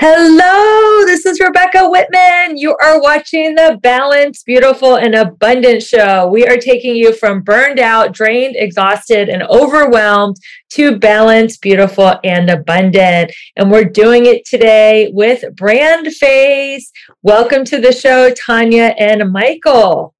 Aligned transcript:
Hello, 0.00 1.04
this 1.06 1.26
is 1.26 1.40
Rebecca 1.40 1.90
Whitman. 1.90 2.56
You 2.56 2.76
are 2.80 3.02
watching 3.02 3.56
the 3.56 3.80
Balanced, 3.82 4.46
Beautiful, 4.46 4.94
and 4.94 5.12
Abundant 5.12 5.82
show. 5.82 6.28
We 6.28 6.46
are 6.46 6.56
taking 6.56 6.94
you 6.94 7.12
from 7.12 7.40
burned 7.40 7.80
out, 7.80 8.12
drained, 8.12 8.54
exhausted, 8.56 9.28
and 9.28 9.42
overwhelmed 9.42 10.36
to 10.74 11.00
balanced, 11.00 11.60
beautiful, 11.62 12.14
and 12.22 12.48
abundant. 12.48 13.32
And 13.56 13.72
we're 13.72 13.86
doing 13.86 14.26
it 14.26 14.44
today 14.46 15.10
with 15.12 15.42
Brand 15.56 16.06
Face. 16.14 16.92
Welcome 17.24 17.64
to 17.64 17.80
the 17.80 17.90
show, 17.90 18.30
Tonya 18.30 18.94
and 19.00 19.32
Michael. 19.32 20.14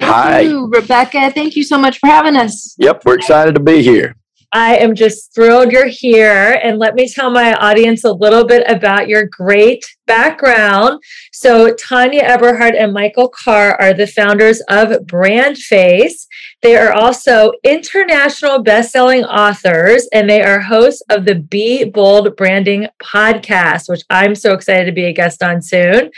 Thank 0.00 0.10
Hi. 0.10 0.40
you, 0.40 0.70
Rebecca. 0.72 1.30
Thank 1.32 1.54
you 1.54 1.64
so 1.64 1.76
much 1.76 1.98
for 1.98 2.06
having 2.06 2.34
us. 2.34 2.74
Yep, 2.78 3.02
we're 3.04 3.16
excited 3.16 3.54
to 3.56 3.60
be 3.60 3.82
here. 3.82 4.16
I 4.52 4.76
am 4.76 4.94
just 4.94 5.34
thrilled 5.34 5.72
you're 5.72 5.86
here. 5.86 6.60
And 6.62 6.78
let 6.78 6.94
me 6.94 7.08
tell 7.08 7.30
my 7.30 7.54
audience 7.54 8.04
a 8.04 8.12
little 8.12 8.46
bit 8.46 8.64
about 8.68 9.08
your 9.08 9.26
great 9.26 9.84
background. 10.06 11.02
So, 11.32 11.72
Tonya 11.72 12.20
Eberhart 12.20 12.78
and 12.78 12.92
Michael 12.92 13.28
Carr 13.28 13.80
are 13.80 13.94
the 13.94 14.06
founders 14.06 14.60
of 14.68 15.06
Brand 15.06 15.56
Face. 15.56 16.26
They 16.62 16.76
are 16.76 16.92
also 16.92 17.52
international 17.64 18.62
best-selling 18.62 19.24
authors, 19.24 20.08
and 20.12 20.30
they 20.30 20.42
are 20.42 20.60
hosts 20.60 21.02
of 21.10 21.24
the 21.24 21.34
Be 21.34 21.84
Bold 21.84 22.36
Branding 22.36 22.86
podcast, 23.02 23.88
which 23.88 24.02
I'm 24.08 24.36
so 24.36 24.54
excited 24.54 24.86
to 24.86 24.92
be 24.92 25.06
a 25.06 25.12
guest 25.12 25.42
on 25.42 25.60
soon. 25.60 26.12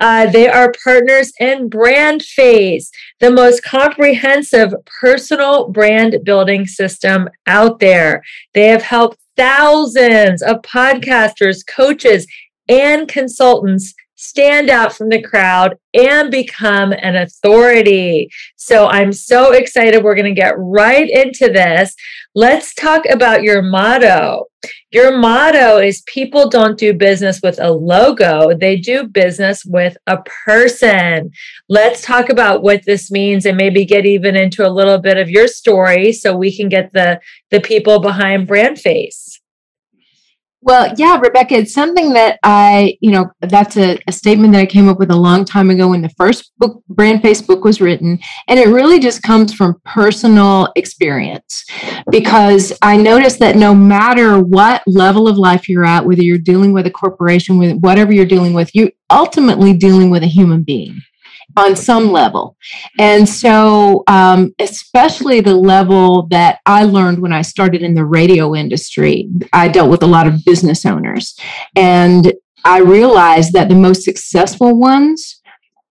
Uh, 0.00 0.30
they 0.30 0.48
are 0.48 0.72
partners 0.84 1.32
in 1.40 1.68
Brand 1.68 2.22
Face, 2.22 2.92
the 3.18 3.32
most 3.32 3.64
comprehensive 3.64 4.72
personal 5.00 5.68
brand 5.68 6.18
building 6.22 6.66
system 6.66 7.28
out 7.48 7.80
there. 7.80 8.22
They 8.54 8.68
have 8.68 8.82
helped 8.82 9.18
thousands 9.36 10.40
of 10.40 10.62
podcasters, 10.62 11.66
coaches, 11.66 12.28
and 12.68 13.08
consultants 13.08 13.94
stand 14.20 14.68
out 14.68 14.92
from 14.92 15.08
the 15.08 15.22
crowd 15.22 15.78
and 15.94 16.30
become 16.30 16.92
an 16.92 17.16
authority. 17.16 18.30
So 18.56 18.86
I'm 18.86 19.14
so 19.14 19.52
excited. 19.52 20.04
We're 20.04 20.14
going 20.14 20.34
to 20.34 20.38
get 20.38 20.54
right 20.58 21.08
into 21.08 21.50
this. 21.50 21.94
Let's 22.34 22.74
talk 22.74 23.04
about 23.10 23.42
your 23.42 23.62
motto. 23.62 24.44
Your 24.92 25.16
motto 25.16 25.78
is 25.78 26.02
people 26.02 26.50
don't 26.50 26.78
do 26.78 26.92
business 26.92 27.40
with 27.42 27.58
a 27.62 27.70
logo, 27.70 28.54
they 28.54 28.76
do 28.76 29.08
business 29.08 29.64
with 29.64 29.96
a 30.06 30.18
person. 30.44 31.30
Let's 31.70 32.02
talk 32.02 32.28
about 32.28 32.62
what 32.62 32.84
this 32.84 33.10
means 33.10 33.46
and 33.46 33.56
maybe 33.56 33.86
get 33.86 34.04
even 34.04 34.36
into 34.36 34.66
a 34.66 34.68
little 34.68 34.98
bit 34.98 35.16
of 35.16 35.30
your 35.30 35.48
story 35.48 36.12
so 36.12 36.36
we 36.36 36.54
can 36.54 36.68
get 36.68 36.92
the 36.92 37.20
the 37.50 37.60
people 37.60 38.00
behind 38.00 38.46
brand 38.46 38.78
face. 38.78 39.39
Well, 40.62 40.92
yeah, 40.98 41.18
Rebecca, 41.18 41.54
it's 41.54 41.72
something 41.72 42.12
that 42.12 42.38
I, 42.42 42.98
you 43.00 43.10
know, 43.10 43.30
that's 43.40 43.78
a, 43.78 43.98
a 44.06 44.12
statement 44.12 44.52
that 44.52 44.60
I 44.60 44.66
came 44.66 44.90
up 44.90 44.98
with 44.98 45.10
a 45.10 45.16
long 45.16 45.46
time 45.46 45.70
ago 45.70 45.88
when 45.88 46.02
the 46.02 46.10
first 46.10 46.52
book, 46.58 46.82
Brand 46.86 47.22
Face 47.22 47.40
book, 47.40 47.64
was 47.64 47.80
written. 47.80 48.18
And 48.46 48.58
it 48.58 48.68
really 48.68 49.00
just 49.00 49.22
comes 49.22 49.54
from 49.54 49.80
personal 49.86 50.68
experience 50.76 51.64
because 52.10 52.76
I 52.82 52.98
noticed 52.98 53.38
that 53.38 53.56
no 53.56 53.74
matter 53.74 54.38
what 54.38 54.82
level 54.86 55.28
of 55.28 55.38
life 55.38 55.66
you're 55.66 55.86
at, 55.86 56.04
whether 56.04 56.22
you're 56.22 56.36
dealing 56.36 56.74
with 56.74 56.86
a 56.86 56.90
corporation, 56.90 57.58
with 57.58 57.78
whatever 57.78 58.12
you're 58.12 58.26
dealing 58.26 58.52
with, 58.52 58.74
you're 58.74 58.92
ultimately 59.08 59.72
dealing 59.72 60.10
with 60.10 60.22
a 60.22 60.26
human 60.26 60.62
being. 60.62 61.00
On 61.56 61.76
some 61.76 62.10
level. 62.12 62.56
And 62.98 63.28
so, 63.28 64.02
um, 64.06 64.54
especially 64.58 65.40
the 65.40 65.54
level 65.54 66.26
that 66.28 66.60
I 66.66 66.84
learned 66.84 67.20
when 67.20 67.32
I 67.32 67.42
started 67.42 67.82
in 67.82 67.94
the 67.94 68.04
radio 68.04 68.54
industry, 68.54 69.28
I 69.52 69.68
dealt 69.68 69.90
with 69.90 70.02
a 70.02 70.06
lot 70.06 70.26
of 70.26 70.44
business 70.44 70.86
owners. 70.86 71.38
And 71.76 72.32
I 72.64 72.78
realized 72.78 73.52
that 73.54 73.68
the 73.68 73.74
most 73.74 74.04
successful 74.04 74.78
ones 74.78 75.40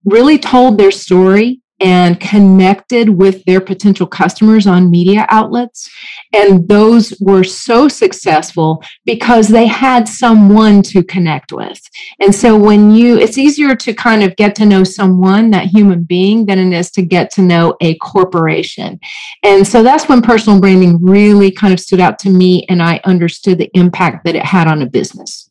really 0.06 0.38
told 0.38 0.77
their 0.77 0.91
story 0.91 1.62
and 1.79 2.19
connected 2.19 3.09
with 3.09 3.43
their 3.45 3.61
potential 3.61 4.05
customers 4.05 4.67
on 4.67 4.89
media 4.89 5.25
outlets. 5.29 5.89
And 6.33 6.67
those 6.67 7.13
were 7.19 7.43
so 7.43 7.87
successful 7.87 8.83
because 9.05 9.47
they 9.47 9.67
had 9.67 10.07
someone 10.07 10.81
to 10.83 11.03
connect 11.03 11.51
with. 11.51 11.81
And 12.19 12.33
so 12.33 12.57
when 12.57 12.91
you, 12.91 13.17
it's 13.17 13.37
easier 13.37 13.75
to 13.75 13.93
kind 13.93 14.23
of 14.23 14.35
get 14.35 14.55
to 14.55 14.65
know 14.65 14.83
someone, 14.83 15.51
that 15.51 15.67
human 15.67 16.03
being, 16.03 16.45
than 16.45 16.59
it 16.59 16.77
is 16.77 16.91
to 16.91 17.01
get 17.01 17.31
to 17.31 17.41
know 17.41 17.75
a 17.81 17.95
corporation. 17.95 18.99
And 19.43 19.67
so 19.67 19.83
that's 19.83 20.09
when 20.09 20.21
personal 20.21 20.59
branding 20.59 21.03
really 21.03 21.51
kind 21.51 21.73
of 21.73 21.79
stood 21.79 21.99
out 21.99 22.19
to 22.19 22.29
me 22.29 22.65
and 22.69 22.81
I 22.81 22.99
understood 23.05 23.57
the 23.57 23.71
impact 23.73 24.25
that 24.25 24.35
it 24.35 24.45
had 24.45 24.67
on 24.67 24.81
a 24.81 24.85
business. 24.85 25.49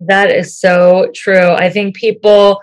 That 0.00 0.30
is 0.30 0.58
so 0.58 1.10
true. 1.14 1.50
I 1.50 1.70
think 1.70 1.96
people 1.96 2.60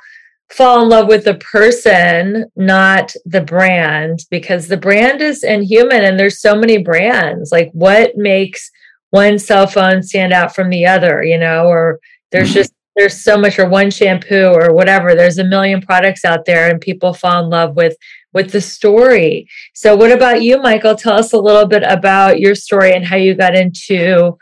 fall 0.51 0.83
in 0.83 0.89
love 0.89 1.07
with 1.07 1.23
the 1.23 1.35
person, 1.35 2.45
not 2.55 3.13
the 3.25 3.41
brand, 3.41 4.19
because 4.29 4.67
the 4.67 4.77
brand 4.77 5.21
is 5.21 5.43
inhuman 5.43 6.03
and 6.03 6.19
there's 6.19 6.41
so 6.41 6.55
many 6.55 6.77
brands. 6.77 7.51
Like, 7.51 7.71
what 7.73 8.17
makes 8.17 8.69
one 9.11 9.39
cell 9.39 9.67
phone 9.67 10.03
stand 10.03 10.33
out 10.33 10.53
from 10.53 10.69
the 10.69 10.85
other, 10.85 11.23
you 11.23 11.37
know, 11.37 11.65
or 11.65 11.99
there's 12.31 12.49
mm-hmm. 12.49 12.55
just, 12.55 12.73
there's 12.95 13.23
so 13.23 13.37
much, 13.37 13.57
or 13.57 13.69
one 13.69 13.89
shampoo 13.89 14.51
or 14.53 14.73
whatever. 14.73 15.15
There's 15.15 15.37
a 15.37 15.43
million 15.45 15.81
products 15.81 16.25
out 16.25 16.45
there, 16.45 16.69
and 16.69 16.81
people 16.81 17.13
fall 17.13 17.43
in 17.43 17.49
love 17.49 17.75
with 17.75 17.95
with 18.33 18.51
the 18.51 18.61
story. 18.61 19.47
So, 19.73 19.95
what 19.95 20.11
about 20.11 20.41
you, 20.41 20.61
Michael? 20.61 20.95
Tell 20.95 21.17
us 21.17 21.33
a 21.33 21.37
little 21.37 21.65
bit 21.65 21.83
about 21.83 22.39
your 22.39 22.55
story 22.55 22.93
and 22.93 23.05
how 23.05 23.15
you 23.15 23.33
got 23.33 23.55
into 23.55 24.37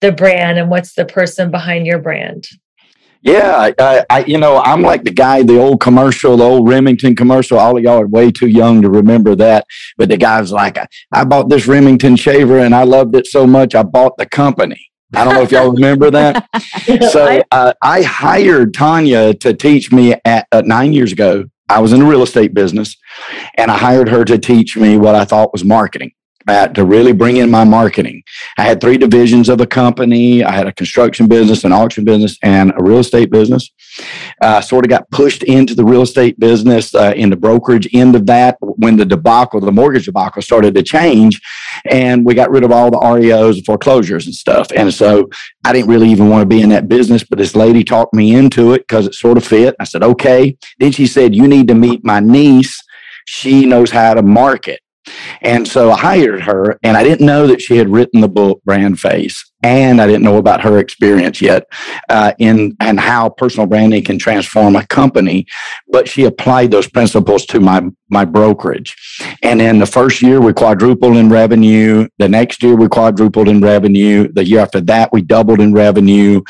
the 0.00 0.12
brand 0.12 0.58
and 0.58 0.70
what's 0.70 0.94
the 0.94 1.04
person 1.04 1.50
behind 1.50 1.86
your 1.86 1.98
brand. 1.98 2.46
Yeah, 3.24 3.72
I, 3.78 4.04
I, 4.10 4.24
you 4.26 4.36
know, 4.36 4.58
I'm 4.58 4.82
like 4.82 5.04
the 5.04 5.10
guy, 5.10 5.42
the 5.42 5.58
old 5.58 5.80
commercial, 5.80 6.36
the 6.36 6.44
old 6.44 6.68
Remington 6.68 7.16
commercial. 7.16 7.58
All 7.58 7.74
of 7.74 7.82
y'all 7.82 8.02
are 8.02 8.06
way 8.06 8.30
too 8.30 8.48
young 8.48 8.82
to 8.82 8.90
remember 8.90 9.34
that. 9.36 9.66
But 9.96 10.10
the 10.10 10.18
guy's 10.18 10.52
like, 10.52 10.76
I, 10.76 10.86
I 11.10 11.24
bought 11.24 11.48
this 11.48 11.66
Remington 11.66 12.16
shaver 12.16 12.58
and 12.58 12.74
I 12.74 12.82
loved 12.82 13.16
it 13.16 13.26
so 13.26 13.46
much, 13.46 13.74
I 13.74 13.82
bought 13.82 14.18
the 14.18 14.26
company. 14.26 14.90
I 15.14 15.24
don't 15.24 15.34
know 15.34 15.42
if 15.42 15.52
y'all 15.52 15.72
remember 15.72 16.10
that. 16.10 16.46
So 17.10 17.42
uh, 17.50 17.72
I 17.82 18.02
hired 18.02 18.74
Tonya 18.74 19.38
to 19.40 19.54
teach 19.54 19.90
me 19.90 20.14
at 20.24 20.46
uh, 20.52 20.62
nine 20.66 20.92
years 20.92 21.12
ago. 21.12 21.46
I 21.68 21.80
was 21.80 21.94
in 21.94 22.00
the 22.00 22.06
real 22.06 22.22
estate 22.22 22.52
business, 22.52 22.96
and 23.56 23.70
I 23.70 23.78
hired 23.78 24.08
her 24.10 24.24
to 24.24 24.36
teach 24.36 24.76
me 24.76 24.98
what 24.98 25.14
I 25.14 25.24
thought 25.24 25.52
was 25.52 25.64
marketing 25.64 26.12
at 26.48 26.74
to 26.74 26.84
really 26.84 27.12
bring 27.12 27.36
in 27.36 27.50
my 27.50 27.64
marketing. 27.64 28.22
I 28.58 28.62
had 28.62 28.80
three 28.80 28.98
divisions 28.98 29.48
of 29.48 29.58
the 29.58 29.66
company. 29.66 30.44
I 30.44 30.52
had 30.52 30.66
a 30.66 30.72
construction 30.72 31.26
business, 31.26 31.64
an 31.64 31.72
auction 31.72 32.04
business, 32.04 32.38
and 32.42 32.72
a 32.76 32.82
real 32.82 32.98
estate 32.98 33.30
business. 33.30 33.70
Uh, 34.40 34.60
sort 34.60 34.84
of 34.84 34.90
got 34.90 35.08
pushed 35.10 35.42
into 35.44 35.74
the 35.74 35.84
real 35.84 36.02
estate 36.02 36.38
business 36.38 36.94
uh, 36.94 37.12
in 37.16 37.30
the 37.30 37.36
brokerage 37.36 37.88
end 37.94 38.16
of 38.16 38.26
that 38.26 38.56
when 38.60 38.96
the 38.96 39.04
debacle, 39.04 39.60
the 39.60 39.70
mortgage 39.72 40.06
debacle 40.06 40.42
started 40.42 40.74
to 40.74 40.82
change. 40.82 41.40
And 41.90 42.24
we 42.24 42.34
got 42.34 42.50
rid 42.50 42.64
of 42.64 42.72
all 42.72 42.90
the 42.90 42.98
REOs 42.98 43.56
and 43.56 43.66
foreclosures 43.66 44.26
and 44.26 44.34
stuff. 44.34 44.68
And 44.74 44.92
so 44.92 45.28
I 45.64 45.72
didn't 45.72 45.88
really 45.88 46.10
even 46.10 46.28
want 46.28 46.42
to 46.42 46.46
be 46.46 46.60
in 46.60 46.70
that 46.70 46.88
business, 46.88 47.24
but 47.24 47.38
this 47.38 47.54
lady 47.56 47.84
talked 47.84 48.14
me 48.14 48.34
into 48.34 48.72
it 48.72 48.82
because 48.86 49.06
it 49.06 49.14
sort 49.14 49.36
of 49.36 49.44
fit. 49.44 49.76
I 49.78 49.84
said, 49.84 50.02
okay. 50.02 50.56
Then 50.78 50.92
she 50.92 51.06
said, 51.06 51.34
you 51.34 51.48
need 51.48 51.68
to 51.68 51.74
meet 51.74 52.04
my 52.04 52.20
niece. 52.20 52.82
She 53.26 53.66
knows 53.66 53.90
how 53.90 54.14
to 54.14 54.22
market. 54.22 54.80
And 55.42 55.66
so 55.66 55.90
I 55.90 55.98
hired 55.98 56.42
her, 56.42 56.78
and 56.82 56.96
I 56.96 57.02
didn't 57.02 57.26
know 57.26 57.46
that 57.46 57.60
she 57.60 57.76
had 57.76 57.88
written 57.88 58.20
the 58.20 58.28
book 58.28 58.62
Brand 58.64 59.00
Face, 59.00 59.52
and 59.62 60.00
I 60.00 60.06
didn't 60.06 60.22
know 60.22 60.36
about 60.36 60.62
her 60.62 60.78
experience 60.78 61.40
yet 61.40 61.64
uh, 62.08 62.32
in 62.38 62.76
and 62.80 63.00
how 63.00 63.30
personal 63.30 63.66
branding 63.66 64.04
can 64.04 64.18
transform 64.18 64.76
a 64.76 64.86
company. 64.86 65.46
But 65.88 66.08
she 66.08 66.24
applied 66.24 66.70
those 66.70 66.88
principles 66.88 67.46
to 67.46 67.60
my 67.60 67.82
my 68.08 68.24
brokerage, 68.24 68.94
and 69.42 69.60
in 69.60 69.78
the 69.78 69.86
first 69.86 70.22
year 70.22 70.40
we 70.40 70.52
quadrupled 70.52 71.16
in 71.16 71.30
revenue. 71.30 72.08
The 72.18 72.28
next 72.28 72.62
year 72.62 72.76
we 72.76 72.88
quadrupled 72.88 73.48
in 73.48 73.60
revenue. 73.60 74.30
The 74.32 74.44
year 74.44 74.60
after 74.60 74.80
that 74.82 75.12
we 75.12 75.22
doubled 75.22 75.60
in 75.60 75.72
revenue. 75.72 76.42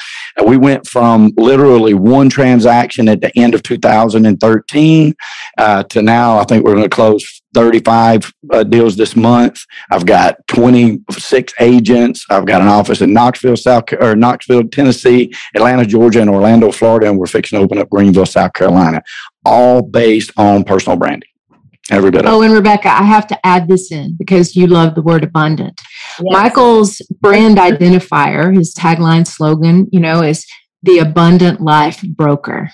We 0.45 0.57
went 0.57 0.87
from 0.87 1.33
literally 1.37 1.95
one 1.95 2.29
transaction 2.29 3.09
at 3.09 3.21
the 3.21 3.37
end 3.39 3.55
of 3.55 3.63
2013 3.63 5.15
uh, 5.59 5.83
to 5.85 6.03
now. 6.03 6.39
I 6.39 6.45
think 6.45 6.65
we're 6.65 6.75
going 6.75 6.85
to 6.85 6.89
close 6.89 7.43
35 7.55 8.33
uh, 8.53 8.65
deals 8.65 8.97
this 8.97 9.17
month. 9.17 9.61
I've 9.91 10.07
got 10.07 10.37
26 10.49 11.55
agents. 11.61 12.27
I've 12.29 12.47
got 12.47 12.61
an 12.61 12.69
office 12.69 13.01
in 13.01 13.13
Knoxville, 13.13 13.57
South 13.57 13.85
or 14.01 14.17
Knoxville, 14.17 14.69
Tennessee, 14.69 15.33
Atlanta, 15.55 15.85
Georgia, 15.87 16.21
and 16.21 16.31
Orlando, 16.31 16.71
Florida, 16.73 17.09
and 17.09 17.19
we're 17.19 17.27
fixing 17.27 17.59
to 17.59 17.65
open 17.65 17.79
up 17.79 17.91
Greenville, 17.91 18.27
South 18.27 18.53
Carolina, 18.53 19.03
all 19.45 19.83
based 19.83 20.33
on 20.37 20.65
personal 20.65 20.99
branding. 20.99 21.29
Every 21.91 22.11
bit. 22.11 22.25
Oh, 22.25 22.41
and 22.41 22.55
Rebecca, 22.55 22.89
I 22.89 23.03
have 23.03 23.27
to 23.27 23.47
add 23.47 23.69
this 23.69 23.93
in 23.93 24.17
because 24.19 24.57
you 24.57 24.67
love 24.67 24.95
the 24.95 25.03
word 25.03 25.23
abundant. 25.23 25.83
Yes. 26.19 26.33
Michael's 26.33 27.03
brand 27.21 27.59
identifier, 27.59 28.57
his 28.57 28.75
tagline 28.75 29.27
slogan, 29.27 29.89
you 29.93 30.01
know, 30.01 30.23
is 30.23 30.47
the 30.83 30.99
abundant 30.99 31.61
life 31.61 32.01
broker. 32.03 32.71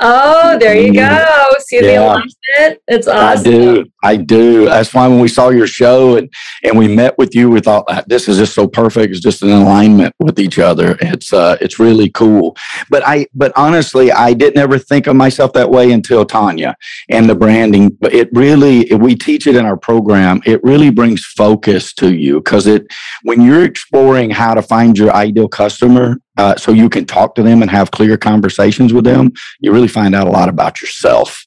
Oh, 0.00 0.56
there 0.58 0.76
you 0.76 0.92
go. 0.92 1.26
See 1.60 1.80
the 1.80 1.86
Yeah. 1.92 2.04
alignment? 2.04 2.80
It's 2.88 3.06
awesome. 3.08 3.38
I 3.46 3.50
do. 3.50 3.84
I 4.02 4.16
do. 4.16 4.64
That's 4.66 4.94
why 4.94 5.06
when 5.08 5.20
we 5.20 5.28
saw 5.28 5.48
your 5.50 5.66
show 5.66 6.16
and 6.16 6.28
and 6.64 6.78
we 6.78 6.88
met 6.88 7.16
with 7.18 7.34
you, 7.34 7.50
we 7.50 7.60
thought 7.60 7.84
"Ah, 7.88 8.02
this 8.06 8.28
is 8.28 8.38
just 8.38 8.54
so 8.54 8.66
perfect. 8.66 9.10
It's 9.12 9.20
just 9.20 9.42
an 9.42 9.50
alignment 9.50 10.14
with 10.18 10.38
each 10.38 10.58
other. 10.58 10.96
It's 11.00 11.32
uh 11.32 11.56
it's 11.60 11.78
really 11.78 12.10
cool. 12.10 12.56
But 12.90 13.02
I 13.06 13.26
but 13.34 13.52
honestly, 13.56 14.10
I 14.12 14.32
didn't 14.34 14.58
ever 14.60 14.78
think 14.78 15.06
of 15.06 15.16
myself 15.16 15.52
that 15.54 15.70
way 15.70 15.90
until 15.92 16.24
Tonya 16.24 16.74
and 17.10 17.28
the 17.28 17.34
branding. 17.34 17.90
But 18.00 18.14
it 18.14 18.28
really 18.32 18.86
we 18.94 19.14
teach 19.14 19.46
it 19.46 19.56
in 19.56 19.66
our 19.66 19.76
program. 19.76 20.40
It 20.46 20.62
really 20.62 20.90
brings 20.90 21.24
focus 21.24 21.92
to 21.94 22.14
you 22.14 22.40
because 22.40 22.66
it 22.66 22.86
when 23.24 23.40
you're 23.42 23.64
exploring 23.64 24.30
how 24.30 24.54
to 24.54 24.62
find 24.62 24.96
your 24.98 25.12
ideal 25.14 25.48
customer. 25.48 26.18
Uh, 26.38 26.56
so 26.56 26.72
you 26.72 26.88
can 26.88 27.04
talk 27.04 27.34
to 27.34 27.42
them 27.42 27.60
and 27.62 27.70
have 27.70 27.90
clear 27.90 28.16
conversations 28.16 28.92
with 28.92 29.04
them. 29.04 29.32
You 29.60 29.72
really 29.72 29.88
find 29.88 30.14
out 30.14 30.28
a 30.28 30.30
lot 30.30 30.48
about 30.48 30.80
yourself. 30.80 31.44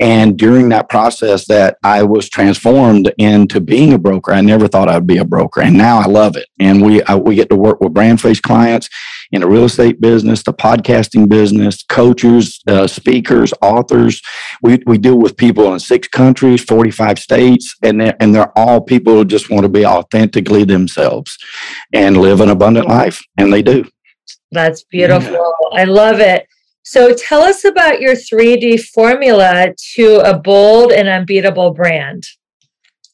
And 0.00 0.38
during 0.38 0.70
that 0.70 0.88
process, 0.88 1.46
that 1.48 1.76
I 1.82 2.02
was 2.02 2.28
transformed 2.28 3.12
into 3.18 3.60
being 3.60 3.92
a 3.92 3.98
broker. 3.98 4.32
I 4.32 4.40
never 4.40 4.66
thought 4.66 4.88
I'd 4.88 5.06
be 5.06 5.18
a 5.18 5.24
broker, 5.24 5.60
and 5.60 5.76
now 5.76 5.98
I 5.98 6.06
love 6.06 6.36
it. 6.36 6.46
And 6.58 6.82
we 6.82 7.02
I, 7.02 7.14
we 7.16 7.34
get 7.34 7.50
to 7.50 7.56
work 7.56 7.80
with 7.80 7.92
brand 7.92 8.20
face 8.20 8.40
clients 8.40 8.88
in 9.30 9.42
the 9.42 9.48
real 9.48 9.64
estate 9.64 10.00
business, 10.00 10.42
the 10.42 10.54
podcasting 10.54 11.28
business, 11.28 11.82
coaches, 11.82 12.60
uh, 12.66 12.86
speakers, 12.86 13.52
authors. 13.60 14.22
We 14.62 14.82
we 14.86 14.96
deal 14.96 15.18
with 15.18 15.36
people 15.36 15.72
in 15.74 15.80
six 15.80 16.08
countries, 16.08 16.64
forty 16.64 16.90
five 16.90 17.18
states, 17.18 17.76
and 17.82 18.00
they're, 18.00 18.16
and 18.20 18.34
they're 18.34 18.56
all 18.58 18.80
people 18.80 19.14
who 19.14 19.24
just 19.26 19.50
want 19.50 19.64
to 19.64 19.68
be 19.68 19.84
authentically 19.84 20.64
themselves 20.64 21.36
and 21.92 22.16
live 22.16 22.40
an 22.40 22.48
abundant 22.48 22.88
life, 22.88 23.20
and 23.36 23.52
they 23.52 23.62
do. 23.62 23.84
That's 24.52 24.84
beautiful. 24.84 25.54
I 25.72 25.84
love 25.84 26.20
it. 26.20 26.46
So 26.84 27.14
tell 27.14 27.42
us 27.42 27.64
about 27.64 28.00
your 28.00 28.14
3D 28.14 28.80
formula 28.80 29.74
to 29.94 30.16
a 30.24 30.38
bold 30.38 30.92
and 30.92 31.08
unbeatable 31.08 31.72
brand. 31.72 32.24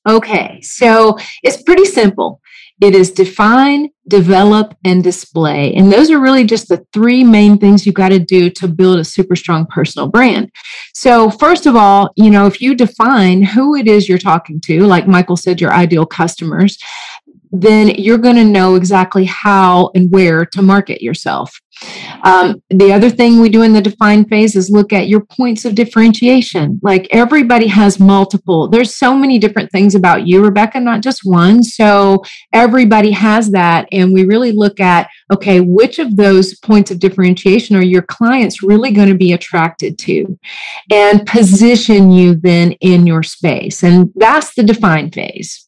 Okay, 0.09 0.61
so 0.63 1.19
it's 1.43 1.63
pretty 1.63 1.85
simple. 1.85 2.41
It 2.81 2.95
is 2.95 3.11
define, 3.11 3.89
develop, 4.07 4.75
and 4.85 5.03
display. 5.03 5.75
And 5.75 5.93
those 5.93 6.11
are 6.11 6.21
really 6.21 6.45
just 6.45 6.69
the 6.69 6.87
three 6.93 7.25
main 7.25 7.59
things 7.59 7.85
you 7.85 7.93
got 7.93 8.11
to 8.11 8.21
do 8.21 8.51
to 8.51 8.69
build 8.69 9.01
a 9.01 9.05
super 9.05 9.35
strong 9.35 9.67
personal 9.67 10.09
brand. 10.09 10.51
So, 10.95 11.29
first 11.29 11.67
of 11.67 11.75
all, 11.75 12.11
you 12.15 12.31
know, 12.31 12.47
if 12.47 12.61
you 12.61 12.75
define 12.75 13.43
who 13.43 13.75
it 13.75 13.89
is 13.89 14.09
you're 14.09 14.17
talking 14.17 14.61
to, 14.67 14.87
like 14.87 15.09
Michael 15.09 15.37
said, 15.37 15.61
your 15.61 15.73
ideal 15.73 16.07
customers, 16.07 16.79
then 17.51 17.89
you're 17.97 18.19
going 18.19 18.37
to 18.37 18.45
know 18.45 18.75
exactly 18.75 19.25
how 19.25 19.91
and 19.95 20.11
where 20.11 20.45
to 20.47 20.63
market 20.63 21.03
yourself. 21.03 21.61
Um, 22.25 22.63
the 22.71 22.93
other 22.93 23.11
thing 23.11 23.41
we 23.41 23.49
do 23.49 23.63
in 23.63 23.73
the 23.73 23.81
define 23.81 24.25
phase 24.25 24.57
is 24.57 24.71
look 24.71 24.93
at 24.93 25.09
your 25.09 25.21
points 25.21 25.65
of 25.65 25.75
differentiation. 25.75 26.81
Like 26.83 27.07
everybody 27.11 27.67
has 27.69 28.01
multiple, 28.01 28.69
there's 28.69 28.95
so 28.95 29.15
many 29.15 29.39
different 29.39 29.71
things 29.71 29.95
about 29.95 30.27
you, 30.27 30.43
Rebecca, 30.43 30.81
not 30.81 31.03
just 31.03 31.21
one. 31.25 31.63
So 31.63 32.25
everybody 32.53 33.11
has 33.13 33.51
that. 33.51 33.89
And 33.93 34.13
we 34.13 34.25
really 34.25 34.53
look 34.53 34.81
at, 34.81 35.09
okay, 35.33 35.61
which 35.61 35.99
of 35.99 36.17
those 36.17 36.59
points 36.59 36.91
of 36.91 36.99
differentiation 36.99 37.77
are 37.77 37.83
your 37.83 38.03
clients 38.03 38.63
really 38.63 38.91
going 38.91 39.09
to 39.09 39.15
be 39.15 39.33
attracted 39.33 39.99
to? 39.99 40.39
And 40.91 41.27
position 41.27 42.11
you 42.11 42.35
then 42.35 42.73
in 42.73 43.07
your 43.07 43.23
space. 43.23 43.83
And 43.83 44.13
that's 44.17 44.55
the 44.55 44.63
define 44.63 45.11
phase. 45.11 45.67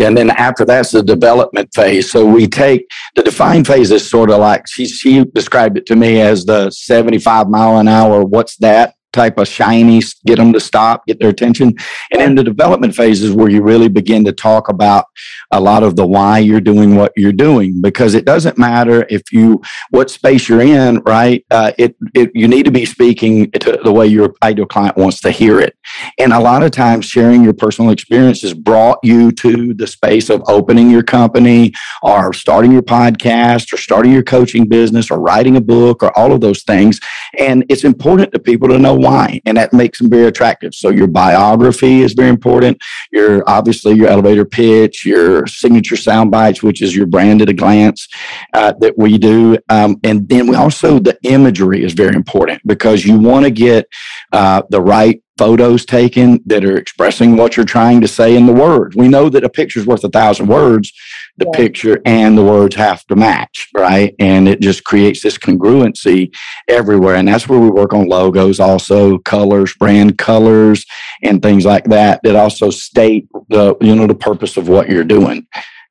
And 0.00 0.16
then 0.16 0.30
after 0.30 0.64
that's 0.64 0.92
the 0.92 1.02
development 1.02 1.74
phase. 1.74 2.10
So 2.10 2.24
we 2.24 2.46
take 2.46 2.86
the 3.14 3.22
define 3.22 3.64
phase 3.64 3.90
is 3.90 4.08
sort 4.08 4.30
of 4.30 4.40
like 4.40 4.66
she 4.66 4.86
she 4.86 5.09
described 5.34 5.78
it 5.78 5.86
to 5.86 5.96
me 5.96 6.20
as 6.20 6.44
the 6.44 6.70
75 6.70 7.48
mile 7.48 7.78
an 7.78 7.88
hour. 7.88 8.24
What's 8.24 8.56
that? 8.56 8.94
Type 9.12 9.38
of 9.38 9.48
shiny, 9.48 10.02
get 10.24 10.36
them 10.36 10.52
to 10.52 10.60
stop, 10.60 11.06
get 11.06 11.18
their 11.18 11.30
attention. 11.30 11.74
And 12.12 12.20
then 12.20 12.34
the 12.34 12.44
development 12.44 12.94
phase 12.94 13.22
is 13.22 13.32
where 13.32 13.48
you 13.48 13.62
really 13.62 13.88
begin 13.88 14.24
to 14.24 14.32
talk 14.32 14.68
about 14.68 15.06
a 15.50 15.60
lot 15.60 15.82
of 15.82 15.96
the 15.96 16.06
why 16.06 16.38
you're 16.38 16.60
doing 16.60 16.94
what 16.94 17.12
you're 17.16 17.32
doing 17.32 17.80
because 17.82 18.14
it 18.14 18.24
doesn't 18.24 18.58
matter 18.58 19.06
if 19.10 19.32
you 19.32 19.60
what 19.90 20.10
space 20.10 20.48
you're 20.48 20.60
in, 20.60 21.00
right? 21.00 21.44
Uh, 21.50 21.72
it, 21.78 21.96
it 22.14 22.30
you 22.34 22.46
need 22.46 22.64
to 22.64 22.70
be 22.70 22.86
speaking 22.86 23.50
to 23.52 23.78
the 23.82 23.92
way 23.92 24.06
your 24.06 24.34
ideal 24.42 24.66
client 24.66 24.96
wants 24.96 25.20
to 25.20 25.30
hear 25.30 25.60
it. 25.60 25.76
And 26.18 26.32
a 26.32 26.40
lot 26.40 26.62
of 26.62 26.70
times, 26.70 27.06
sharing 27.06 27.42
your 27.42 27.52
personal 27.52 27.90
experiences 27.90 28.54
brought 28.54 28.98
you 29.02 29.32
to 29.32 29.74
the 29.74 29.86
space 29.86 30.30
of 30.30 30.42
opening 30.46 30.90
your 30.90 31.02
company 31.02 31.72
or 32.02 32.32
starting 32.32 32.72
your 32.72 32.82
podcast 32.82 33.72
or 33.72 33.76
starting 33.76 34.12
your 34.12 34.22
coaching 34.22 34.66
business 34.68 35.10
or 35.10 35.18
writing 35.18 35.56
a 35.56 35.60
book 35.60 36.02
or 36.02 36.16
all 36.16 36.32
of 36.32 36.40
those 36.40 36.62
things. 36.62 37.00
And 37.40 37.64
it's 37.68 37.84
important 37.84 38.32
to 38.32 38.38
people 38.38 38.68
to 38.68 38.78
know 38.78 38.94
why, 38.94 39.40
and 39.46 39.56
that 39.56 39.72
makes 39.72 39.98
them 39.98 40.10
very 40.10 40.26
attractive. 40.26 40.74
So 40.74 40.90
your 40.90 41.06
biography 41.06 42.02
is 42.02 42.12
very 42.12 42.28
important. 42.28 42.80
Your 43.10 43.42
obviously 43.48 43.94
your 43.94 44.08
elevator 44.08 44.44
pitch, 44.44 45.06
your 45.06 45.46
signature 45.46 45.96
sound 45.96 46.30
bites, 46.30 46.62
which 46.62 46.82
is 46.82 46.94
your 46.94 47.06
brand 47.06 47.40
at 47.40 47.48
a 47.48 47.54
glance 47.54 48.06
uh, 48.52 48.74
that 48.80 48.98
we 48.98 49.16
do, 49.16 49.56
um, 49.70 49.98
and 50.04 50.28
then 50.28 50.46
we 50.46 50.54
also 50.54 50.98
the 50.98 51.18
imagery 51.22 51.82
is 51.82 51.94
very 51.94 52.14
important 52.14 52.60
because 52.66 53.04
you 53.04 53.18
want 53.18 53.44
to 53.44 53.50
get 53.50 53.86
uh, 54.32 54.62
the 54.68 54.80
right 54.80 55.22
photos 55.40 55.86
taken 55.86 56.38
that 56.44 56.66
are 56.66 56.76
expressing 56.76 57.34
what 57.34 57.56
you're 57.56 57.64
trying 57.78 57.98
to 58.02 58.06
say 58.18 58.36
in 58.36 58.44
the 58.44 58.52
words. 58.52 58.94
We 58.94 59.08
know 59.08 59.30
that 59.30 59.42
a 59.42 59.48
picture's 59.48 59.86
worth 59.86 60.04
a 60.04 60.10
thousand 60.10 60.48
words. 60.48 60.92
The 61.38 61.46
Yeah. 61.46 61.58
picture 61.62 61.96
and 62.04 62.36
the 62.36 62.44
words 62.44 62.76
have 62.76 63.06
to 63.06 63.16
match, 63.16 63.68
right? 63.74 64.14
And 64.18 64.46
it 64.46 64.60
just 64.60 64.84
creates 64.84 65.22
this 65.22 65.38
congruency 65.38 66.30
everywhere. 66.68 67.14
And 67.14 67.26
that's 67.26 67.48
where 67.48 67.58
we 67.58 67.70
work 67.70 67.94
on 67.94 68.06
logos, 68.06 68.60
also 68.60 69.16
colors, 69.34 69.72
brand 69.82 70.18
colors, 70.18 70.84
and 71.22 71.40
things 71.40 71.64
like 71.64 71.84
that 71.84 72.20
that 72.24 72.36
also 72.36 72.68
state 72.68 73.26
the 73.48 73.76
you 73.80 73.94
know 73.96 74.06
the 74.06 74.14
purpose 74.14 74.58
of 74.58 74.68
what 74.68 74.90
you're 74.90 75.04
doing. 75.18 75.46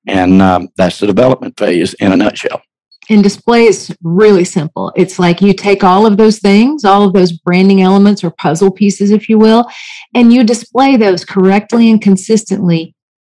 And 0.08 0.42
um, 0.44 0.70
that's 0.78 1.00
the 1.00 1.08
development 1.08 1.58
phase 1.58 1.96
in 1.96 2.12
a 2.12 2.16
nutshell. 2.16 2.62
And 3.10 3.24
display 3.24 3.66
is 3.66 3.96
really 4.04 4.46
simple. 4.46 4.94
It's 4.96 5.18
like 5.18 5.42
you 5.42 5.54
take 5.54 5.84
all 5.84 6.06
of 6.06 6.18
those 6.18 6.40
things, 6.40 6.86
all 6.86 7.04
of 7.04 7.14
those 7.14 7.32
branding 7.32 7.82
elements 7.82 8.24
or 8.24 8.30
puzzle 8.30 8.72
pieces, 8.72 9.10
if 9.10 9.28
you 9.28 9.40
will, 9.40 9.66
and 10.14 10.32
you 10.32 10.44
display 10.44 10.96
those 10.96 11.26
correctly 11.26 11.90
and 11.90 12.00
consistently 12.02 12.96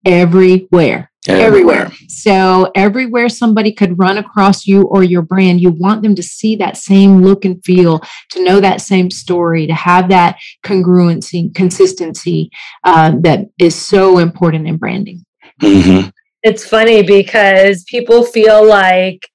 everywhere. 0.06 1.12
Everywhere. 1.28 1.92
So, 2.08 2.72
everywhere 2.76 3.30
somebody 3.30 3.72
could 3.72 4.00
run 4.00 4.18
across 4.18 4.66
you 4.66 4.84
or 4.84 5.04
your 5.04 5.22
brand, 5.22 5.62
you 5.62 5.70
want 5.70 6.02
them 6.02 6.16
to 6.16 6.24
see 6.24 6.56
that 6.56 6.76
same 6.76 7.22
look 7.22 7.46
and 7.46 7.64
feel, 7.64 8.02
to 8.32 8.44
know 8.44 8.60
that 8.60 8.82
same 8.82 9.12
story, 9.12 9.68
to 9.68 9.74
have 9.74 10.10
that 10.10 10.38
congruency, 10.66 11.54
consistency 11.54 12.50
uh, 12.84 13.12
that 13.20 13.42
is 13.60 13.76
so 13.76 14.18
important 14.18 14.68
in 14.68 14.78
branding. 14.78 15.24
Mhm. 15.62 16.12
It's 16.42 16.66
funny 16.66 17.04
because 17.04 17.84
people 17.84 18.24
feel 18.24 18.66
like 18.68 19.28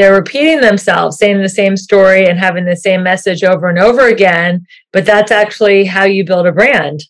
they're 0.00 0.14
repeating 0.14 0.60
themselves, 0.60 1.18
saying 1.18 1.40
the 1.42 1.48
same 1.48 1.76
story 1.76 2.26
and 2.26 2.38
having 2.38 2.64
the 2.64 2.76
same 2.76 3.02
message 3.02 3.44
over 3.44 3.68
and 3.68 3.78
over 3.78 4.08
again, 4.08 4.66
but 4.92 5.04
that's 5.04 5.30
actually 5.30 5.84
how 5.84 6.04
you 6.04 6.24
build 6.24 6.46
a 6.46 6.52
brand. 6.52 7.04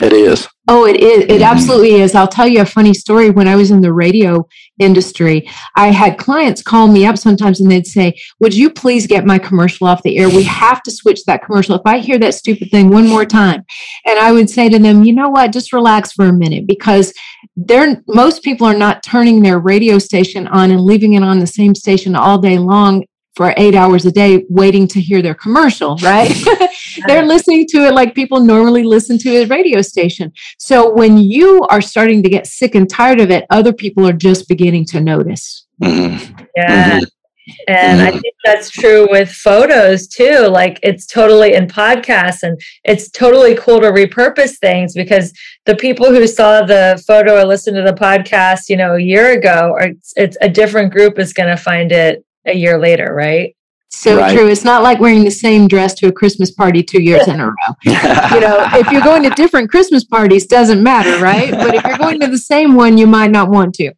It 0.00 0.12
is. 0.12 0.46
Oh, 0.68 0.86
it 0.86 1.00
is. 1.00 1.24
It 1.24 1.40
Mhm. 1.40 1.50
absolutely 1.50 1.94
is. 1.94 2.14
I'll 2.14 2.28
tell 2.28 2.46
you 2.46 2.60
a 2.60 2.64
funny 2.66 2.94
story. 2.94 3.30
When 3.30 3.48
I 3.48 3.56
was 3.56 3.72
in 3.72 3.80
the 3.80 3.92
radio 3.92 4.46
industry, 4.78 5.48
I 5.76 5.88
had 5.88 6.18
clients 6.18 6.62
call 6.62 6.86
me 6.86 7.04
up 7.04 7.18
sometimes 7.18 7.60
and 7.60 7.68
they'd 7.68 7.86
say, 7.86 8.14
Would 8.38 8.54
you 8.54 8.70
please 8.70 9.08
get 9.08 9.26
my 9.26 9.38
commercial 9.38 9.88
off 9.88 10.04
the 10.04 10.16
air? 10.18 10.28
We 10.28 10.44
have 10.44 10.82
to 10.84 10.92
switch 10.92 11.24
that 11.24 11.44
commercial. 11.44 11.74
If 11.74 11.82
I 11.84 11.98
hear 11.98 12.18
that 12.18 12.34
stupid 12.34 12.70
thing 12.70 12.90
one 12.90 13.08
more 13.08 13.24
time. 13.24 13.64
And 14.06 14.20
I 14.20 14.30
would 14.30 14.48
say 14.48 14.68
to 14.68 14.78
them, 14.78 15.02
You 15.02 15.14
know 15.14 15.30
what? 15.30 15.52
Just 15.52 15.72
relax 15.72 16.12
for 16.12 16.26
a 16.26 16.32
minute 16.32 16.66
because 16.68 17.12
they're 17.66 18.02
most 18.06 18.42
people 18.42 18.66
are 18.66 18.76
not 18.76 19.02
turning 19.02 19.42
their 19.42 19.58
radio 19.58 19.98
station 19.98 20.46
on 20.48 20.70
and 20.70 20.80
leaving 20.80 21.14
it 21.14 21.22
on 21.22 21.40
the 21.40 21.46
same 21.46 21.74
station 21.74 22.14
all 22.14 22.38
day 22.38 22.56
long 22.58 23.04
for 23.34 23.52
eight 23.56 23.74
hours 23.74 24.04
a 24.04 24.12
day 24.12 24.44
waiting 24.48 24.86
to 24.88 25.00
hear 25.00 25.22
their 25.22 25.34
commercial, 25.34 25.96
right? 25.98 26.32
They're 27.06 27.24
listening 27.24 27.66
to 27.68 27.86
it 27.86 27.94
like 27.94 28.12
people 28.12 28.40
normally 28.40 28.82
listen 28.82 29.16
to 29.18 29.30
a 29.30 29.46
radio 29.46 29.80
station. 29.80 30.32
So 30.58 30.92
when 30.92 31.18
you 31.18 31.62
are 31.70 31.80
starting 31.80 32.20
to 32.24 32.28
get 32.28 32.48
sick 32.48 32.74
and 32.74 32.90
tired 32.90 33.20
of 33.20 33.30
it, 33.30 33.44
other 33.50 33.72
people 33.72 34.04
are 34.08 34.12
just 34.12 34.48
beginning 34.48 34.86
to 34.86 35.00
notice. 35.00 35.66
Mhm. 35.80 36.46
Yeah. 36.56 37.00
And 37.66 38.00
I 38.00 38.10
Mhm. 38.10 38.20
think 38.20 38.34
that's 38.44 38.70
true 38.70 39.06
with 39.10 39.30
photos 39.30 40.06
too. 40.08 40.46
Like 40.48 40.78
it's 40.82 41.06
totally 41.06 41.54
in 41.54 41.66
podcasts 41.66 42.42
and 42.42 42.60
it's 42.84 43.10
totally 43.10 43.54
cool 43.56 43.80
to 43.80 43.90
repurpose 43.90 44.58
things 44.58 44.94
because 44.94 45.32
the 45.66 45.76
people 45.76 46.06
who 46.10 46.26
saw 46.26 46.62
the 46.62 47.02
photo 47.06 47.40
or 47.40 47.44
listened 47.44 47.76
to 47.76 47.82
the 47.82 47.92
podcast, 47.92 48.68
you 48.68 48.76
know, 48.76 48.94
a 48.94 49.00
year 49.00 49.32
ago, 49.32 49.70
or 49.74 49.82
it's, 49.82 50.12
it's 50.16 50.36
a 50.40 50.48
different 50.48 50.92
group 50.92 51.18
is 51.18 51.32
going 51.32 51.48
to 51.48 51.56
find 51.56 51.92
it 51.92 52.24
a 52.46 52.54
year 52.56 52.78
later, 52.78 53.12
right? 53.14 53.54
So 53.90 54.18
Right. 54.18 54.36
true. 54.36 54.46
It's 54.48 54.64
not 54.64 54.82
like 54.82 55.00
wearing 55.00 55.24
the 55.24 55.30
same 55.30 55.66
dress 55.66 55.94
to 55.94 56.08
a 56.08 56.12
Christmas 56.12 56.50
party 56.50 56.82
two 56.82 57.02
years 57.02 57.26
in 57.26 57.40
a 57.40 57.46
row. 57.46 57.52
You 58.34 58.40
know, 58.40 58.66
if 58.74 58.90
you're 58.90 59.00
going 59.02 59.22
to 59.22 59.30
different 59.30 59.70
Christmas 59.70 60.04
parties, 60.04 60.46
doesn't 60.46 60.82
matter, 60.82 61.18
right? 61.18 61.50
But 61.50 61.74
if 61.74 61.84
you're 61.86 61.96
going 61.96 62.20
to 62.20 62.26
the 62.26 62.36
same 62.38 62.74
one, 62.74 62.98
you 62.98 63.06
might 63.06 63.30
not 63.30 63.48
want 63.48 63.74
to. 63.76 63.92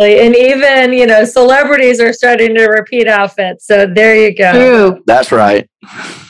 Exactly. 0.00 0.26
And 0.26 0.36
even, 0.36 0.92
you 0.92 1.06
know, 1.06 1.24
celebrities 1.24 2.00
are 2.00 2.12
starting 2.12 2.54
to 2.54 2.66
repeat 2.66 3.08
outfits. 3.08 3.66
So 3.66 3.86
there 3.86 4.16
you 4.16 4.34
go. 4.34 4.52
True. 4.52 5.02
That's 5.06 5.32
right. 5.32 5.68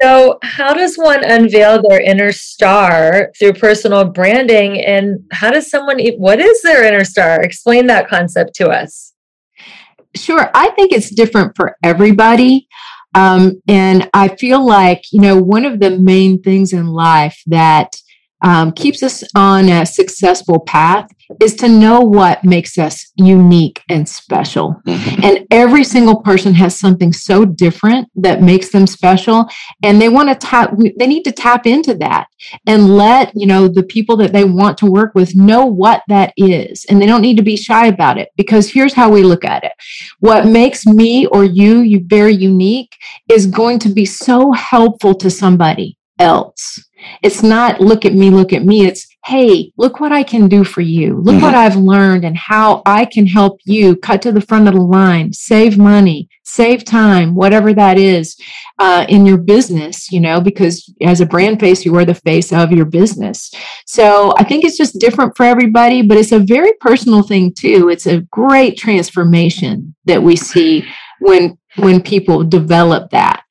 So, 0.00 0.38
how 0.44 0.74
does 0.74 0.94
one 0.94 1.24
unveil 1.24 1.82
their 1.82 2.00
inner 2.00 2.30
star 2.30 3.32
through 3.36 3.54
personal 3.54 4.04
branding? 4.04 4.80
And 4.80 5.24
how 5.32 5.50
does 5.50 5.68
someone, 5.68 5.98
what 6.18 6.38
is 6.38 6.62
their 6.62 6.84
inner 6.84 7.02
star? 7.02 7.42
Explain 7.42 7.88
that 7.88 8.08
concept 8.08 8.54
to 8.56 8.68
us. 8.68 9.12
Sure. 10.14 10.52
I 10.54 10.70
think 10.70 10.92
it's 10.92 11.12
different 11.12 11.56
for 11.56 11.76
everybody. 11.82 12.68
Um, 13.16 13.60
and 13.66 14.08
I 14.14 14.28
feel 14.28 14.64
like, 14.64 15.06
you 15.10 15.20
know, 15.20 15.36
one 15.36 15.64
of 15.64 15.80
the 15.80 15.98
main 15.98 16.40
things 16.40 16.72
in 16.72 16.86
life 16.86 17.42
that 17.46 17.96
um, 18.42 18.72
keeps 18.72 19.02
us 19.02 19.24
on 19.34 19.68
a 19.68 19.86
successful 19.86 20.60
path 20.60 21.08
is 21.40 21.56
to 21.56 21.68
know 21.68 22.00
what 22.00 22.44
makes 22.44 22.78
us 22.78 23.12
unique 23.16 23.82
and 23.88 24.08
special. 24.08 24.76
Mhm. 24.86 25.24
And 25.24 25.46
every 25.50 25.82
single 25.82 26.20
person 26.20 26.54
has 26.54 26.76
something 26.76 27.12
so 27.12 27.44
different 27.44 28.08
that 28.14 28.42
makes 28.42 28.70
them 28.70 28.86
special. 28.86 29.48
And 29.82 30.00
they 30.00 30.08
want 30.08 30.28
to 30.28 30.34
tap, 30.34 30.76
they 30.98 31.06
need 31.06 31.24
to 31.24 31.32
tap 31.32 31.66
into 31.66 31.94
that 31.94 32.26
and 32.66 32.96
let, 32.96 33.32
you 33.34 33.46
know, 33.46 33.66
the 33.68 33.82
people 33.82 34.16
that 34.18 34.32
they 34.32 34.44
want 34.44 34.78
to 34.78 34.86
work 34.86 35.12
with 35.14 35.34
know 35.34 35.64
what 35.66 36.02
that 36.08 36.32
is. 36.36 36.84
And 36.88 37.00
they 37.00 37.06
don't 37.06 37.22
need 37.22 37.38
to 37.38 37.42
be 37.42 37.56
shy 37.56 37.86
about 37.86 38.18
it 38.18 38.28
because 38.36 38.70
here's 38.70 38.94
how 38.94 39.10
we 39.10 39.22
look 39.22 39.44
at 39.44 39.64
it. 39.64 39.72
What 40.20 40.46
makes 40.46 40.86
me 40.86 41.26
or 41.26 41.44
you, 41.44 41.80
you 41.80 42.04
very 42.06 42.34
unique 42.34 42.94
is 43.28 43.46
going 43.46 43.78
to 43.80 43.88
be 43.88 44.04
so 44.04 44.52
helpful 44.52 45.14
to 45.14 45.30
somebody 45.30 45.95
else. 46.18 46.82
It's 47.22 47.42
not 47.42 47.80
look 47.80 48.04
at 48.04 48.14
me, 48.14 48.30
look 48.30 48.52
at 48.52 48.64
me. 48.64 48.86
It's 48.86 49.06
hey, 49.26 49.72
look 49.76 49.98
what 49.98 50.12
I 50.12 50.22
can 50.22 50.48
do 50.48 50.62
for 50.62 50.82
you. 50.82 51.20
Look 51.20 51.42
what 51.42 51.54
I've 51.54 51.74
learned 51.74 52.24
and 52.24 52.36
how 52.36 52.82
I 52.86 53.04
can 53.04 53.26
help 53.26 53.60
you 53.64 53.96
cut 53.96 54.22
to 54.22 54.30
the 54.30 54.40
front 54.40 54.68
of 54.68 54.74
the 54.74 54.80
line, 54.80 55.32
save 55.32 55.76
money, 55.76 56.28
save 56.44 56.84
time, 56.84 57.34
whatever 57.34 57.74
that 57.74 57.98
is 57.98 58.36
uh, 58.78 59.04
in 59.08 59.26
your 59.26 59.36
business, 59.36 60.12
you 60.12 60.20
know, 60.20 60.40
because 60.40 60.94
as 61.02 61.20
a 61.20 61.26
brand 61.26 61.58
face, 61.58 61.84
you 61.84 61.96
are 61.96 62.04
the 62.04 62.14
face 62.14 62.52
of 62.52 62.70
your 62.70 62.84
business. 62.84 63.50
So 63.84 64.32
I 64.38 64.44
think 64.44 64.64
it's 64.64 64.78
just 64.78 65.00
different 65.00 65.36
for 65.36 65.42
everybody, 65.42 66.02
but 66.02 66.18
it's 66.18 66.32
a 66.32 66.38
very 66.38 66.72
personal 66.80 67.24
thing 67.24 67.52
too. 67.52 67.88
It's 67.88 68.06
a 68.06 68.20
great 68.30 68.78
transformation 68.78 69.96
that 70.04 70.22
we 70.22 70.36
see 70.36 70.84
when 71.18 71.58
when 71.76 72.00
people 72.00 72.42
develop 72.44 73.10
that. 73.10 73.42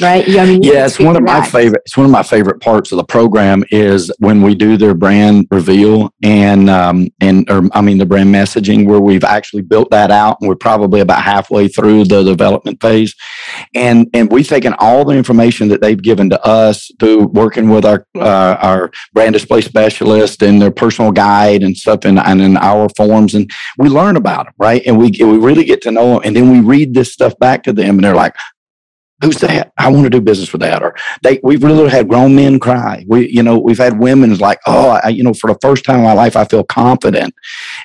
Right? 0.00 0.26
Yeah, 0.28 0.42
I 0.42 0.46
mean, 0.46 0.62
you 0.62 0.72
yeah 0.74 0.86
it's 0.86 0.98
one 0.98 1.16
of 1.16 1.22
my 1.22 1.40
that. 1.40 1.50
favorite 1.50 1.82
it's 1.86 1.96
one 1.96 2.04
of 2.06 2.12
my 2.12 2.22
favorite 2.22 2.60
parts 2.60 2.92
of 2.92 2.96
the 2.96 3.04
program 3.04 3.64
is 3.70 4.10
when 4.18 4.42
we 4.42 4.54
do 4.54 4.76
their 4.76 4.94
brand 4.94 5.46
reveal 5.50 6.12
and 6.22 6.68
um 6.68 7.08
and 7.20 7.48
or 7.50 7.62
i 7.72 7.80
mean 7.80 7.98
the 7.98 8.06
brand 8.06 8.34
messaging 8.34 8.86
where 8.86 9.00
we've 9.00 9.24
actually 9.24 9.62
built 9.62 9.90
that 9.90 10.10
out 10.10 10.36
and 10.40 10.48
we're 10.48 10.54
probably 10.54 11.00
about 11.00 11.22
halfway 11.22 11.68
through 11.68 12.04
the 12.04 12.22
development 12.22 12.80
phase 12.80 13.14
and 13.74 14.08
and 14.12 14.30
we've 14.30 14.48
taken 14.48 14.74
all 14.78 15.04
the 15.04 15.14
information 15.16 15.68
that 15.68 15.80
they've 15.80 16.02
given 16.02 16.28
to 16.30 16.44
us 16.46 16.90
through 17.00 17.26
working 17.28 17.68
with 17.70 17.84
our 17.84 18.06
uh, 18.16 18.56
our 18.60 18.90
brand 19.14 19.32
display 19.32 19.60
specialist 19.60 20.42
and 20.42 20.60
their 20.60 20.70
personal 20.70 21.10
guide 21.12 21.62
and 21.62 21.76
stuff 21.76 22.00
and, 22.04 22.18
and 22.18 22.40
in 22.40 22.56
our 22.58 22.88
forms 22.96 23.34
and 23.34 23.50
we 23.78 23.88
learn 23.88 24.16
about 24.16 24.46
them 24.46 24.54
right 24.58 24.82
and 24.86 24.98
we 24.98 25.10
we 25.20 25.38
really 25.38 25.64
get 25.64 25.80
to 25.82 25.90
know 25.90 26.14
them 26.14 26.22
and 26.24 26.36
then 26.36 26.50
we 26.50 26.60
read 26.60 26.94
this 26.94 27.12
stuff 27.12 27.36
back 27.38 27.62
to 27.62 27.72
them 27.72 27.96
and 27.96 28.04
they're 28.04 28.14
like 28.14 28.34
who's 29.22 29.38
that? 29.38 29.72
I 29.78 29.90
want 29.90 30.04
to 30.04 30.10
do 30.10 30.20
business 30.20 30.52
with 30.52 30.60
that. 30.60 30.82
Or 30.82 30.94
they, 31.22 31.40
we've 31.42 31.62
really 31.62 31.88
had 31.88 32.08
grown 32.08 32.34
men 32.36 32.58
cry. 32.58 33.04
We, 33.08 33.28
you 33.28 33.42
know, 33.42 33.58
we've 33.58 33.78
had 33.78 33.98
women 33.98 34.30
is 34.30 34.40
like, 34.40 34.60
oh, 34.66 35.00
I, 35.02 35.08
you 35.08 35.22
know, 35.22 35.32
for 35.32 35.52
the 35.52 35.58
first 35.62 35.84
time 35.84 35.98
in 35.98 36.04
my 36.04 36.12
life, 36.12 36.36
I 36.36 36.44
feel 36.44 36.64
confident 36.64 37.34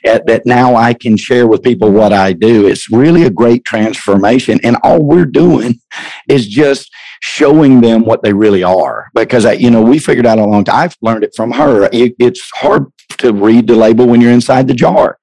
at, 0.06 0.28
that 0.28 0.46
now 0.46 0.76
I 0.76 0.94
can 0.94 1.16
share 1.18 1.48
with 1.48 1.64
people 1.64 1.92
what 1.92 2.12
I 2.12 2.34
do. 2.34 2.68
It's 2.68 2.92
really 2.92 3.24
a 3.24 3.30
great 3.30 3.64
transformation. 3.64 4.60
And 4.64 4.78
all 4.84 5.02
we're 5.02 5.26
doing 5.26 5.80
is 6.28 6.48
just 6.48 6.92
showing 7.22 7.82
them 7.82 8.04
what 8.04 8.24
they 8.24 8.34
really 8.34 8.64
are. 8.64 9.10
Because, 9.14 9.46
I, 9.46 9.54
you 9.54 9.70
know, 9.70 9.82
we 9.82 10.00
figured 10.00 10.26
out 10.26 10.40
a 10.40 10.46
long 10.46 10.64
time, 10.64 10.76
I've 10.76 10.98
learned 11.02 11.24
it 11.24 11.34
from 11.36 11.52
her. 11.52 11.90
It, 11.94 12.16
it's 12.20 12.50
hard 12.56 12.88
to 13.22 13.34
read 13.34 13.68
the 13.68 13.76
label 13.76 14.06
when 14.08 14.22
you're 14.22 14.32
inside 14.32 14.68
the 14.68 14.74
jar. 14.74 15.18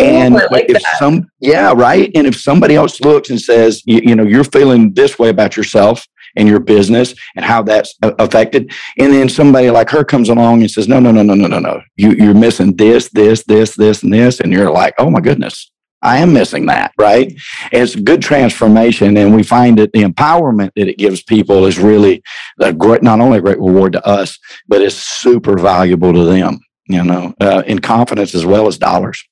And 0.00 0.34
Ooh, 0.34 0.38
I 0.38 0.46
like 0.50 0.66
if 0.68 0.82
that. 0.82 0.98
some 0.98 1.28
yeah 1.40 1.72
right? 1.74 2.10
And 2.14 2.26
if 2.26 2.36
somebody 2.40 2.74
else 2.76 3.00
looks 3.00 3.30
and 3.30 3.40
says 3.40 3.82
you, 3.86 4.00
you 4.04 4.14
know 4.16 4.24
you're 4.24 4.44
feeling 4.44 4.92
this 4.94 5.18
way 5.18 5.28
about 5.30 5.56
yourself 5.56 6.06
and 6.36 6.48
your 6.48 6.60
business 6.60 7.14
and 7.36 7.44
how 7.44 7.62
that's 7.62 7.94
affected 8.02 8.70
and 8.98 9.12
then 9.12 9.28
somebody 9.28 9.70
like 9.70 9.90
her 9.90 10.04
comes 10.04 10.28
along 10.28 10.60
and 10.60 10.70
says 10.70 10.86
no 10.86 11.00
no 11.00 11.10
no 11.10 11.22
no 11.22 11.34
no 11.34 11.46
no 11.46 11.58
no. 11.58 11.80
You, 11.96 12.12
you're 12.12 12.34
missing 12.34 12.76
this 12.76 13.08
this 13.10 13.44
this 13.44 13.74
this 13.74 14.02
and 14.02 14.12
this 14.12 14.40
and 14.40 14.52
you're 14.52 14.70
like 14.70 14.94
oh 14.98 15.10
my 15.10 15.20
goodness. 15.20 15.70
I 16.00 16.18
am 16.18 16.32
missing 16.32 16.66
that, 16.66 16.92
right? 16.96 17.32
It's 17.72 17.96
good 17.96 18.22
transformation, 18.22 19.16
and 19.16 19.34
we 19.34 19.42
find 19.42 19.76
that 19.78 19.92
the 19.92 20.04
empowerment 20.04 20.70
that 20.76 20.86
it 20.86 20.96
gives 20.96 21.24
people 21.24 21.66
is 21.66 21.76
really 21.76 22.22
a 22.60 22.72
great, 22.72 23.02
not 23.02 23.20
only 23.20 23.38
a 23.38 23.40
great 23.40 23.58
reward 23.58 23.94
to 23.94 24.06
us, 24.06 24.38
but 24.68 24.80
it's 24.80 24.94
super 24.94 25.58
valuable 25.58 26.12
to 26.12 26.22
them, 26.22 26.60
you 26.88 27.04
know, 27.04 27.34
uh, 27.40 27.62
in 27.66 27.78
confidence 27.78 28.34
as 28.34 28.44
well 28.44 28.66
as 28.66 28.78
dollars. 28.78 29.24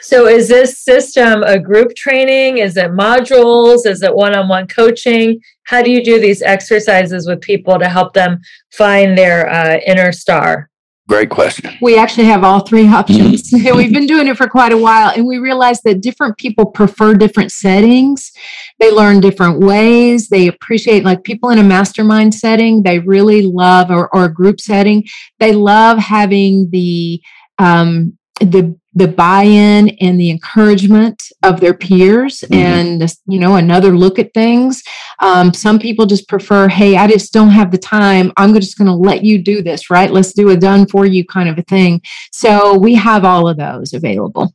So, 0.00 0.26
is 0.26 0.48
this 0.48 0.78
system 0.78 1.42
a 1.42 1.58
group 1.58 1.94
training? 1.96 2.58
Is 2.58 2.76
it 2.76 2.92
modules? 2.92 3.86
Is 3.86 4.02
it 4.02 4.14
one 4.14 4.34
on 4.34 4.48
one 4.48 4.68
coaching? 4.68 5.40
how 5.68 5.82
do 5.82 5.90
you 5.90 6.02
do 6.02 6.18
these 6.18 6.40
exercises 6.40 7.28
with 7.28 7.42
people 7.42 7.78
to 7.78 7.88
help 7.88 8.14
them 8.14 8.40
find 8.72 9.18
their 9.18 9.48
uh, 9.50 9.78
inner 9.86 10.12
star? 10.12 10.67
Great 11.08 11.30
question. 11.30 11.70
We 11.80 11.98
actually 11.98 12.26
have 12.26 12.44
all 12.44 12.60
three 12.60 12.86
options. 13.00 13.48
We've 13.52 13.92
been 13.92 14.06
doing 14.06 14.28
it 14.28 14.36
for 14.36 14.46
quite 14.46 14.72
a 14.72 14.76
while, 14.76 15.10
and 15.10 15.26
we 15.26 15.38
realized 15.38 15.82
that 15.84 16.02
different 16.02 16.36
people 16.36 16.66
prefer 16.66 17.14
different 17.14 17.50
settings. 17.50 18.30
They 18.78 18.92
learn 18.92 19.20
different 19.20 19.60
ways. 19.60 20.28
They 20.28 20.48
appreciate, 20.48 21.04
like 21.04 21.24
people 21.24 21.48
in 21.48 21.58
a 21.58 21.62
mastermind 21.62 22.34
setting, 22.34 22.82
they 22.82 22.98
really 22.98 23.42
love, 23.42 23.90
or, 23.90 24.14
or 24.14 24.26
a 24.26 24.32
group 24.32 24.60
setting, 24.60 25.04
they 25.40 25.52
love 25.52 25.98
having 25.98 26.68
the 26.70 27.22
um, 27.58 28.16
the 28.40 28.77
the 28.94 29.06
buy-in 29.06 29.90
and 30.00 30.18
the 30.18 30.30
encouragement 30.30 31.22
of 31.42 31.60
their 31.60 31.74
peers 31.74 32.42
Mhm. 32.50 32.56
and 32.56 33.14
you 33.26 33.38
know 33.38 33.56
another 33.56 33.92
look 33.96 34.18
at 34.18 34.32
things 34.32 34.82
um, 35.20 35.52
some 35.52 35.78
people 35.78 36.06
just 36.06 36.26
prefer 36.26 36.68
hey 36.68 36.96
i 36.96 37.06
just 37.06 37.32
don't 37.32 37.50
have 37.50 37.70
the 37.70 37.78
time 37.78 38.32
i'm 38.38 38.54
just 38.54 38.78
going 38.78 38.86
to 38.88 38.94
let 38.94 39.22
you 39.24 39.38
do 39.42 39.62
this 39.62 39.90
right 39.90 40.10
let's 40.10 40.32
do 40.32 40.48
a 40.50 40.56
done 40.56 40.86
for 40.86 41.04
you 41.04 41.24
kind 41.24 41.48
of 41.50 41.58
a 41.58 41.62
thing 41.62 42.00
so 42.32 42.76
we 42.78 42.94
have 42.94 43.24
all 43.24 43.46
of 43.48 43.56
those 43.58 43.92
available 43.92 44.52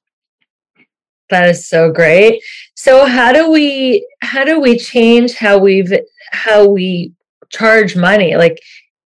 That 1.29 1.49
is 1.49 1.67
so 1.67 1.91
great. 1.91 2.41
So 2.75 3.05
how 3.05 3.31
do 3.33 3.49
we 3.49 4.05
how 4.21 4.43
do 4.43 4.59
we 4.59 4.77
change 4.77 5.35
how 5.35 5.57
we've 5.57 5.91
how 6.31 6.67
we 6.67 7.13
charge 7.49 7.95
money? 7.95 8.35
Like 8.35 8.57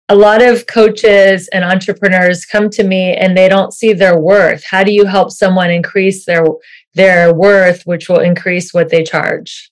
a 0.10 0.16
lot 0.16 0.42
of 0.42 0.68
coaches 0.68 1.50
and 1.52 1.64
entrepreneurs 1.64 2.46
come 2.46 2.70
to 2.70 2.84
me 2.84 3.16
and 3.16 3.36
they 3.36 3.50
don't 3.50 3.74
see 3.74 3.94
their 3.94 4.20
worth. 4.20 4.64
How 4.70 4.84
do 4.84 4.94
you 4.94 5.06
help 5.06 5.32
someone 5.32 5.72
increase 5.72 6.26
their 6.26 6.46
their 6.94 7.34
worth 7.34 7.84
which 7.86 8.08
will 8.08 8.20
increase 8.20 8.74
what 8.74 8.90
they 8.90 9.04
charge? 9.04 9.72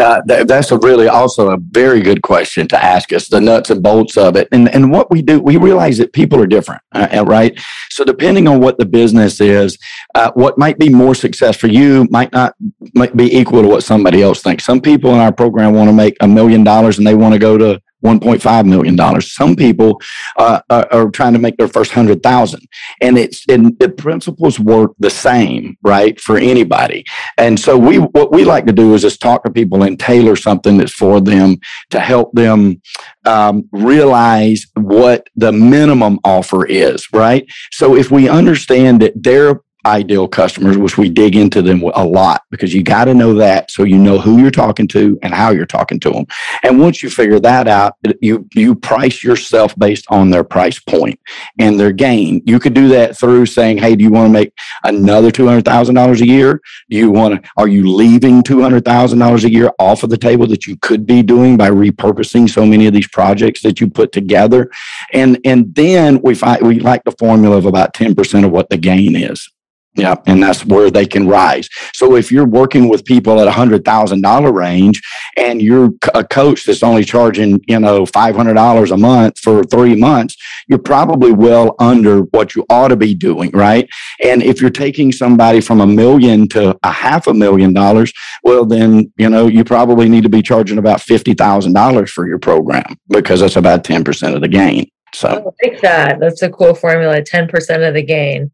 Uh, 0.00 0.20
th- 0.26 0.48
that's 0.48 0.72
a 0.72 0.78
really 0.78 1.06
also 1.06 1.50
a 1.50 1.56
very 1.70 2.00
good 2.00 2.22
question 2.22 2.66
to 2.66 2.84
ask 2.84 3.12
us 3.12 3.28
the 3.28 3.40
nuts 3.40 3.70
and 3.70 3.84
bolts 3.84 4.16
of 4.16 4.34
it 4.34 4.48
and 4.50 4.68
and 4.74 4.90
what 4.90 5.08
we 5.12 5.22
do 5.22 5.40
we 5.40 5.56
realize 5.56 5.96
that 5.96 6.12
people 6.12 6.40
are 6.40 6.46
different 6.46 6.82
uh, 6.92 7.06
uh, 7.14 7.24
right 7.24 7.56
so 7.90 8.04
depending 8.04 8.48
on 8.48 8.58
what 8.58 8.76
the 8.78 8.84
business 8.84 9.40
is 9.40 9.78
uh, 10.16 10.32
what 10.34 10.58
might 10.58 10.76
be 10.76 10.88
more 10.88 11.14
success 11.14 11.56
for 11.56 11.68
you 11.68 12.08
might 12.10 12.32
not 12.32 12.56
might 12.94 13.16
be 13.16 13.32
equal 13.32 13.62
to 13.62 13.68
what 13.68 13.84
somebody 13.84 14.20
else 14.20 14.42
thinks 14.42 14.64
some 14.64 14.80
people 14.80 15.14
in 15.14 15.20
our 15.20 15.32
program 15.32 15.72
want 15.72 15.88
to 15.88 15.94
make 15.94 16.16
a 16.20 16.26
million 16.26 16.64
dollars 16.64 16.98
and 16.98 17.06
they 17.06 17.14
want 17.14 17.32
to 17.32 17.38
go 17.38 17.56
to 17.56 17.80
1.5 18.04 18.66
million 18.66 18.96
dollars 18.96 19.32
some 19.32 19.56
people 19.56 20.00
uh, 20.36 20.60
are, 20.70 21.10
trying 21.10 21.32
to 21.32 21.38
make 21.38 21.56
their 21.56 21.68
first 21.68 21.92
hundred 21.92 22.22
thousand 22.22 22.60
and 23.00 23.18
it's 23.18 23.44
and 23.48 23.78
the 23.78 23.88
principles 23.88 24.58
work 24.58 24.92
the 24.98 25.10
same 25.10 25.76
right 25.82 26.20
for 26.20 26.36
anybody 26.36 27.04
and 27.38 27.58
so 27.58 27.76
we 27.76 27.98
what 27.98 28.32
we 28.32 28.44
like 28.44 28.66
to 28.66 28.72
do 28.72 28.94
is 28.94 29.02
just 29.02 29.20
talk 29.20 29.44
to 29.44 29.50
people 29.50 29.82
and 29.82 29.98
tailor 29.98 30.36
something 30.36 30.76
that's 30.76 30.92
for 30.92 31.20
them 31.20 31.56
to 31.90 31.98
help 31.98 32.32
them 32.32 32.80
um, 33.24 33.68
realize 33.72 34.66
what 34.74 35.28
the 35.36 35.52
minimum 35.52 36.18
offer 36.24 36.66
is, 36.66 37.06
right? 37.12 37.46
So 37.72 37.96
if 37.96 38.10
we 38.10 38.28
understand 38.28 39.02
that 39.02 39.22
their 39.22 39.60
ideal 39.86 40.26
customers, 40.26 40.78
which 40.78 40.96
we 40.96 41.08
dig 41.08 41.36
into 41.36 41.62
them 41.62 41.82
a 41.94 42.04
lot 42.04 42.42
because 42.50 42.72
you 42.72 42.82
got 42.82 43.04
to 43.04 43.14
know 43.14 43.34
that 43.34 43.70
so 43.70 43.84
you 43.84 43.98
know 43.98 44.18
who 44.18 44.40
you're 44.40 44.50
talking 44.50 44.88
to 44.88 45.18
and 45.22 45.34
how 45.34 45.50
you're 45.50 45.66
talking 45.66 46.00
to 46.00 46.10
them. 46.10 46.26
And 46.62 46.80
once 46.80 47.02
you 47.02 47.10
figure 47.10 47.40
that 47.40 47.68
out, 47.68 47.94
you 48.20 48.48
you 48.54 48.74
price 48.74 49.22
yourself 49.22 49.74
based 49.76 50.06
on 50.08 50.30
their 50.30 50.44
price 50.44 50.78
point 50.78 51.18
and 51.58 51.78
their 51.78 51.92
gain. 51.92 52.42
You 52.46 52.58
could 52.58 52.74
do 52.74 52.88
that 52.88 53.16
through 53.18 53.46
saying, 53.46 53.78
"Hey, 53.78 53.96
do 53.96 54.04
you 54.04 54.10
want 54.10 54.28
to 54.28 54.32
make 54.32 54.52
another 54.84 55.30
two 55.30 55.46
hundred 55.46 55.64
thousand 55.64 55.94
dollars 55.94 56.20
a 56.20 56.26
year? 56.26 56.60
Do 56.90 56.96
you 56.96 57.10
want 57.10 57.42
to? 57.42 57.50
Are 57.56 57.68
you 57.68 57.90
leaving 57.90 58.42
two 58.42 58.62
hundred 58.62 58.84
thousand 58.84 59.18
dollars 59.18 59.44
a 59.44 59.50
year 59.50 59.70
off 59.78 60.02
of 60.02 60.10
the 60.10 60.18
table 60.18 60.46
that 60.48 60.66
you 60.66 60.76
could 60.78 61.06
be 61.06 61.22
doing 61.22 61.56
by 61.56 61.70
repurposing 61.70 62.48
so 62.48 62.64
many 62.64 62.86
of 62.86 62.94
these 62.94 63.08
projects 63.08 63.62
that 63.62 63.80
you 63.80 63.88
put 63.88 64.12
together? 64.12 64.70
And 65.12 65.38
and 65.44 65.74
then 65.74 66.20
we 66.22 66.34
find 66.34 66.62
we 66.66 66.80
like 66.80 67.04
the 67.04 67.12
formula 67.12 67.56
of 67.56 67.66
about 67.66 67.94
ten 67.94 68.14
percent 68.14 68.44
of 68.44 68.52
what 68.52 68.70
the 68.70 68.76
gain 68.76 69.16
is. 69.16 69.50
Yeah, 69.96 70.16
and 70.26 70.42
that's 70.42 70.64
where 70.64 70.90
they 70.90 71.06
can 71.06 71.28
rise. 71.28 71.68
So 71.94 72.16
if 72.16 72.32
you're 72.32 72.46
working 72.46 72.88
with 72.88 73.04
people 73.04 73.40
at 73.40 73.46
a 73.46 73.52
hundred 73.52 73.84
thousand 73.84 74.22
dollar 74.22 74.52
range, 74.52 75.00
and 75.36 75.62
you're 75.62 75.90
a 76.14 76.24
coach 76.24 76.64
that's 76.64 76.82
only 76.82 77.04
charging 77.04 77.60
you 77.68 77.78
know 77.78 78.04
five 78.04 78.34
hundred 78.34 78.54
dollars 78.54 78.90
a 78.90 78.96
month 78.96 79.38
for 79.38 79.62
three 79.62 79.94
months, 79.94 80.36
you're 80.66 80.80
probably 80.80 81.30
well 81.30 81.76
under 81.78 82.22
what 82.22 82.56
you 82.56 82.66
ought 82.70 82.88
to 82.88 82.96
be 82.96 83.14
doing, 83.14 83.52
right? 83.52 83.88
And 84.24 84.42
if 84.42 84.60
you're 84.60 84.70
taking 84.70 85.12
somebody 85.12 85.60
from 85.60 85.80
a 85.80 85.86
million 85.86 86.48
to 86.48 86.76
a 86.82 86.90
half 86.90 87.28
a 87.28 87.34
million 87.34 87.72
dollars, 87.72 88.12
well, 88.42 88.64
then 88.64 89.12
you 89.16 89.28
know 89.28 89.46
you 89.46 89.62
probably 89.62 90.08
need 90.08 90.24
to 90.24 90.28
be 90.28 90.42
charging 90.42 90.78
about 90.78 91.02
fifty 91.02 91.34
thousand 91.34 91.72
dollars 91.72 92.10
for 92.10 92.26
your 92.26 92.40
program 92.40 92.96
because 93.08 93.40
that's 93.40 93.56
about 93.56 93.84
ten 93.84 94.02
percent 94.02 94.34
of 94.34 94.40
the 94.40 94.48
gain. 94.48 94.90
So. 95.14 95.28
I 95.28 95.68
like 95.68 95.80
that. 95.82 96.18
That's 96.18 96.42
a 96.42 96.50
cool 96.50 96.74
formula. 96.74 97.22
10% 97.22 97.86
of 97.86 97.94
the 97.94 98.02
gain. 98.02 98.50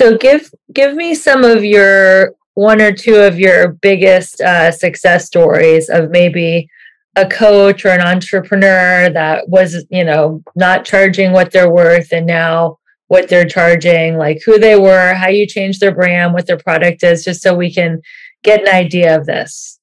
So 0.00 0.16
give 0.16 0.50
give 0.72 0.94
me 0.94 1.14
some 1.14 1.44
of 1.44 1.62
your 1.62 2.32
one 2.54 2.80
or 2.80 2.90
two 2.90 3.16
of 3.16 3.38
your 3.38 3.68
biggest 3.68 4.40
uh, 4.40 4.70
success 4.70 5.26
stories 5.26 5.90
of 5.90 6.10
maybe 6.10 6.70
a 7.16 7.28
coach 7.28 7.84
or 7.84 7.90
an 7.90 8.00
entrepreneur 8.00 9.10
that 9.10 9.46
was 9.50 9.84
you 9.90 10.02
know 10.02 10.42
not 10.56 10.86
charging 10.86 11.32
what 11.32 11.50
they're 11.50 11.70
worth 11.70 12.12
and 12.12 12.26
now 12.26 12.78
what 13.08 13.28
they're 13.28 13.46
charging 13.46 14.16
like 14.16 14.40
who 14.46 14.58
they 14.58 14.74
were 14.74 15.12
how 15.12 15.28
you 15.28 15.46
changed 15.46 15.80
their 15.80 15.94
brand 15.94 16.32
what 16.32 16.46
their 16.46 16.56
product 16.56 17.02
is 17.02 17.22
just 17.22 17.42
so 17.42 17.54
we 17.54 17.70
can 17.70 18.00
get 18.42 18.62
an 18.62 18.74
idea 18.74 19.14
of 19.14 19.26
this 19.26 19.80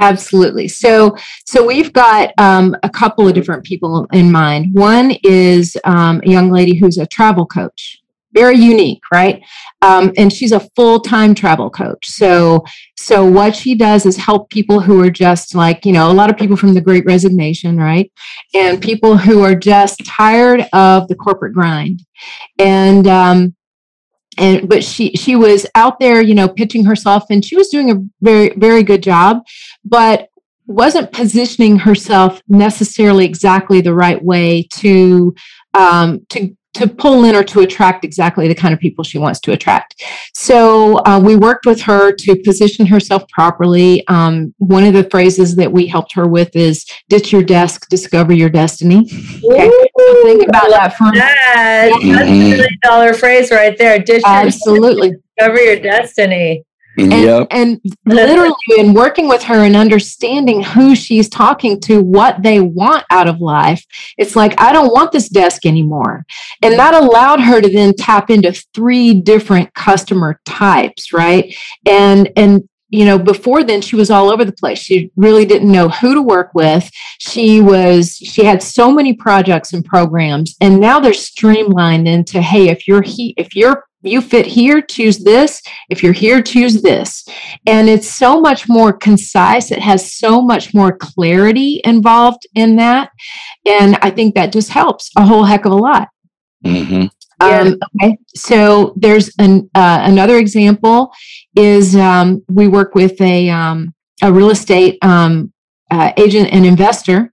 Absolutely. 0.00 0.68
So, 0.68 1.16
so 1.44 1.66
we've 1.66 1.92
got 1.92 2.32
um, 2.38 2.76
a 2.84 2.88
couple 2.88 3.26
of 3.26 3.34
different 3.34 3.64
people 3.64 4.06
in 4.12 4.30
mind. 4.30 4.72
One 4.72 5.16
is 5.24 5.76
um, 5.82 6.20
a 6.24 6.30
young 6.30 6.52
lady 6.52 6.76
who's 6.76 6.98
a 6.98 7.06
travel 7.06 7.44
coach, 7.44 7.97
very 8.32 8.56
unique, 8.56 9.00
right? 9.12 9.42
Um, 9.82 10.12
and 10.16 10.32
she's 10.32 10.52
a 10.52 10.60
full-time 10.76 11.34
travel 11.34 11.70
coach. 11.70 12.06
So, 12.06 12.64
so 12.96 13.24
what 13.24 13.56
she 13.56 13.74
does 13.74 14.06
is 14.06 14.16
help 14.16 14.50
people 14.50 14.80
who 14.80 15.02
are 15.02 15.10
just 15.10 15.54
like 15.54 15.84
you 15.86 15.92
know 15.92 16.10
a 16.10 16.12
lot 16.12 16.30
of 16.30 16.36
people 16.36 16.56
from 16.56 16.74
the 16.74 16.80
Great 16.80 17.04
Resignation, 17.04 17.76
right? 17.76 18.10
And 18.54 18.82
people 18.82 19.16
who 19.16 19.42
are 19.42 19.54
just 19.54 20.04
tired 20.04 20.66
of 20.72 21.08
the 21.08 21.14
corporate 21.14 21.54
grind, 21.54 22.04
and 22.58 23.06
um, 23.06 23.54
and 24.38 24.68
but 24.68 24.84
she 24.84 25.10
she 25.16 25.36
was 25.36 25.66
out 25.74 25.98
there 25.98 26.22
you 26.22 26.34
know 26.34 26.48
pitching 26.48 26.84
herself 26.84 27.24
and 27.30 27.44
she 27.44 27.56
was 27.56 27.68
doing 27.68 27.90
a 27.90 28.02
very 28.20 28.50
very 28.56 28.82
good 28.82 29.02
job 29.02 29.42
but 29.84 30.28
wasn't 30.66 31.10
positioning 31.12 31.78
herself 31.78 32.42
necessarily 32.46 33.24
exactly 33.24 33.80
the 33.80 33.94
right 33.94 34.22
way 34.22 34.68
to 34.74 35.34
um, 35.74 36.24
to 36.28 36.56
to 36.74 36.86
pull 36.86 37.24
in 37.24 37.34
or 37.34 37.42
to 37.42 37.60
attract 37.60 38.04
exactly 38.04 38.46
the 38.46 38.54
kind 38.54 38.72
of 38.74 38.80
people 38.80 39.02
she 39.02 39.18
wants 39.18 39.40
to 39.40 39.52
attract. 39.52 40.02
So 40.34 40.98
uh, 41.06 41.20
we 41.22 41.34
worked 41.36 41.66
with 41.66 41.80
her 41.82 42.12
to 42.12 42.36
position 42.44 42.86
herself 42.86 43.28
properly. 43.30 44.06
Um, 44.08 44.54
one 44.58 44.84
of 44.84 44.92
the 44.94 45.04
phrases 45.10 45.56
that 45.56 45.72
we 45.72 45.86
helped 45.86 46.12
her 46.14 46.26
with 46.28 46.54
is 46.54 46.84
"ditch 47.08 47.32
your 47.32 47.42
desk, 47.42 47.88
discover 47.88 48.32
your 48.32 48.50
destiny." 48.50 48.98
Okay. 49.44 49.70
So 49.98 50.22
think 50.24 50.48
about 50.48 50.68
that 50.70 50.94
for 50.96 51.10
that. 51.14 51.90
That's 51.90 51.96
a 51.96 52.06
Mhm. 52.06 52.38
million 52.48 52.78
dollar 52.82 53.12
phrase 53.12 53.50
right 53.50 53.76
there. 53.76 53.98
Dish 53.98 54.22
your 54.22 54.32
absolutely. 54.32 55.12
discover 55.36 55.60
your 55.60 55.80
destiny. 55.80 56.64
And, 56.98 57.12
Yep. 57.12 57.46
and 57.50 57.80
literally 58.06 58.52
in 58.78 58.94
working 58.94 59.28
with 59.28 59.42
her 59.44 59.64
and 59.64 59.76
understanding 59.76 60.62
who 60.62 60.94
she's 60.94 61.28
talking 61.28 61.80
to 61.82 62.02
what 62.02 62.42
they 62.42 62.60
want 62.60 63.04
out 63.10 63.28
of 63.28 63.40
life 63.40 63.84
it's 64.16 64.34
like 64.36 64.60
i 64.60 64.72
don't 64.72 64.92
want 64.92 65.12
this 65.12 65.28
desk 65.28 65.64
anymore. 65.66 66.24
And 66.62 66.74
that 66.78 66.94
allowed 66.94 67.40
her 67.40 67.60
to 67.60 67.68
then 67.68 67.94
tap 67.94 68.30
into 68.30 68.52
three 68.74 69.14
different 69.14 69.72
customer 69.74 70.40
types 70.44 71.12
right? 71.12 71.54
And 71.86 72.30
and 72.36 72.68
you 72.90 73.04
know 73.04 73.18
before 73.18 73.62
then 73.64 73.80
she 73.82 73.96
was 73.96 74.10
all 74.10 74.30
over 74.30 74.44
the 74.44 74.52
place. 74.52 74.78
She 74.78 75.10
really 75.16 75.44
didn't 75.44 75.70
know 75.70 75.88
who 75.88 76.14
to 76.14 76.22
work 76.22 76.50
with. 76.54 76.90
She 77.18 77.60
was 77.60 78.16
she 78.16 78.44
had 78.44 78.62
so 78.62 78.90
many 78.92 79.12
projects 79.12 79.72
and 79.72 79.84
programs. 79.84 80.56
And 80.60 80.80
now 80.80 80.98
they're 81.00 81.12
streamlined 81.14 82.08
into 82.08 82.40
hey 82.40 82.68
if 82.68 82.88
you're 82.88 83.02
he 83.02 83.34
if 83.36 83.54
you're 83.54 83.84
you 84.02 84.20
fit 84.20 84.46
here 84.46 84.80
choose 84.80 85.18
this. 85.18 85.60
If 85.90 86.02
you're 86.02 86.12
here 86.12 86.40
choose 86.42 86.82
this. 86.82 87.26
And 87.66 87.88
it's 87.88 88.08
so 88.08 88.40
much 88.40 88.68
more 88.68 88.92
concise. 88.92 89.70
It 89.70 89.80
has 89.80 90.14
so 90.14 90.40
much 90.40 90.72
more 90.74 90.96
clarity 90.96 91.80
involved 91.84 92.46
in 92.54 92.76
that. 92.76 93.10
And 93.66 93.96
i 94.02 94.10
think 94.10 94.34
that 94.34 94.52
just 94.52 94.70
helps 94.70 95.10
a 95.16 95.24
whole 95.24 95.44
heck 95.44 95.64
of 95.64 95.72
a 95.72 95.76
lot. 95.76 96.08
Hmm 96.64 97.06
Yeah. 97.40 97.60
um, 97.60 97.78
okay. 98.02 98.18
So 98.34 98.94
there's 98.96 99.30
an, 99.38 99.70
uh, 99.74 100.00
another 100.02 100.38
example 100.38 101.12
is 101.56 101.94
um, 101.96 102.44
we 102.48 102.68
work 102.68 102.94
with 102.94 103.20
a, 103.20 103.48
um, 103.50 103.94
a 104.22 104.32
real 104.32 104.50
estate 104.50 104.98
um, 105.02 105.52
uh, 105.90 106.12
agent 106.16 106.50
and 106.52 106.66
investor. 106.66 107.32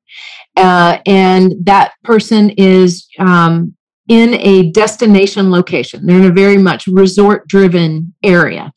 Uh, 0.58 1.00
and 1.06 1.54
that 1.66 1.94
person 2.04 2.50
is 2.52 3.08
um, 3.20 3.75
in 4.08 4.36
a 4.36 4.70
destination 4.72 5.50
location. 5.52 6.06
They're 6.06 6.18
in 6.20 6.26
a 6.26 6.34
very 6.34 6.58
much 6.58 6.88
resort 6.88 7.48
driven 7.48 8.14
area. 8.24 8.72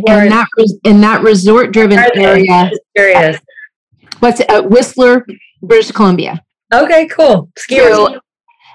Where- 0.00 0.22
And 0.22 0.32
that 0.32 0.46
in 0.84 1.00
that 1.00 1.22
resort 1.22 1.72
driven 1.72 1.98
area, 2.14 2.70
curious. 2.96 3.38
what's 4.20 4.40
it, 4.40 4.50
uh, 4.50 4.62
Whistler, 4.62 5.26
British 5.62 5.90
Columbia. 5.92 6.40
Okay, 6.72 7.06
cool. 7.08 7.48
Ski 7.56 7.78
So. 7.78 8.20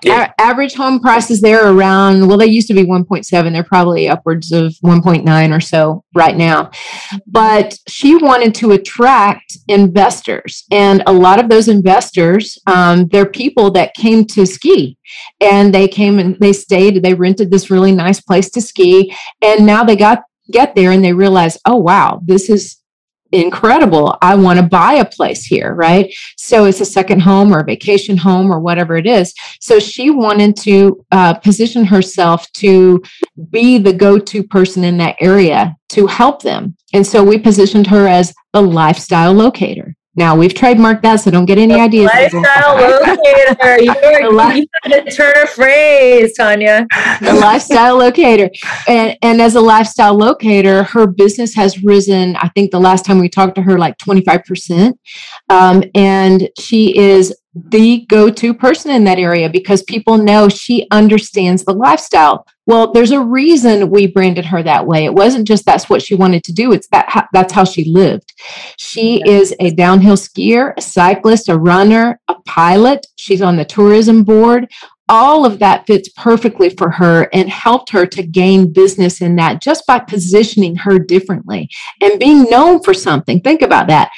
Yeah. 0.04 0.32
average 0.40 0.74
home 0.74 1.00
prices 1.00 1.42
there 1.42 1.72
around, 1.72 2.28
well, 2.28 2.38
they 2.38 2.48
used 2.48 2.68
to 2.68 2.74
be 2.74 2.84
1.7. 2.84 3.52
They're 3.52 3.64
probably 3.64 4.10
upwards 4.10 4.52
of 4.52 4.74
1.9 4.84 5.56
or 5.56 5.60
so 5.60 6.04
right 6.16 6.36
now. 6.36 6.72
But 7.28 7.78
she 7.88 8.16
wanted 8.16 8.56
to 8.56 8.72
attract 8.72 9.58
investors. 9.68 10.66
And 10.72 11.04
a 11.06 11.14
lot 11.14 11.40
of 11.40 11.50
those 11.50 11.68
investors, 11.68 12.58
um, 12.68 13.08
they're 13.08 13.26
people 13.26 13.72
that 13.72 13.94
came 13.94 14.26
to 14.28 14.46
ski 14.46 14.98
and 15.40 15.74
they 15.74 15.88
came 15.88 16.20
and 16.20 16.38
they 16.40 16.54
stayed, 16.54 17.04
they 17.04 17.14
rented 17.14 17.52
this 17.52 17.70
really 17.70 17.92
nice 17.92 18.22
place 18.22 18.50
to 18.52 18.62
ski. 18.62 19.16
And 19.42 19.66
now 19.66 19.84
they 19.84 19.96
got 19.96 20.24
get 20.52 20.76
there 20.76 20.92
and 20.92 21.04
they 21.04 21.14
realize, 21.14 21.58
oh 21.66 21.78
wow, 21.78 22.22
this 22.26 22.50
is 22.50 22.81
incredible. 23.32 24.18
I 24.22 24.36
want 24.36 24.60
to 24.60 24.66
buy 24.66 24.94
a 24.94 25.06
place 25.06 25.46
here, 25.46 25.74
right? 25.74 26.14
So 26.38 26.66
it's 26.66 26.82
a 26.82 26.86
second 26.86 27.22
home 27.22 27.54
or 27.54 27.60
a 27.60 27.66
vacation 27.66 28.18
home 28.18 28.52
or 28.52 28.60
whatever 28.60 28.98
it 28.98 29.08
is. 29.08 29.34
So 29.60 29.80
she 29.80 30.10
wanted 30.10 30.56
to 30.58 31.06
uh, 31.12 31.36
position 31.36 31.86
herself 31.86 32.52
to 32.54 33.02
be 33.50 33.78
the 33.78 33.94
go 33.94 34.18
to 34.20 34.44
person 34.44 34.84
in 34.84 34.98
that 34.98 35.16
area 35.20 35.76
to 35.90 36.08
help 36.08 36.42
them. 36.42 36.76
And 36.94 37.06
so 37.06 37.24
we 37.24 37.38
positioned 37.38 37.88
her 37.88 38.08
as 38.08 38.34
the 38.54 38.62
lifestyle 38.62 39.34
locator. 39.34 39.91
Now 40.16 40.36
we've 40.36 40.54
trademarked 40.54 41.04
that, 41.04 41.18
so 41.22 41.32
don't 41.32 41.46
get 41.46 41.58
any 41.58 41.76
ideas. 41.76 42.12
Lifestyle 42.14 42.76
locator. 42.76 43.82
You're, 43.82 44.34
li- 44.34 44.60
you 44.60 44.68
had 44.84 45.06
to 45.06 45.12
turn 45.12 45.34
a 45.42 45.48
phrase, 45.48 46.34
Tonya. 46.38 46.86
the 47.22 47.34
lifestyle 47.34 47.98
locator 47.98 48.50
and 48.88 49.18
and 49.22 49.42
as 49.42 49.56
a 49.56 49.62
lifestyle 49.62 50.14
locator 50.14 50.84
her 50.84 51.08
business 51.08 51.54
has 51.56 51.84
risen 51.84 52.36
i 52.38 52.48
think 52.50 52.72
the 52.72 52.80
last 52.80 53.06
time 53.06 53.20
we 53.20 53.30
talked 53.30 53.56
to 53.56 53.62
her 53.62 53.78
like 53.78 53.98
25% 53.98 54.94
um, 55.50 55.84
and 55.96 56.50
she 56.60 56.98
is 56.98 57.36
the 57.54 58.06
go-to 58.08 58.54
person 58.54 58.92
in 58.92 59.04
that 59.04 59.20
area 59.20 59.50
because 59.50 59.84
people 59.84 60.18
know 60.18 60.48
she 60.48 60.88
understands 60.90 61.66
the 61.66 61.74
lifestyle. 61.74 62.46
Well 62.66 62.94
there's 62.94 63.12
a 63.12 63.20
reason 63.20 63.90
we 63.90 64.08
branded 64.08 64.46
her 64.46 64.64
that 64.64 64.88
way. 64.88 65.04
It 65.04 65.14
wasn't 65.14 65.48
just 65.48 65.66
that's 65.66 65.90
what 65.90 66.02
she 66.02 66.16
wanted 66.16 66.44
to 66.46 66.54
do 66.54 66.72
it's 66.72 66.88
that 66.90 67.28
that's 67.34 67.52
how 67.52 67.66
she 67.66 67.92
lived. 67.92 68.34
She 68.78 69.22
is 69.26 69.54
a 69.60 69.72
downhill 69.72 70.16
skier 70.16 70.74
a 70.78 70.82
cyclist 70.82 71.50
a 71.50 71.58
runner 71.58 72.20
a 72.30 72.36
pilot. 72.46 73.06
She's 73.18 73.42
on 73.42 73.58
the 73.58 73.66
tourism 73.66 74.24
board. 74.24 74.72
All 75.10 75.46
of 75.46 75.60
that 75.60 75.86
fits 75.88 76.08
perfectly 76.08 76.70
for 76.70 76.90
her 76.90 77.28
and 77.34 77.50
helped 77.50 77.90
her 77.90 78.06
to 78.06 78.24
gain 78.24 78.72
business 78.72 79.20
in 79.20 79.36
that 79.36 79.62
just 79.62 79.86
by 79.86 80.00
positioning 80.00 80.78
her 80.78 81.00
differently 81.00 81.70
and 82.00 82.18
being 82.18 82.50
known 82.50 82.82
for 82.82 82.94
something. 82.94 83.42
Think 83.42 83.62
about 83.62 83.88
that. 83.88 84.10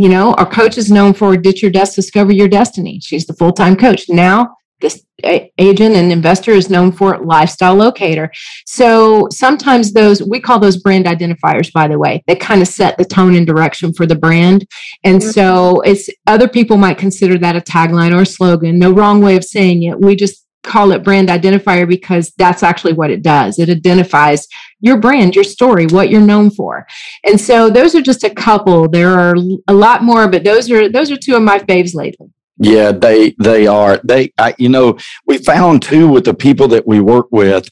You 0.00 0.08
know, 0.08 0.32
our 0.32 0.48
coach 0.48 0.78
is 0.78 0.90
known 0.90 1.12
for 1.12 1.36
ditch 1.36 1.60
your 1.60 1.70
desk, 1.70 1.94
discover 1.94 2.32
your 2.32 2.48
destiny. 2.48 3.00
She's 3.02 3.26
the 3.26 3.34
full 3.34 3.52
time 3.52 3.76
coach. 3.76 4.08
Now, 4.08 4.56
this 4.80 5.04
agent 5.22 5.94
and 5.94 6.10
investor 6.10 6.52
is 6.52 6.70
known 6.70 6.90
for 6.90 7.18
lifestyle 7.18 7.74
locator. 7.74 8.32
So 8.64 9.28
sometimes 9.30 9.92
those, 9.92 10.22
we 10.22 10.40
call 10.40 10.58
those 10.58 10.78
brand 10.78 11.04
identifiers, 11.04 11.70
by 11.70 11.86
the 11.86 11.98
way, 11.98 12.24
they 12.26 12.34
kind 12.34 12.62
of 12.62 12.68
set 12.68 12.96
the 12.96 13.04
tone 13.04 13.34
and 13.34 13.46
direction 13.46 13.92
for 13.92 14.06
the 14.06 14.14
brand. 14.14 14.66
And 15.04 15.20
mm-hmm. 15.20 15.32
so 15.32 15.82
it's 15.82 16.08
other 16.26 16.48
people 16.48 16.78
might 16.78 16.96
consider 16.96 17.36
that 17.36 17.56
a 17.56 17.60
tagline 17.60 18.16
or 18.16 18.22
a 18.22 18.26
slogan. 18.26 18.78
No 18.78 18.92
wrong 18.92 19.20
way 19.20 19.36
of 19.36 19.44
saying 19.44 19.82
it. 19.82 20.00
We 20.00 20.16
just 20.16 20.46
call 20.62 20.92
it 20.92 21.04
brand 21.04 21.28
identifier 21.28 21.88
because 21.88 22.32
that's 22.36 22.62
actually 22.62 22.92
what 22.92 23.10
it 23.10 23.22
does. 23.22 23.58
It 23.58 23.68
identifies 23.68 24.46
your 24.80 24.98
brand, 24.98 25.34
your 25.34 25.44
story, 25.44 25.86
what 25.86 26.10
you're 26.10 26.20
known 26.20 26.50
for. 26.50 26.86
And 27.24 27.40
so 27.40 27.70
those 27.70 27.94
are 27.94 28.02
just 28.02 28.24
a 28.24 28.30
couple. 28.30 28.88
There 28.88 29.18
are 29.18 29.34
a 29.68 29.72
lot 29.72 30.02
more, 30.02 30.28
but 30.28 30.44
those 30.44 30.70
are 30.70 30.88
those 30.88 31.10
are 31.10 31.16
two 31.16 31.36
of 31.36 31.42
my 31.42 31.58
faves 31.58 31.94
lately. 31.94 32.30
Yeah, 32.62 32.92
they 32.92 33.34
they 33.38 33.66
are. 33.66 33.98
They, 34.04 34.34
I, 34.36 34.54
you 34.58 34.68
know, 34.68 34.98
we 35.26 35.38
found 35.38 35.80
too 35.80 36.08
with 36.08 36.26
the 36.26 36.34
people 36.34 36.68
that 36.68 36.86
we 36.86 37.00
work 37.00 37.28
with. 37.30 37.70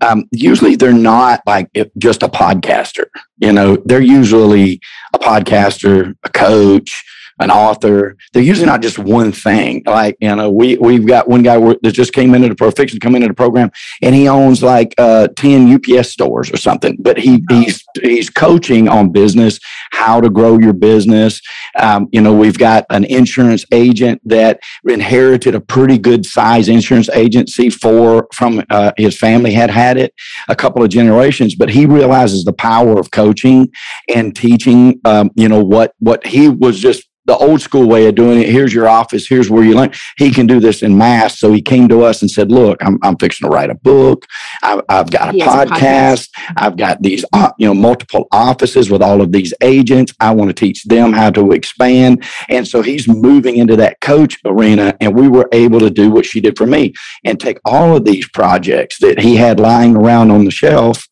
Um, 0.00 0.28
usually, 0.30 0.76
they're 0.76 0.92
not 0.92 1.42
like 1.44 1.68
just 1.98 2.22
a 2.22 2.28
podcaster. 2.28 3.06
You 3.38 3.52
know, 3.52 3.76
they're 3.84 4.00
usually 4.00 4.80
a 5.12 5.18
podcaster, 5.18 6.14
a 6.22 6.28
coach, 6.28 7.04
an 7.40 7.50
author. 7.50 8.16
They're 8.32 8.42
usually 8.42 8.66
not 8.66 8.82
just 8.82 8.98
one 8.98 9.32
thing. 9.32 9.82
Like 9.86 10.16
you 10.20 10.34
know, 10.34 10.50
we 10.50 10.76
we've 10.76 11.06
got 11.06 11.28
one 11.28 11.42
guy 11.42 11.58
that 11.58 11.92
just 11.92 12.12
came 12.12 12.34
into 12.34 12.48
the 12.48 12.54
Profiction, 12.54 13.00
come 13.00 13.14
into 13.14 13.28
the 13.28 13.34
program, 13.34 13.70
and 14.02 14.14
he 14.14 14.28
owns 14.28 14.62
like 14.62 14.94
uh, 14.98 15.28
ten 15.36 15.72
UPS 15.72 16.10
stores 16.10 16.52
or 16.52 16.56
something. 16.56 16.96
But 16.98 17.18
he 17.18 17.44
he's 17.48 17.84
he's 18.02 18.30
coaching 18.30 18.88
on 18.88 19.12
business, 19.12 19.58
how 19.90 20.20
to 20.20 20.30
grow 20.30 20.58
your 20.58 20.72
business. 20.72 21.40
Um, 21.78 22.08
you 22.12 22.20
know, 22.20 22.34
we've 22.34 22.58
got 22.58 22.84
an 22.90 23.04
insurance 23.04 23.64
agent 23.72 24.20
that 24.24 24.60
inherited 24.88 25.54
a 25.54 25.60
pretty 25.60 25.98
good 25.98 26.26
size 26.26 26.68
insurance 26.68 27.08
agency 27.10 27.70
for 27.70 28.28
from 28.34 28.62
uh, 28.70 28.92
his 28.96 29.18
family 29.18 29.52
had 29.52 29.70
had 29.70 29.96
it 29.96 30.14
a 30.48 30.56
couple 30.56 30.82
of 30.82 30.90
generations, 30.90 31.54
but 31.54 31.70
he 31.70 31.86
realizes 31.86 32.44
the 32.44 32.52
power 32.52 32.98
of 32.98 33.10
coaching 33.10 33.68
and 34.14 34.34
teaching. 34.34 35.00
Um, 35.04 35.30
you 35.34 35.48
know 35.48 35.62
what 35.62 35.94
what 35.98 36.26
he 36.26 36.48
was 36.48 36.78
just 36.78 37.07
the 37.28 37.36
old 37.36 37.60
school 37.60 37.86
way 37.86 38.06
of 38.06 38.14
doing 38.14 38.40
it. 38.40 38.48
Here's 38.48 38.72
your 38.72 38.88
office. 38.88 39.28
Here's 39.28 39.50
where 39.50 39.62
you 39.62 39.74
learn. 39.74 39.92
He 40.16 40.30
can 40.30 40.46
do 40.46 40.60
this 40.60 40.82
in 40.82 40.96
mass. 40.96 41.38
So 41.38 41.52
he 41.52 41.60
came 41.60 41.86
to 41.88 42.02
us 42.02 42.22
and 42.22 42.30
said, 42.30 42.50
"Look, 42.50 42.82
I'm, 42.82 42.98
I'm 43.02 43.16
fixing 43.18 43.46
to 43.46 43.54
write 43.54 43.68
a 43.68 43.74
book. 43.74 44.24
I've, 44.62 44.80
I've 44.88 45.10
got 45.10 45.34
a 45.34 45.44
has 45.44 45.70
a 45.70 45.74
podcast. 45.74 46.30
I've 46.56 46.78
got 46.78 47.02
these, 47.02 47.26
uh, 47.34 47.52
you 47.58 47.66
know, 47.66 47.74
multiple 47.74 48.28
offices 48.32 48.90
with 48.90 49.02
all 49.02 49.20
of 49.20 49.30
these 49.30 49.52
agents. 49.60 50.12
I 50.18 50.32
want 50.32 50.48
to 50.48 50.54
teach 50.54 50.84
them 50.84 51.12
how 51.12 51.30
to 51.30 51.52
expand." 51.52 52.24
And 52.48 52.66
so 52.66 52.80
he's 52.80 53.06
moving 53.06 53.56
into 53.56 53.76
that 53.76 54.00
coach 54.00 54.38
arena, 54.46 54.96
and 55.00 55.14
we 55.14 55.28
were 55.28 55.50
able 55.52 55.80
to 55.80 55.90
do 55.90 56.10
what 56.10 56.24
she 56.24 56.40
did 56.40 56.56
for 56.56 56.66
me 56.66 56.94
and 57.24 57.38
take 57.38 57.58
all 57.66 57.94
of 57.94 58.06
these 58.06 58.26
projects 58.30 58.98
that 59.00 59.20
he 59.20 59.36
had 59.36 59.60
lying 59.60 59.96
around 59.96 60.30
on 60.30 60.46
the 60.46 60.50
shelf 60.50 61.06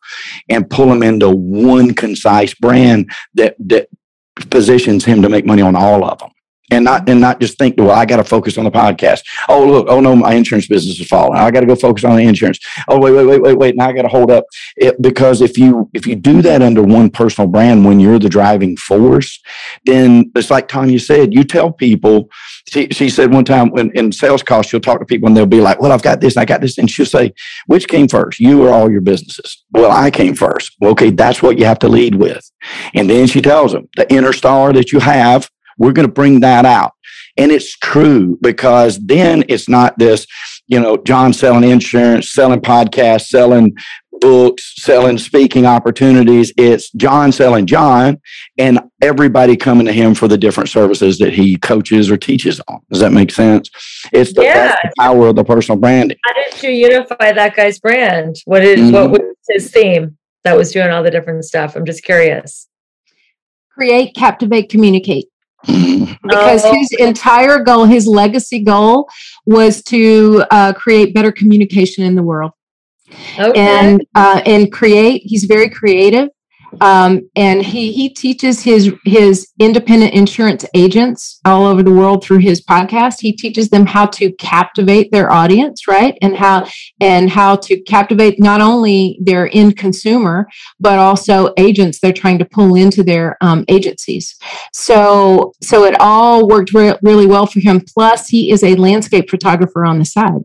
and 0.49 0.71
pull 0.71 0.87
them 0.87 1.03
into 1.03 1.29
one 1.29 1.93
concise 1.93 2.55
brand 2.55 3.11
that 3.35 3.55
that 3.59 3.89
positions 4.51 5.05
him 5.05 5.23
to 5.23 5.29
make 5.29 5.47
money 5.47 5.63
on 5.63 5.77
all 5.77 6.05
of 6.05 6.19
them 6.19 6.31
and 6.71 6.85
not 6.85 7.09
and 7.09 7.21
not 7.21 7.41
just 7.41 7.59
think 7.59 7.75
well 7.79 7.91
i 7.91 8.05
got 8.05 8.17
to 8.17 8.25
focus 8.25 8.59
on 8.59 8.65
the 8.65 8.71
podcast. 8.71 9.23
Oh 9.49 9.65
look 9.67 9.87
oh 9.89 10.01
no 10.01 10.17
my 10.17 10.35
insurance 10.35 10.67
business 10.67 10.99
is 10.99 11.07
falling. 11.07 11.39
I 11.39 11.51
got 11.51 11.61
to 11.61 11.67
go 11.67 11.77
focus 11.77 12.05
on 12.05 12.17
the 12.17 12.23
insurance. 12.23 12.59
Oh 12.89 12.99
wait 12.99 13.13
wait 13.13 13.27
wait 13.27 13.43
wait 13.43 13.59
wait 13.59 13.77
now 13.77 13.89
i 13.89 13.93
got 13.93 14.03
to 14.03 14.09
hold 14.09 14.31
up. 14.31 14.45
It 14.77 15.01
because 15.01 15.41
if 15.41 15.59
you 15.59 15.91
if 15.95 16.07
you 16.07 16.17
do 16.17 16.43
that 16.43 16.63
under 16.63 16.83
one 16.83 17.11
personal 17.11 17.49
brand 17.49 17.85
when 17.85 18.01
you're 18.01 18.19
the 18.19 18.29
driving 18.29 18.77
force 18.77 19.41
then 19.85 20.31
it's 20.35 20.51
like 20.51 20.69
tonya 20.69 21.01
said 21.01 21.33
you 21.33 21.45
tell 21.45 21.73
people 21.73 22.29
she, 22.69 22.89
she 22.91 23.09
said 23.09 23.33
one 23.33 23.45
time 23.45 23.71
when 23.71 23.91
in 23.95 24.13
sales 24.13 24.43
calls 24.43 24.67
she'll 24.67 24.81
talk 24.81 24.99
to 24.99 25.07
people 25.07 25.29
and 25.29 25.37
they'll 25.37 25.47
be 25.47 25.61
like 25.61 25.81
well 25.81 25.93
i've 25.93 26.03
got 26.03 26.21
this 26.21 26.37
and 26.37 26.43
i 26.43 26.45
got 26.45 26.61
this. 26.61 26.79
And 26.79 26.91
she'll 26.91 27.07
say 27.07 27.33
which 27.67 27.89
came 27.89 28.09
first 28.09 28.41
you 28.41 28.67
or 28.67 28.73
all 28.73 28.91
your 28.91 29.01
businesses? 29.01 29.65
Well 29.73 29.91
i 29.91 30.11
came 30.11 30.35
first. 30.35 30.77
Well, 30.81 30.93
okay 30.93 31.11
that's 31.11 31.43
what 31.43 31.59
you 31.59 31.65
have 31.65 31.79
to 31.81 31.89
lead 31.89 32.15
with. 32.15 32.51
And 32.95 33.09
then 33.09 33.27
she 33.27 33.41
tells 33.41 33.73
them 33.73 33.89
the 33.97 34.13
inner 34.13 34.33
star 34.33 34.73
that 34.73 34.93
you 34.93 35.01
have 35.01 35.51
we're 35.79 35.93
going 35.93 36.07
to 36.07 36.13
bring 36.13 36.41
that 36.41 36.65
out. 36.65 36.93
And 37.37 37.53
it's 37.53 37.77
true 37.77 38.39
because 38.41 38.99
then 38.99 39.45
it's 39.49 39.69
not 39.69 39.99
this, 39.99 40.27
you 40.67 40.81
know, 40.81 40.97
John 40.97 41.33
selling 41.33 41.69
insurance, 41.69 42.33
selling 42.33 42.61
podcasts, 42.61 43.27
selling 43.27 43.77
books, 44.21 44.73
selling 44.83 45.19
speaking 45.19 45.67
opportunities. 45.67 46.51
It's 46.57 46.91
John 46.93 47.33
selling 47.33 47.67
John 47.67 48.19
and 48.57 48.81
everybody 49.03 49.57
coming 49.57 49.85
to 49.85 49.93
him 49.93 50.15
for 50.15 50.29
the 50.29 50.39
different 50.39 50.71
services 50.71 51.19
that 51.19 51.35
he 51.35 51.57
coaches 51.59 52.11
or 52.11 52.17
teaches 52.17 52.59
on. 52.69 52.81
Does 52.91 53.01
that 53.01 53.13
make 53.13 53.31
sense? 53.31 53.71
It's 54.13 54.33
the, 54.33 54.41
that's 54.43 54.81
the 54.83 54.93
power 54.99 55.27
of 55.29 55.37
the 55.37 55.45
personal 55.45 55.79
branding. 55.79 56.17
How 56.25 56.33
did 56.33 56.63
you 56.63 56.71
unify 56.71 57.33
that 57.33 57.55
guy's 57.55 57.79
brand? 57.79 58.37
What 58.47 58.65
is 58.65 58.81
Mhm. 58.81 58.93
what 58.93 59.11
was 59.11 59.21
his 59.51 59.71
theme 59.71 60.17
that 60.45 60.57
was 60.57 60.73
doing 60.73 60.89
all 60.91 61.03
the 61.03 61.11
different 61.11 61.45
stuff? 61.45 61.77
I'm 61.77 61.85
just 61.85 62.03
curious. 62.03 62.69
Create, 63.75 64.15
captivate, 64.15 64.71
communicate. 64.71 65.27
Because 66.23 66.65
Oh. 66.65 66.75
his 66.75 66.91
entire 66.99 67.59
goal, 67.61 67.85
his 67.85 68.07
legacy 68.07 68.61
goal, 68.63 69.09
was 69.47 69.83
to 69.85 70.45
uh, 70.51 70.73
create 70.73 71.15
better 71.15 71.31
communication 71.33 72.05
in 72.05 72.15
the 72.15 72.23
world 72.23 72.53
Okay. 73.39 73.61
and 73.61 74.01
uh, 74.15 74.41
and 74.45 74.73
create. 74.73 75.23
He's 75.25 75.45
very 75.45 75.69
creative, 75.71 76.29
um, 76.81 77.29
and 77.37 77.63
he 77.63 77.93
he 77.93 78.09
teaches 78.09 78.63
his 78.63 78.93
his 79.05 79.49
independent 79.61 80.15
insurance 80.15 80.65
agents 80.75 81.41
all 81.45 81.65
over 81.65 81.83
the 81.83 81.91
world 81.91 82.25
through 82.25 82.39
his 82.39 82.65
podcast. 82.65 83.21
He 83.21 83.33
teaches 83.33 83.71
them 83.71 83.87
how 83.87 84.07
to 84.07 84.33
captivate 84.33 85.11
their 85.13 85.33
audience, 85.33 85.89
right, 85.89 86.17
and 86.23 86.37
how 86.37 86.67
and 87.01 87.31
how 87.31 87.57
to 87.57 87.81
captivate 87.83 88.39
not 88.39 88.61
only 88.61 89.19
their 89.23 89.51
end 89.53 89.77
consumer 89.77 90.47
but 90.81 90.99
also 90.99 91.53
agents 91.57 92.01
they're 92.01 92.13
trying 92.13 92.39
to 92.39 92.45
pull 92.45 92.75
into 92.75 93.03
their 93.03 93.37
um, 93.41 93.65
agencies. 93.69 94.37
So 94.73 95.53
so 95.63 95.85
it 95.85 95.97
all 96.01 96.49
worked 96.49 96.73
re- 96.73 96.99
really 97.03 97.27
well 97.27 97.47
for 97.47 97.61
him. 97.61 97.81
Plus, 97.81 98.29
he 98.29 98.51
is 98.51 98.63
a 98.63 98.75
landscape 98.75 99.31
photographer 99.31 99.85
on 99.85 99.99
the 99.99 100.05
side. 100.05 100.43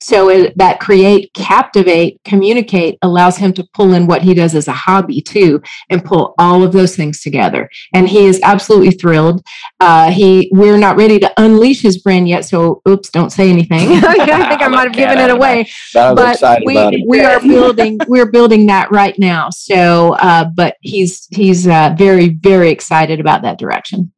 So 0.00 0.30
it, 0.30 0.56
that 0.58 0.80
create, 0.80 1.32
captivate, 1.34 2.20
communicate 2.24 2.98
allows 3.02 3.36
him 3.36 3.52
to 3.54 3.64
pull 3.74 3.92
in 3.94 4.06
what 4.06 4.22
he 4.22 4.34
does 4.34 4.54
as 4.54 4.68
a 4.68 4.72
hobby 4.72 5.20
too, 5.20 5.62
and 5.88 6.04
pull 6.04 6.34
all 6.38 6.62
of 6.62 6.72
those 6.72 6.96
things 6.96 7.22
together. 7.22 7.68
And 7.94 8.08
he 8.08 8.26
is 8.26 8.40
absolutely 8.42 8.92
thrilled. 8.92 9.44
Uh, 9.78 10.10
he, 10.10 10.50
we're 10.52 10.78
not 10.78 10.96
ready 10.96 11.18
to 11.18 11.32
unleash 11.36 11.82
his 11.82 11.98
brand 11.98 12.28
yet, 12.28 12.44
so 12.44 12.82
oops, 12.88 13.10
don't 13.10 13.30
say 13.30 13.50
anything. 13.50 13.88
I 14.04 14.48
think 14.48 14.62
I 14.62 14.68
might 14.68 14.84
have 14.84 14.92
given 14.92 15.18
it 15.18 15.30
away 15.30 15.68
But 15.92 16.00
I 16.00 16.12
was 16.12 16.20
but 16.20 16.34
excited 16.34 16.64
we, 16.66 17.04
we 17.06 17.20
are 17.20 17.40
building 17.40 17.98
we're 18.08 18.30
building 18.30 18.66
that 18.66 18.90
right 18.90 19.18
now 19.18 19.50
so 19.50 20.14
uh, 20.14 20.44
but 20.44 20.76
he's 20.80 21.26
he's 21.30 21.66
uh, 21.66 21.94
very 21.96 22.28
very 22.28 22.70
excited 22.70 23.20
about 23.20 23.42
that 23.42 23.58
direction 23.58 24.12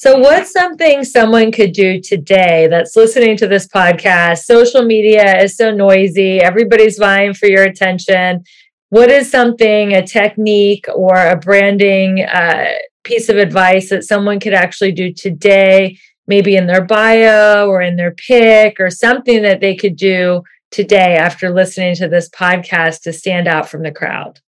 So, 0.00 0.16
what's 0.16 0.52
something 0.52 1.02
someone 1.02 1.50
could 1.50 1.72
do 1.72 2.00
today 2.00 2.68
that's 2.70 2.94
listening 2.94 3.36
to 3.38 3.48
this 3.48 3.66
podcast? 3.66 4.44
Social 4.44 4.84
media 4.84 5.42
is 5.42 5.56
so 5.56 5.72
noisy, 5.72 6.38
everybody's 6.38 6.98
vying 6.98 7.34
for 7.34 7.48
your 7.48 7.64
attention. 7.64 8.44
What 8.90 9.10
is 9.10 9.28
something, 9.28 9.94
a 9.94 10.06
technique 10.06 10.86
or 10.94 11.16
a 11.16 11.34
branding 11.34 12.22
uh, 12.22 12.74
piece 13.02 13.28
of 13.28 13.38
advice 13.38 13.90
that 13.90 14.04
someone 14.04 14.38
could 14.38 14.54
actually 14.54 14.92
do 14.92 15.12
today, 15.12 15.98
maybe 16.28 16.54
in 16.54 16.68
their 16.68 16.84
bio 16.84 17.66
or 17.66 17.82
in 17.82 17.96
their 17.96 18.12
pick, 18.12 18.78
or 18.78 18.90
something 18.90 19.42
that 19.42 19.60
they 19.60 19.74
could 19.74 19.96
do 19.96 20.44
today 20.70 21.16
after 21.16 21.50
listening 21.50 21.96
to 21.96 22.06
this 22.06 22.28
podcast 22.28 23.00
to 23.00 23.12
stand 23.12 23.48
out 23.48 23.68
from 23.68 23.82
the 23.82 23.90
crowd? 23.90 24.38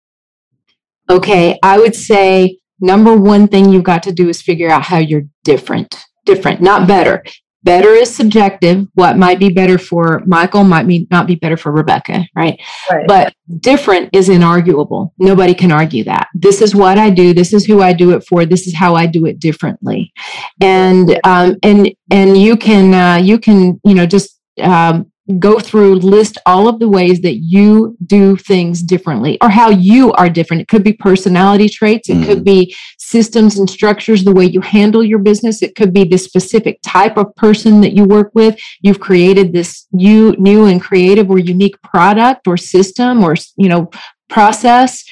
okay 1.10 1.58
i 1.64 1.76
would 1.76 1.96
say 1.96 2.59
number 2.80 3.16
one 3.16 3.46
thing 3.48 3.72
you've 3.72 3.84
got 3.84 4.02
to 4.02 4.12
do 4.12 4.28
is 4.28 4.42
figure 4.42 4.70
out 4.70 4.82
how 4.82 4.98
you're 4.98 5.24
different 5.44 5.94
different 6.24 6.60
not 6.60 6.86
better. 6.86 7.22
Better 7.62 7.90
is 7.90 8.14
subjective. 8.14 8.86
What 8.94 9.18
might 9.18 9.38
be 9.38 9.50
better 9.50 9.76
for 9.76 10.22
michael 10.26 10.64
might 10.64 10.86
be 10.86 11.06
not 11.10 11.26
be 11.26 11.34
better 11.34 11.58
for 11.58 11.70
rebecca 11.72 12.24
right? 12.34 12.58
Right. 12.90 13.06
but 13.06 13.34
different 13.58 14.10
is 14.14 14.28
inarguable. 14.28 15.10
Nobody 15.18 15.54
can 15.54 15.70
argue 15.70 16.04
that. 16.04 16.28
This 16.34 16.62
is 16.62 16.74
what 16.74 16.96
i 16.98 17.10
do. 17.10 17.34
This 17.34 17.52
is 17.52 17.66
who 17.66 17.82
i 17.82 17.92
do 17.92 18.12
it 18.12 18.24
for. 18.26 18.46
This 18.46 18.66
is 18.66 18.74
how 18.74 18.94
i 18.94 19.06
do 19.06 19.26
it 19.26 19.38
differently. 19.38 20.12
And 20.60 21.20
um 21.24 21.56
and 21.62 21.92
and 22.10 22.38
you 22.40 22.56
can 22.56 22.94
uh 22.94 23.16
you 23.22 23.38
can 23.38 23.80
you 23.84 23.94
know 23.94 24.06
just 24.06 24.40
um 24.62 25.10
go 25.38 25.58
through 25.58 25.96
list 25.96 26.38
all 26.46 26.68
of 26.68 26.78
the 26.78 26.88
ways 26.88 27.20
that 27.20 27.36
you 27.36 27.96
do 28.06 28.36
things 28.36 28.82
differently 28.82 29.38
or 29.40 29.48
how 29.48 29.70
you 29.70 30.12
are 30.14 30.28
different. 30.28 30.62
It 30.62 30.68
could 30.68 30.82
be 30.82 30.92
personality 30.92 31.68
traits. 31.68 32.08
It 32.08 32.24
could 32.26 32.44
be 32.44 32.74
systems 32.98 33.58
and 33.58 33.68
structures 33.68 34.24
the 34.24 34.32
way 34.32 34.44
you 34.44 34.60
handle 34.60 35.04
your 35.04 35.18
business. 35.18 35.62
It 35.62 35.74
could 35.74 35.92
be 35.92 36.04
the 36.04 36.16
specific 36.18 36.80
type 36.82 37.16
of 37.16 37.34
person 37.36 37.80
that 37.82 37.92
you 37.92 38.04
work 38.04 38.30
with. 38.34 38.58
You've 38.80 39.00
created 39.00 39.52
this 39.52 39.86
new 39.92 40.32
new 40.38 40.66
and 40.66 40.80
creative 40.80 41.30
or 41.30 41.38
unique 41.38 41.80
product 41.82 42.48
or 42.48 42.56
system 42.56 43.22
or 43.22 43.34
you 43.56 43.68
know 43.68 43.90
process. 44.28 45.04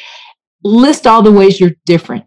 List 0.64 1.06
all 1.06 1.22
the 1.22 1.32
ways 1.32 1.60
you're 1.60 1.76
different. 1.86 2.24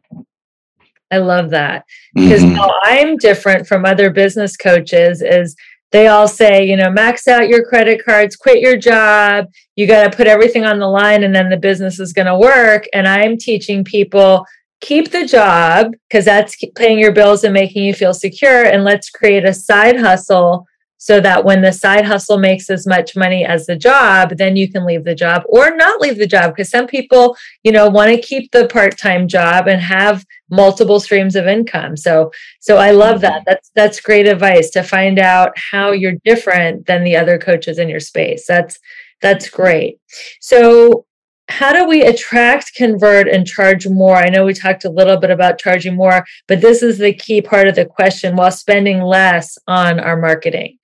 I 1.11 1.17
love 1.17 1.49
that. 1.49 1.83
because 2.13 2.41
Mhm. 2.41 2.55
how 2.55 2.73
I'm 2.83 3.15
different 3.17 3.67
from 3.67 3.85
other 3.85 4.09
business 4.09 4.57
coaches 4.57 5.21
is 5.21 5.55
they 5.91 6.07
all 6.07 6.27
say, 6.27 6.65
you 6.65 6.77
know, 6.77 6.89
max 6.89 7.27
out 7.27 7.49
your 7.49 7.65
credit 7.65 8.03
cards, 8.03 8.35
quit 8.35 8.61
your 8.61 8.77
job, 8.77 9.45
you 9.75 9.87
got 9.87 10.09
to 10.09 10.15
put 10.15 10.27
everything 10.27 10.63
on 10.63 10.79
the 10.79 10.87
line 10.87 11.23
and 11.23 11.35
then 11.35 11.49
the 11.49 11.57
business 11.57 11.99
is 11.99 12.13
going 12.13 12.27
to 12.27 12.37
work. 12.37 12.85
And 12.93 13.07
I'm 13.07 13.37
teaching 13.37 13.83
people 13.83 14.45
keep 14.79 15.11
the 15.11 15.25
job 15.25 15.93
because 16.09 16.25
that's 16.25 16.55
paying 16.75 16.99
your 16.99 17.11
bills 17.11 17.43
and 17.43 17.53
making 17.53 17.83
you 17.83 17.93
feel 17.93 18.13
secure 18.13 18.63
and 18.63 18.83
let's 18.83 19.09
create 19.09 19.45
a 19.45 19.53
side 19.53 19.99
hustle 19.99 20.65
so 21.03 21.19
that 21.19 21.43
when 21.43 21.63
the 21.63 21.71
side 21.71 22.05
hustle 22.05 22.37
makes 22.37 22.69
as 22.69 22.85
much 22.85 23.15
money 23.15 23.43
as 23.43 23.65
the 23.65 23.75
job, 23.75 24.37
then 24.37 24.55
you 24.55 24.71
can 24.71 24.85
leave 24.85 25.03
the 25.03 25.15
job 25.15 25.41
or 25.47 25.75
not 25.75 25.99
leave 25.99 26.19
the 26.19 26.27
job 26.27 26.51
because 26.51 26.69
some 26.69 26.85
people, 26.85 27.35
you 27.63 27.71
know, 27.71 27.89
want 27.89 28.11
to 28.11 28.21
keep 28.21 28.51
the 28.51 28.67
part-time 28.67 29.27
job 29.27 29.67
and 29.67 29.81
have 29.81 30.23
multiple 30.51 30.99
streams 30.99 31.35
of 31.35 31.47
income. 31.47 31.97
So 31.97 32.31
so 32.59 32.77
I 32.77 32.91
love 32.91 33.21
that. 33.21 33.37
Mm-hmm. 33.37 33.43
That's 33.47 33.71
that's 33.73 33.99
great 33.99 34.27
advice 34.27 34.69
to 34.71 34.83
find 34.83 35.17
out 35.17 35.53
how 35.57 35.91
you're 35.91 36.17
different 36.23 36.85
than 36.85 37.03
the 37.03 37.15
other 37.15 37.39
coaches 37.39 37.79
in 37.79 37.89
your 37.89 37.99
space. 37.99 38.45
That's 38.45 38.77
that's 39.23 39.49
great. 39.49 39.97
So 40.39 41.07
how 41.49 41.73
do 41.73 41.87
we 41.87 42.03
attract, 42.03 42.75
convert, 42.75 43.27
and 43.27 43.47
charge 43.47 43.87
more? 43.87 44.17
I 44.17 44.29
know 44.29 44.45
we 44.45 44.53
talked 44.53 44.85
a 44.85 44.89
little 44.89 45.17
bit 45.17 45.31
about 45.31 45.57
charging 45.57 45.95
more, 45.95 46.23
but 46.47 46.61
this 46.61 46.83
is 46.83 46.99
the 46.99 47.11
key 47.11 47.41
part 47.41 47.67
of 47.67 47.73
the 47.73 47.85
question 47.85 48.35
while 48.35 48.51
spending 48.51 49.01
less 49.01 49.57
on 49.67 49.99
our 49.99 50.15
marketing. 50.15 50.77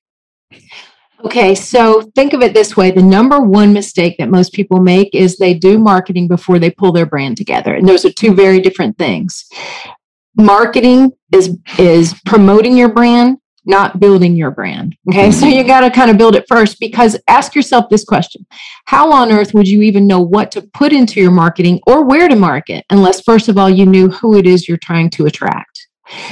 Okay, 1.25 1.55
so 1.55 2.03
think 2.15 2.33
of 2.33 2.41
it 2.41 2.53
this 2.53 2.77
way 2.77 2.91
the 2.91 3.01
number 3.01 3.39
one 3.39 3.73
mistake 3.73 4.15
that 4.19 4.29
most 4.29 4.53
people 4.53 4.79
make 4.79 5.13
is 5.15 5.37
they 5.37 5.53
do 5.53 5.79
marketing 5.79 6.27
before 6.27 6.59
they 6.59 6.69
pull 6.69 6.91
their 6.91 7.07
brand 7.07 7.37
together. 7.37 7.73
And 7.73 7.87
those 7.87 8.05
are 8.05 8.11
two 8.11 8.35
very 8.35 8.59
different 8.59 8.97
things. 8.97 9.45
Marketing 10.35 11.11
is 11.33 11.57
is 11.79 12.13
promoting 12.25 12.77
your 12.77 12.89
brand, 12.89 13.39
not 13.65 13.99
building 13.99 14.35
your 14.35 14.51
brand. 14.51 14.95
Okay, 15.09 15.31
so 15.31 15.47
you 15.47 15.63
got 15.63 15.81
to 15.81 15.89
kind 15.89 16.11
of 16.11 16.19
build 16.19 16.35
it 16.35 16.45
first 16.47 16.79
because 16.79 17.19
ask 17.27 17.55
yourself 17.55 17.89
this 17.89 18.05
question 18.05 18.45
How 18.85 19.11
on 19.11 19.31
earth 19.31 19.55
would 19.55 19.67
you 19.67 19.81
even 19.81 20.05
know 20.05 20.21
what 20.21 20.51
to 20.51 20.61
put 20.61 20.93
into 20.93 21.19
your 21.19 21.31
marketing 21.31 21.79
or 21.87 22.05
where 22.05 22.27
to 22.27 22.35
market 22.35 22.85
unless, 22.91 23.21
first 23.21 23.49
of 23.49 23.57
all, 23.57 23.69
you 23.69 23.87
knew 23.87 24.09
who 24.09 24.37
it 24.37 24.45
is 24.45 24.67
you're 24.67 24.77
trying 24.77 25.09
to 25.11 25.25
attract? 25.25 25.76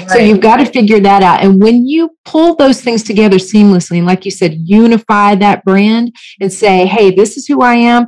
So 0.07 0.17
you've 0.17 0.41
got 0.41 0.57
to 0.57 0.65
figure 0.65 0.99
that 0.99 1.23
out. 1.23 1.43
And 1.43 1.61
when 1.61 1.85
you 1.85 2.11
pull 2.23 2.55
those 2.55 2.81
things 2.81 3.03
together 3.03 3.37
seamlessly, 3.37 3.97
and 3.97 4.05
like 4.05 4.25
you 4.25 4.31
said, 4.31 4.55
unify 4.63 5.35
that 5.35 5.63
brand 5.65 6.15
and 6.39 6.51
say, 6.51 6.85
hey, 6.85 7.11
this 7.11 7.37
is 7.37 7.47
who 7.47 7.61
I 7.61 7.75
am. 7.75 8.07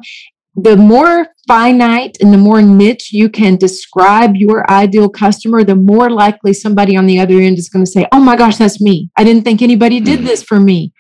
The 0.56 0.78
more 0.78 1.28
finite 1.48 2.18
and 2.20 2.34
the 2.34 2.38
more 2.38 2.62
niche 2.62 3.14
you 3.14 3.30
can 3.30 3.58
describe 3.58 4.36
your 4.36 4.70
ideal 4.72 5.08
customer, 5.10 5.64
the 5.64 5.76
more 5.76 6.10
likely 6.10 6.54
somebody 6.54 6.98
on 6.98 7.06
the 7.06 7.20
other 7.20 7.40
end 7.40 7.60
is 7.60 7.70
going 7.70 7.86
to 7.86 7.92
say, 7.92 8.08
oh 8.12 8.20
my 8.20 8.36
gosh, 8.36 8.58
that's 8.58 8.82
me. 8.82 9.10
I 9.18 9.24
didn't 9.24 9.44
think 9.44 9.62
anybody 9.62 10.00
did 10.00 10.20
hmm. 10.20 10.26
this 10.26 10.44
for 10.44 10.60
me. 10.60 10.94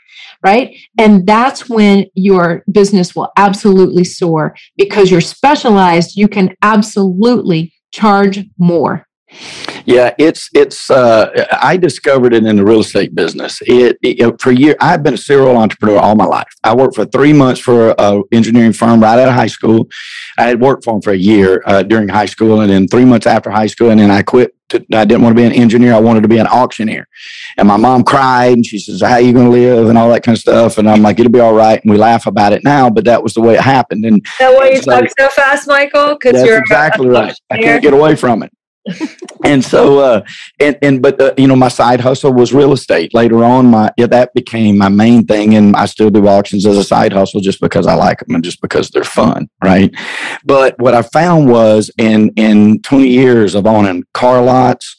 Right. 0.44 0.78
And 1.00 1.26
that's 1.26 1.68
when 1.68 2.06
your 2.14 2.64
business 2.72 3.16
will 3.16 3.32
absolutely 3.38 4.04
soar 4.04 4.56
because 4.78 5.10
you're 5.10 5.20
specialized. 5.20 6.16
You 6.16 6.28
can 6.28 6.56
absolutely 6.62 7.74
charge 7.92 8.46
more. 8.60 9.08
Yeah, 9.88 10.14
it's 10.20 10.50
it's. 10.54 10.92
Uh, 10.92 11.48
I 11.62 11.78
discovered 11.78 12.34
it 12.34 12.44
in 12.44 12.58
the 12.58 12.66
real 12.66 12.82
estate 12.82 13.16
business. 13.16 13.60
It, 13.66 13.98
it 14.04 14.42
for 14.42 14.52
year. 14.52 14.76
I've 14.82 15.02
been 15.02 15.14
a 15.14 15.18
serial 15.18 15.56
entrepreneur 15.56 15.98
all 15.98 16.14
my 16.14 16.26
life. 16.26 16.50
I 16.62 16.76
worked 16.76 16.96
for 16.96 17.06
three 17.06 17.32
months 17.32 17.62
for 17.62 17.96
a 17.98 18.22
engineering 18.34 18.74
firm 18.74 19.02
right 19.02 19.18
out 19.18 19.30
of 19.30 19.34
high 19.34 19.48
school. 19.48 19.88
I 20.38 20.44
had 20.44 20.60
worked 20.60 20.84
for 20.84 20.94
them 20.94 21.02
for 21.02 21.12
a 21.14 21.18
year 21.18 21.64
uh, 21.66 21.84
during 21.84 22.10
high 22.10 22.26
school, 22.26 22.60
and 22.60 22.70
then 22.70 22.90
three 22.90 23.06
months 23.06 23.26
after 23.28 23.50
high 23.50 23.68
school, 23.68 23.90
and 23.90 24.02
then 24.02 24.12
I 24.12 24.24
quit. 24.24 24.54
To, 24.72 24.86
I 24.92 25.06
didn't 25.06 25.22
want 25.22 25.34
to 25.38 25.42
be 25.42 25.46
an 25.46 25.54
engineer. 25.54 25.94
I 25.94 26.00
wanted 26.02 26.24
to 26.24 26.28
be 26.28 26.40
an 26.40 26.48
auctioneer. 26.48 27.08
And 27.58 27.70
my 27.70 27.78
mom 27.78 28.04
cried, 28.04 28.58
and 28.58 28.66
she 28.66 28.80
says, 28.80 29.02
"How 29.02 29.16
you 29.16 29.32
going 29.32 29.46
to 29.46 29.52
live?" 29.52 29.88
and 29.88 29.98
all 29.98 30.10
that 30.10 30.24
kind 30.24 30.36
of 30.36 30.42
stuff. 30.42 30.78
And 30.78 30.90
I'm 30.90 31.02
like, 31.02 31.18
"It'll 31.18 31.32
be 31.32 31.40
all 31.40 31.54
right." 31.54 31.82
And 31.82 31.90
we 31.90 31.98
laugh 31.98 32.28
about 32.28 32.52
it 32.52 32.66
now, 32.66 32.90
but 32.90 33.06
that 33.06 33.24
was 33.24 33.36
the 33.36 33.42
way 33.42 33.54
it 33.54 33.62
happened. 33.62 34.04
And 34.04 34.22
that 34.38 34.54
why 34.54 34.72
you 34.72 34.82
So- 34.82 35.00
talk 35.00 35.10
so 35.18 35.30
fast, 35.30 35.66
Michael? 35.66 36.16
Because 36.16 36.34
that's 36.34 36.46
you're 36.46 36.58
exactly 36.58 37.08
right. 37.08 37.34
I 37.50 37.60
can't 37.60 37.82
get 37.82 37.94
away 37.94 38.18
from 38.18 38.44
it. 38.44 38.52
And 39.44 39.64
so, 39.64 40.00
uh, 40.00 40.22
and 40.60 40.78
and 40.82 41.02
but 41.02 41.22
uh, 41.22 41.34
you 41.38 41.48
know, 41.48 41.56
my 41.56 41.68
side 41.68 42.02
hustle 42.02 42.34
was 42.34 42.54
real 42.54 42.74
estate. 42.74 43.14
Later 43.14 43.44
on, 43.44 43.68
my 43.68 43.92
yeah, 43.98 44.08
that 44.08 44.34
became 44.34 44.78
my 44.78 44.90
main 44.90 45.26
thing, 45.26 45.56
and 45.56 45.76
I 45.76 45.86
still 45.86 46.10
do 46.10 46.28
auctions 46.28 46.66
as 46.66 46.78
a 46.78 46.84
side 46.84 47.14
hustle 47.14 47.42
just 47.42 47.62
because 47.62 47.88
I 47.88 47.94
like 47.94 48.20
them 48.20 48.36
and 48.36 48.44
just 48.44 48.62
because 48.62 48.90
they're 48.90 49.04
fun, 49.04 49.50
right? 49.64 49.94
But 50.46 50.80
what 50.80 50.94
I 50.94 51.02
found 51.02 51.50
was 51.50 51.92
in 51.98 52.30
in 52.36 52.82
20 52.82 53.08
years 53.08 53.56
of 53.56 53.66
owning 53.66 54.04
car 54.14 54.42
lots, 54.42 54.96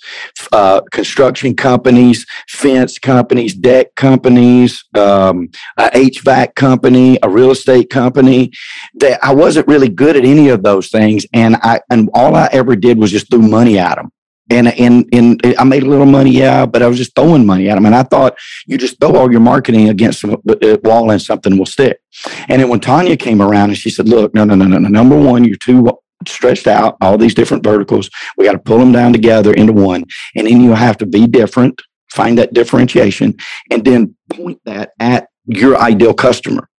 uh, 0.52 0.80
construction 0.92 1.54
companies, 1.54 2.26
fence 2.48 2.98
companies, 2.98 3.54
deck 3.54 3.94
companies, 3.96 4.84
um, 4.94 5.48
a 5.76 5.88
HVAC 5.90 6.54
company, 6.54 7.18
a 7.22 7.28
real 7.28 7.50
estate 7.50 7.90
company, 7.90 8.52
that 8.94 9.22
I 9.22 9.34
wasn't 9.34 9.68
really 9.68 9.88
good 9.88 10.16
at 10.16 10.24
any 10.24 10.48
of 10.48 10.62
those 10.62 10.88
things, 10.88 11.26
and 11.32 11.56
I 11.56 11.80
and 11.90 12.08
all 12.14 12.34
I 12.36 12.48
ever 12.52 12.76
did 12.76 12.98
was 12.98 13.10
just 13.10 13.30
throw 13.30 13.40
money 13.40 13.77
at 13.78 13.96
them. 13.96 14.10
And, 14.50 14.68
and 14.68 15.06
and 15.12 15.54
I 15.58 15.64
made 15.64 15.82
a 15.82 15.86
little 15.86 16.06
money, 16.06 16.30
yeah, 16.30 16.64
but 16.64 16.82
I 16.82 16.86
was 16.86 16.96
just 16.96 17.14
throwing 17.14 17.44
money 17.44 17.68
at 17.68 17.74
them. 17.74 17.84
And 17.84 17.94
I 17.94 18.02
thought 18.02 18.34
you 18.66 18.78
just 18.78 18.98
throw 18.98 19.14
all 19.14 19.30
your 19.30 19.40
marketing 19.40 19.90
against 19.90 20.24
a 20.24 20.40
wall 20.82 21.10
and 21.10 21.20
something 21.20 21.58
will 21.58 21.66
stick. 21.66 22.00
And 22.48 22.62
then 22.62 22.70
when 22.70 22.80
Tonya 22.80 23.18
came 23.18 23.42
around 23.42 23.68
and 23.68 23.78
she 23.78 23.90
said, 23.90 24.08
"Look, 24.08 24.34
no, 24.34 24.44
no, 24.44 24.54
no, 24.54 24.64
no, 24.64 24.78
no. 24.78 24.88
Number 24.88 25.18
one, 25.18 25.44
you're 25.44 25.56
too 25.56 25.86
stretched 26.26 26.66
out. 26.66 26.96
All 27.02 27.18
these 27.18 27.34
different 27.34 27.62
verticals. 27.62 28.08
We 28.38 28.46
got 28.46 28.52
to 28.52 28.58
pull 28.58 28.78
them 28.78 28.90
down 28.90 29.12
together 29.12 29.52
into 29.52 29.74
one. 29.74 30.04
And 30.34 30.46
then 30.46 30.62
you 30.62 30.72
have 30.72 30.96
to 30.98 31.06
be 31.06 31.26
different, 31.26 31.82
find 32.10 32.38
that 32.38 32.54
differentiation, 32.54 33.36
and 33.70 33.84
then 33.84 34.16
point 34.30 34.60
that 34.64 34.92
at 34.98 35.28
your 35.44 35.76
ideal 35.76 36.14
customer." 36.14 36.70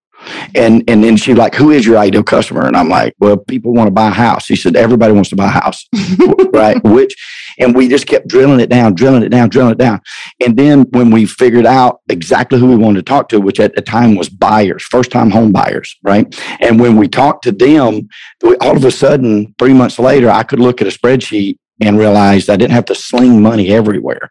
And 0.55 0.83
and 0.87 1.03
then 1.03 1.17
she 1.17 1.33
like, 1.33 1.55
who 1.55 1.71
is 1.71 1.85
your 1.85 1.97
ideal 1.97 2.23
customer? 2.23 2.65
And 2.65 2.75
I'm 2.75 2.89
like, 2.89 3.13
well, 3.19 3.37
people 3.37 3.73
want 3.73 3.87
to 3.87 3.91
buy 3.91 4.07
a 4.07 4.11
house. 4.11 4.45
She 4.45 4.55
said, 4.55 4.75
everybody 4.75 5.13
wants 5.13 5.29
to 5.29 5.35
buy 5.35 5.47
a 5.47 5.49
house, 5.49 5.87
right? 6.53 6.81
Which, 6.83 7.15
And 7.57 7.75
we 7.75 7.87
just 7.87 8.07
kept 8.07 8.27
drilling 8.27 8.59
it 8.59 8.69
down, 8.69 8.95
drilling 8.95 9.23
it 9.23 9.29
down, 9.29 9.49
drilling 9.49 9.73
it 9.73 9.77
down. 9.77 10.01
And 10.45 10.57
then 10.57 10.83
when 10.91 11.11
we 11.11 11.25
figured 11.25 11.65
out 11.65 12.01
exactly 12.09 12.59
who 12.59 12.67
we 12.67 12.75
wanted 12.75 13.05
to 13.05 13.09
talk 13.09 13.29
to, 13.29 13.39
which 13.39 13.59
at 13.59 13.75
the 13.75 13.81
time 13.81 14.15
was 14.15 14.29
buyers, 14.29 14.83
first 14.83 15.11
time 15.11 15.29
home 15.29 15.51
buyers, 15.51 15.95
right? 16.03 16.27
And 16.59 16.79
when 16.79 16.95
we 16.95 17.07
talked 17.07 17.43
to 17.45 17.51
them, 17.51 18.07
we, 18.43 18.55
all 18.57 18.75
of 18.75 18.85
a 18.85 18.91
sudden, 18.91 19.55
three 19.59 19.73
months 19.73 19.99
later, 19.99 20.29
I 20.29 20.43
could 20.43 20.59
look 20.59 20.81
at 20.81 20.87
a 20.87 20.97
spreadsheet 20.97 21.57
and 21.81 21.97
realized 21.97 22.49
I 22.49 22.57
didn't 22.57 22.73
have 22.73 22.85
to 22.85 22.95
sling 22.95 23.41
money 23.41 23.69
everywhere. 23.69 24.29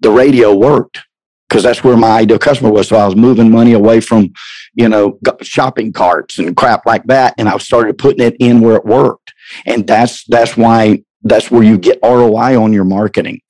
The 0.00 0.10
radio 0.10 0.54
worked 0.54 1.05
because 1.48 1.62
that's 1.62 1.84
where 1.84 1.96
my 1.96 2.18
ideal 2.18 2.38
customer 2.38 2.70
was. 2.70 2.88
So 2.88 2.96
I 2.96 3.06
was 3.06 3.16
moving 3.16 3.50
money 3.50 3.72
away 3.72 4.00
from, 4.00 4.32
you 4.74 4.88
know, 4.88 5.18
shopping 5.42 5.92
carts 5.92 6.38
and 6.38 6.56
crap 6.56 6.86
like 6.86 7.04
that, 7.04 7.34
and 7.38 7.48
I 7.48 7.56
started 7.58 7.98
putting 7.98 8.24
it 8.26 8.36
in 8.40 8.60
where 8.60 8.76
it 8.76 8.84
worked. 8.84 9.32
And 9.64 9.86
that's 9.86 10.24
that's 10.24 10.56
why 10.56 11.02
that's 11.22 11.50
where 11.50 11.62
you 11.62 11.78
get 11.78 11.98
ROI 12.02 12.60
on 12.60 12.72
your 12.72 12.84
marketing. 12.84 13.40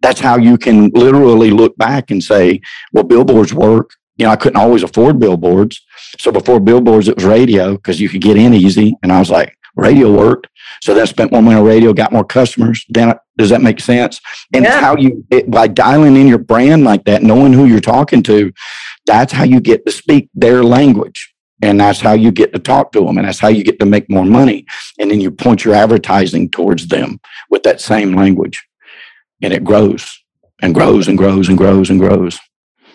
That's 0.00 0.20
how 0.20 0.36
you 0.36 0.58
can 0.58 0.90
literally 0.90 1.50
look 1.50 1.76
back 1.76 2.10
and 2.10 2.22
say, 2.22 2.60
well, 2.92 3.04
billboards 3.04 3.54
work. 3.54 3.90
You 4.16 4.26
know, 4.26 4.32
I 4.32 4.36
couldn't 4.36 4.60
always 4.60 4.82
afford 4.82 5.18
billboards. 5.18 5.80
So 6.18 6.32
before 6.32 6.60
billboards, 6.60 7.08
it 7.08 7.16
was 7.16 7.24
radio 7.24 7.74
because 7.74 8.00
you 8.00 8.08
could 8.08 8.20
get 8.20 8.36
in 8.36 8.52
easy. 8.52 8.94
And 9.02 9.12
I 9.12 9.20
was 9.20 9.30
like, 9.30 9.56
radio 9.76 10.12
worked. 10.12 10.48
So 10.82 10.98
I 11.00 11.04
spent 11.04 11.32
more 11.32 11.42
money 11.42 11.56
on 11.56 11.64
radio, 11.64 11.92
got 11.92 12.12
more 12.12 12.24
customers. 12.24 12.84
Then 12.88 13.14
does 13.38 13.50
that 13.50 13.62
make 13.62 13.80
sense? 13.80 14.20
And 14.52 14.64
Yeah. 14.64 14.80
how 14.80 14.96
you 14.96 15.24
it, 15.30 15.50
by 15.50 15.66
dialing 15.68 16.16
in 16.16 16.28
your 16.28 16.38
brand 16.38 16.84
like 16.84 17.04
that, 17.04 17.22
knowing 17.22 17.52
who 17.52 17.64
you're 17.64 17.80
talking 17.80 18.22
to, 18.24 18.52
that's 19.06 19.32
how 19.32 19.44
you 19.44 19.60
get 19.60 19.86
to 19.86 19.92
speak 19.92 20.28
their 20.34 20.62
language. 20.62 21.32
And 21.62 21.78
that's 21.80 22.00
how 22.00 22.12
you 22.12 22.32
get 22.32 22.52
to 22.54 22.58
talk 22.58 22.92
to 22.92 23.04
them. 23.04 23.18
And 23.18 23.26
that's 23.26 23.38
how 23.38 23.48
you 23.48 23.62
get 23.62 23.78
to 23.80 23.86
make 23.86 24.10
more 24.10 24.24
money. 24.24 24.66
And 24.98 25.10
then 25.10 25.20
you 25.20 25.30
point 25.30 25.64
your 25.64 25.74
advertising 25.74 26.50
towards 26.50 26.88
them 26.88 27.20
with 27.50 27.62
that 27.62 27.80
same 27.80 28.14
language. 28.14 28.62
And 29.40 29.52
it 29.52 29.62
grows 29.64 30.18
and 30.60 30.74
grows 30.74 31.08
and 31.08 31.16
grows 31.16 31.48
and 31.48 31.56
grows 31.56 31.88
and 31.88 32.00
grows. 32.00 32.38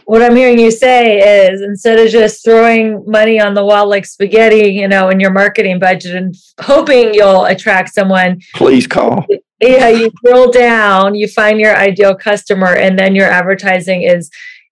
What 0.07 0.21
I'm 0.21 0.37
hearing 0.37 0.57
you 0.57 0.71
say 0.71 1.49
is 1.49 1.61
instead 1.61 1.99
of 1.99 2.09
just 2.09 2.41
throwing 2.41 3.03
money 3.05 3.41
on 3.41 3.53
the 3.53 3.65
wall 3.65 3.89
like 3.89 4.05
spaghetti, 4.05 4.69
you 4.69 4.87
know, 4.87 5.09
in 5.09 5.19
your 5.19 5.33
marketing 5.33 5.79
budget 5.79 6.15
and 6.15 6.33
hoping 6.61 7.13
you'll 7.13 7.43
attract 7.43 7.93
someone, 7.93 8.39
Please 8.55 8.87
call. 8.87 9.25
yeah, 9.59 9.89
you 9.89 10.09
drill 10.23 10.49
down, 10.49 11.13
you 11.13 11.27
find 11.27 11.59
your 11.59 11.75
ideal 11.75 12.15
customer, 12.15 12.73
and 12.73 12.97
then 12.97 13.15
your 13.15 13.29
advertising 13.29 14.03
is 14.03 14.31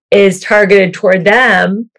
is 0.09 0.39
targeted 0.39 0.93
toward 0.93 1.25
them 1.25 1.89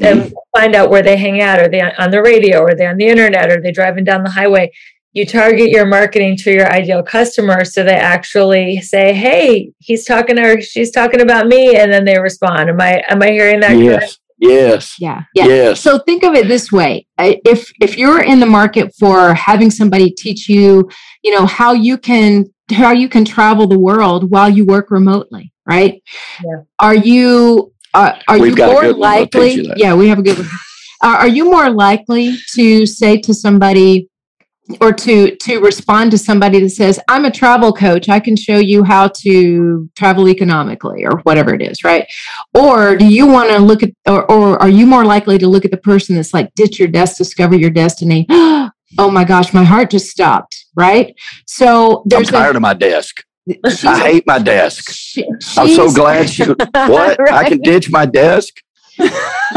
and 0.00 0.22
mm-hmm. 0.22 0.32
find 0.56 0.74
out 0.74 0.88
where 0.88 1.02
they 1.02 1.18
hang 1.18 1.42
out. 1.42 1.58
Are 1.58 1.68
they 1.68 1.82
on 1.82 1.92
on 1.98 2.10
the 2.10 2.22
radio? 2.22 2.62
Are 2.62 2.74
they 2.74 2.86
on 2.86 2.96
the 2.96 3.08
internet? 3.08 3.50
Are 3.50 3.60
they 3.60 3.70
driving 3.70 4.04
down 4.04 4.24
the 4.24 4.30
highway? 4.30 4.72
You 5.18 5.26
target 5.26 5.70
your 5.70 5.84
marketing 5.84 6.36
to 6.38 6.52
your 6.52 6.70
ideal 6.72 7.02
customer 7.02 7.64
so 7.64 7.82
they 7.82 7.96
actually 7.96 8.80
say, 8.80 9.12
Hey, 9.12 9.72
he's 9.78 10.04
talking 10.04 10.38
or 10.38 10.60
she's 10.60 10.92
talking 10.92 11.20
about 11.20 11.48
me, 11.48 11.76
and 11.76 11.92
then 11.92 12.04
they 12.04 12.18
respond. 12.20 12.70
Am 12.70 12.80
I 12.80 13.02
am 13.08 13.20
I 13.20 13.30
hearing 13.30 13.60
that? 13.60 13.72
correct? 13.72 14.02
Yes. 14.02 14.18
Yes. 14.40 14.94
Yeah. 15.00 15.22
Yeah. 15.34 15.46
Yes. 15.46 15.80
So 15.80 15.98
think 15.98 16.22
of 16.22 16.34
it 16.34 16.46
this 16.46 16.70
way: 16.70 17.06
if 17.18 17.72
if 17.80 17.98
you're 17.98 18.22
in 18.22 18.38
the 18.38 18.46
market 18.46 18.94
for 18.96 19.34
having 19.34 19.70
somebody 19.72 20.10
teach 20.10 20.48
you, 20.48 20.88
you 21.24 21.34
know 21.34 21.46
how 21.46 21.72
you 21.72 21.98
can 21.98 22.44
how 22.70 22.92
you 22.92 23.08
can 23.08 23.24
travel 23.24 23.66
the 23.66 23.78
world 23.78 24.30
while 24.30 24.48
you 24.48 24.64
work 24.64 24.92
remotely, 24.92 25.52
right? 25.66 26.00
Yeah. 26.44 26.62
Are 26.78 26.94
you 26.94 27.72
are, 27.94 28.16
are 28.28 28.38
We've 28.38 28.56
you 28.56 28.66
more 28.66 28.82
good 28.82 28.96
one 28.98 29.10
that'll 29.10 29.26
teach 29.26 29.34
likely? 29.34 29.66
you. 29.66 29.72
Yeah, 29.76 29.94
we 29.94 30.08
have 30.08 30.20
a 30.20 30.22
good 30.22 30.38
one. 30.38 30.48
Are, 31.02 31.16
are 31.16 31.28
you 31.28 31.44
more 31.44 31.70
likely 31.70 32.36
to 32.54 32.86
say 32.86 33.20
to 33.22 33.34
somebody? 33.34 34.07
Or 34.82 34.92
to 34.92 35.34
to 35.34 35.60
respond 35.60 36.10
to 36.10 36.18
somebody 36.18 36.60
that 36.60 36.68
says, 36.70 37.00
"I'm 37.08 37.24
a 37.24 37.30
travel 37.30 37.72
coach. 37.72 38.08
I 38.10 38.20
can 38.20 38.36
show 38.36 38.58
you 38.58 38.84
how 38.84 39.08
to 39.22 39.88
travel 39.96 40.28
economically," 40.28 41.06
or 41.06 41.20
whatever 41.22 41.54
it 41.54 41.62
is, 41.62 41.82
right? 41.84 42.06
Or 42.52 42.94
do 42.94 43.06
you 43.06 43.26
want 43.26 43.48
to 43.48 43.58
look 43.60 43.82
at, 43.82 43.90
or, 44.06 44.30
or 44.30 44.60
are 44.60 44.68
you 44.68 44.86
more 44.86 45.06
likely 45.06 45.38
to 45.38 45.48
look 45.48 45.64
at 45.64 45.70
the 45.70 45.78
person 45.78 46.16
that's 46.16 46.34
like, 46.34 46.54
ditch 46.54 46.78
your 46.78 46.88
desk, 46.88 47.16
discover 47.16 47.56
your 47.56 47.70
destiny? 47.70 48.26
oh 48.30 49.10
my 49.10 49.24
gosh, 49.24 49.54
my 49.54 49.64
heart 49.64 49.90
just 49.90 50.10
stopped, 50.10 50.66
right? 50.76 51.14
So 51.46 52.00
I'm 52.00 52.02
there's 52.06 52.28
tired 52.28 52.56
of 52.56 52.62
my 52.62 52.74
desk. 52.74 53.24
she's, 53.48 53.84
I 53.86 53.98
hate 54.00 54.26
my 54.26 54.38
desk. 54.38 54.90
she- 54.90 55.24
I'm 55.56 55.68
so 55.68 55.90
glad 55.90 56.28
she 56.28 56.44
what? 56.74 57.32
I 57.32 57.48
can 57.48 57.60
ditch 57.60 57.90
my 57.90 58.04
desk. 58.04 58.54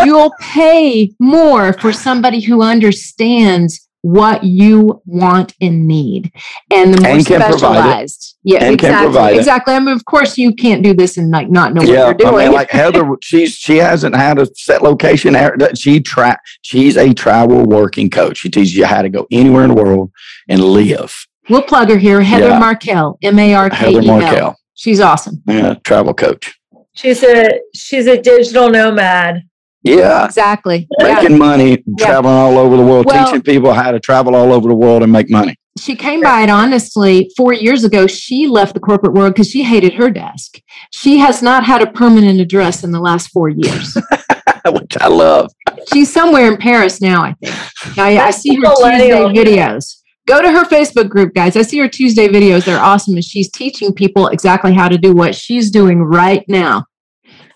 you'll 0.05 0.33
pay 0.39 1.11
more 1.19 1.73
for 1.73 1.91
somebody 1.91 2.39
who 2.41 2.61
understands 2.61 3.89
what 4.03 4.43
you 4.43 5.01
want 5.05 5.53
and 5.61 5.87
need 5.87 6.31
and 6.73 6.93
the 6.93 7.01
more 7.01 7.11
And 7.11 7.25
can 7.25 7.39
provide 7.41 7.51
it. 7.51 7.59
specialized 7.59 8.37
yeah 8.43 8.63
And 8.63 8.79
can 8.79 9.05
exactly 9.07 9.35
it. 9.35 9.39
exactly 9.39 9.73
i 9.75 9.79
mean 9.79 9.89
of 9.95 10.05
course 10.05 10.37
you 10.39 10.55
can't 10.55 10.81
do 10.83 10.93
this 10.95 11.17
and 11.17 11.29
like 11.29 11.49
not 11.51 11.73
know 11.75 11.81
what 11.81 11.87
you're 11.89 12.13
doing 12.15 12.33
I 12.35 12.43
mean, 12.45 12.51
like 12.53 12.71
Heather, 12.71 13.07
she's 13.21 13.53
she 13.53 13.77
hasn't 13.77 14.15
had 14.15 14.39
a 14.39 14.47
set 14.55 14.81
location. 14.81 15.35
She 15.75 15.99
tra- 15.99 16.39
She's 16.63 16.97
a 16.97 17.13
travel 17.13 17.63
working 17.65 18.09
coach. 18.09 18.37
She 18.39 18.49
teaches 18.49 18.75
you 18.75 18.85
how 18.85 19.01
to 19.03 19.09
go 19.09 19.27
anywhere 19.31 19.63
in 19.63 19.69
the 19.69 19.75
world 19.75 20.11
and 20.49 20.63
live. 20.63 21.13
we'll 21.49 21.61
plug 21.61 21.89
her 21.89 21.97
here 21.97 22.21
heather 22.21 22.47
Yeah. 22.49 22.59
markel 22.59 23.19
Heather 23.21 23.37
m-a-r-k-e-l 23.37 24.01
Markel, 24.03 24.55
she's 24.73 24.99
awesome 24.99 25.43
yeah, 25.47 25.75
travel 25.83 26.13
coach. 26.15 26.57
She's 26.93 27.21
a 27.23 27.59
she's 27.75 28.07
a 28.07 28.19
digital 28.21 28.69
nomad. 28.69 29.43
Yeah, 29.83 30.25
exactly. 30.25 30.87
Yeah. 30.99 31.15
making 31.15 31.37
money, 31.37 31.83
Yeah. 31.97 32.05
traveling 32.05 32.35
all 32.35 32.57
over 32.57 32.77
the 32.77 32.83
world, 32.83 33.05
Well- 33.05 33.25
teaching 33.25 33.41
people 33.41 33.73
how 33.73 33.91
to 33.91 33.99
travel 33.99 34.35
all 34.35 34.53
over 34.53 34.67
the 34.67 34.75
world 34.75 35.01
and 35.03 35.11
make 35.11 35.29
money. 35.29 35.55
she 35.79 35.95
came 35.95 36.21
by 36.21 36.41
it 36.43 36.49
honestly 36.49 37.31
four 37.37 37.53
years 37.53 37.83
ago. 37.83 38.05
She 38.05 38.45
left 38.47 38.73
the 38.73 38.79
corporate 38.79 39.13
world 39.13 39.33
because 39.33 39.49
she 39.49 39.63
hated 39.63 39.93
her 39.93 40.09
desk. 40.11 40.59
She 40.91 41.17
has 41.19 41.41
not 41.41 41.63
had 41.63 41.81
a 41.81 41.87
permanent 41.87 42.39
address 42.39 42.83
in 42.83 42.91
the 42.91 42.99
last 42.99 43.27
four 43.29 43.49
years. 43.49 43.95
Which 44.65 44.95
I 45.01 45.07
love. 45.07 45.49
she's 45.91 46.13
somewhere 46.13 46.47
in 46.51 46.55
paris 46.57 47.01
now 47.01 47.23
i 47.23 47.33
think. 47.41 47.97
I, 47.97 48.19
I 48.27 48.29
see 48.31 48.53
her 48.55 48.61
millennial. 48.61 49.29
tuesday 49.33 49.55
videos. 49.55 49.95
Go 50.27 50.39
to 50.43 50.51
her 50.51 50.65
facebook 50.65 51.09
group 51.09 51.33
guys. 51.33 51.55
I 51.55 51.63
see 51.63 51.79
her 51.79 51.87
tuesday 51.87 52.27
videos. 52.27 52.65
They're 52.65 52.79
awesome 52.79 53.15
and 53.15 53.23
she's 53.25 53.49
teaching 53.49 53.91
people 53.91 54.27
exactly 54.27 54.73
how 54.73 54.87
to 54.87 54.99
do 54.99 55.13
what 55.13 55.33
she's 55.33 55.71
doing 55.71 56.03
right 56.03 56.45
now 56.47 56.85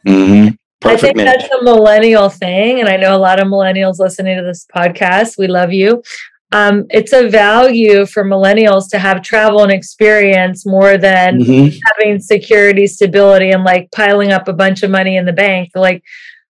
mm-hmm. 0.08 0.56
Hmm 0.86 0.94
I 0.94 0.98
think 0.98 1.16
niche. 1.16 1.26
that's 1.26 1.46
a 1.52 1.64
millennial 1.64 2.30
thing, 2.30 2.80
and 2.80 2.90
I 2.90 2.98
know 2.98 3.16
a 3.16 3.20
lot 3.20 3.40
of 3.42 3.48
millennials 3.48 4.00
listening 4.00 4.38
to 4.38 4.44
this 4.44 4.66
podcast. 4.76 5.38
We 5.38 5.48
love 5.48 5.74
you. 5.74 6.02
Um, 6.52 6.86
it's 6.90 7.14
a 7.14 7.28
value 7.30 8.06
for 8.06 8.24
millennials 8.24 8.90
to 8.92 9.00
have 9.00 9.22
travel 9.22 9.64
and 9.64 9.72
experience 9.72 10.66
more 10.66 10.98
than 10.98 11.40
Mhm. 11.40 11.74
having 11.86 12.20
security, 12.20 12.88
stability, 12.88 13.52
and 13.52 13.64
like 13.64 13.90
piling 13.92 14.32
up 14.32 14.48
a 14.48 14.54
bunch 14.54 14.84
of 14.84 14.92
money 14.92 15.18
in 15.18 15.26
the 15.26 15.34
bank. 15.34 15.70
Like, 15.76 16.04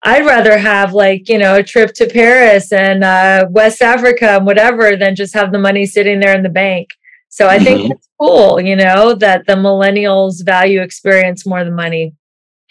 I'd 0.04 0.26
rather 0.26 0.58
have 0.58 0.92
like 0.94 1.28
you 1.28 1.38
know 1.38 1.56
a 1.56 1.62
trip 1.62 1.92
to 1.94 2.06
Paris 2.06 2.72
and 2.72 3.04
uh, 3.04 3.46
West 3.50 3.82
Africa 3.82 4.30
and 4.36 4.46
whatever 4.46 4.96
than 4.96 5.16
just 5.16 5.34
have 5.34 5.52
the 5.52 5.58
money 5.58 5.86
sitting 5.86 6.20
there 6.20 6.34
in 6.36 6.42
the 6.42 6.48
bank. 6.50 6.88
So 7.30 7.48
I 7.48 7.58
think 7.58 7.82
Mhm. 7.82 7.90
it's 7.92 8.08
cool, 8.20 8.60
you 8.60 8.76
know, 8.76 9.14
that 9.14 9.46
the 9.46 9.54
millennials 9.54 10.44
value 10.44 10.80
experience 10.82 11.46
more 11.46 11.64
than 11.64 11.74
money. 11.74 12.14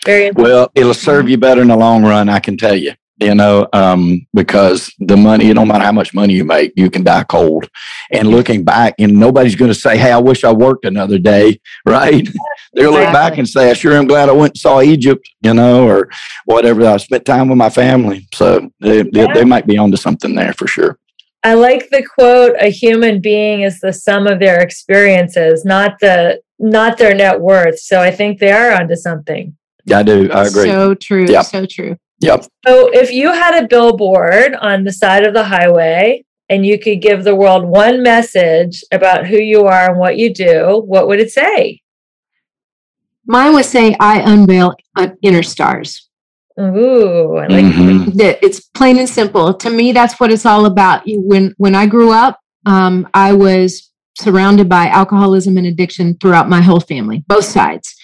Very 0.05 0.31
Well, 0.31 0.71
it'll 0.75 0.93
serve 0.93 1.29
you 1.29 1.37
better 1.37 1.61
in 1.61 1.67
the 1.69 1.75
long 1.77 2.03
run, 2.03 2.29
I 2.29 2.39
can 2.39 2.57
tell 2.57 2.75
you. 2.75 2.93
You 3.19 3.33
know, 3.33 3.67
um, 3.73 4.27
because 4.35 4.93
the 4.99 5.17
money, 5.17 5.49
it 5.49 5.55
don't 5.55 5.67
matter 5.67 5.83
how 5.83 5.91
much 5.91 6.13
money 6.13 6.35
you 6.35 6.45
make, 6.45 6.73
you 6.75 6.91
can 6.91 7.03
die 7.03 7.23
cold. 7.23 7.67
And 8.11 8.27
looking 8.27 8.63
back, 8.63 8.93
and 8.99 9.13
nobody's 9.13 9.55
going 9.55 9.71
to 9.71 9.79
say, 9.79 9.97
Hey, 9.97 10.11
I 10.11 10.19
wish 10.19 10.43
I 10.43 10.51
worked 10.51 10.85
another 10.85 11.17
day, 11.17 11.59
right? 11.85 12.27
They'll 12.75 12.91
look 12.91 13.11
back 13.11 13.39
and 13.39 13.49
say, 13.49 13.71
I 13.71 13.73
sure 13.73 13.93
am 13.93 14.05
glad 14.05 14.29
I 14.29 14.33
went 14.33 14.51
and 14.51 14.57
saw 14.59 14.81
Egypt, 14.81 15.27
you 15.41 15.55
know, 15.55 15.87
or 15.87 16.09
whatever. 16.45 16.85
I 16.85 16.97
spent 16.97 17.25
time 17.25 17.49
with 17.49 17.57
my 17.57 17.71
family. 17.71 18.27
So 18.35 18.69
they, 18.81 19.01
they, 19.01 19.21
Yeah. 19.21 19.33
they 19.33 19.45
might 19.45 19.65
be 19.65 19.79
onto 19.79 19.97
something 19.97 20.35
there 20.35 20.53
for 20.53 20.67
sure. 20.67 20.99
I 21.43 21.55
like 21.55 21.89
the 21.89 22.03
quote 22.03 22.55
a 22.59 22.69
human 22.69 23.19
being 23.19 23.61
is 23.61 23.79
the 23.79 23.93
sum 23.93 24.27
of 24.27 24.39
their 24.39 24.59
experiences, 24.59 25.65
not 25.65 25.99
the 26.01 26.41
not 26.59 26.97
their 26.97 27.15
net 27.15 27.39
worth. 27.39 27.79
So 27.79 28.01
I 28.01 28.11
think 28.11 28.39
they 28.39 28.51
are 28.51 28.73
onto 28.79 28.95
something. 28.95 29.55
I 29.93 30.03
do. 30.03 30.29
I 30.31 30.45
agree. 30.47 30.69
so 30.69 30.93
true 30.95 31.25
Yep. 31.27 31.45
so 31.45 31.65
true 31.65 31.95
yep. 32.19 32.43
So 32.67 32.89
if 32.93 33.11
you 33.11 33.31
had 33.31 33.63
a 33.63 33.67
billboard 33.67 34.55
on 34.55 34.83
the 34.83 34.91
side 34.91 35.23
of 35.25 35.33
the 35.33 35.43
highway 35.43 36.23
and 36.49 36.65
you 36.65 36.79
could 36.79 37.01
give 37.01 37.23
the 37.23 37.35
world 37.35 37.65
one 37.65 38.01
message 38.03 38.83
about 38.91 39.25
who 39.27 39.37
you 39.37 39.65
are 39.65 39.89
and 39.91 39.99
what 39.99 40.17
you 40.17 40.33
do, 40.33 40.81
what 40.85 41.07
would 41.07 41.19
it 41.19 41.31
say? 41.31 41.81
mine 43.25 43.53
would 43.53 43.65
say 43.65 43.95
i 43.99 44.19
unveil 44.21 44.73
uh, 44.95 45.09
inner 45.21 45.43
stars 45.43 46.09
Ooh, 46.59 47.35
I 47.37 47.45
like 47.47 47.65
Mhm. 47.65 48.15
that 48.15 48.39
it's 48.43 48.61
plain 48.61 48.97
and 48.97 49.07
simple 49.07 49.53
to 49.53 49.69
me 49.69 49.91
that's 49.91 50.19
what 50.19 50.31
it's 50.31 50.45
all 50.45 50.65
about 50.65 51.01
when 51.05 51.53
when 51.57 51.75
i 51.75 51.85
grew 51.85 52.11
up 52.11 52.39
um, 52.65 53.07
i 53.13 53.33
was 53.33 53.86
surrounded 54.19 54.67
by 54.67 54.87
alcoholism 54.87 55.57
and 55.57 55.67
addiction 55.67 56.17
throughout 56.19 56.49
my 56.49 56.61
whole 56.61 56.79
family 56.79 57.23
both 57.27 57.45
sides. 57.45 57.95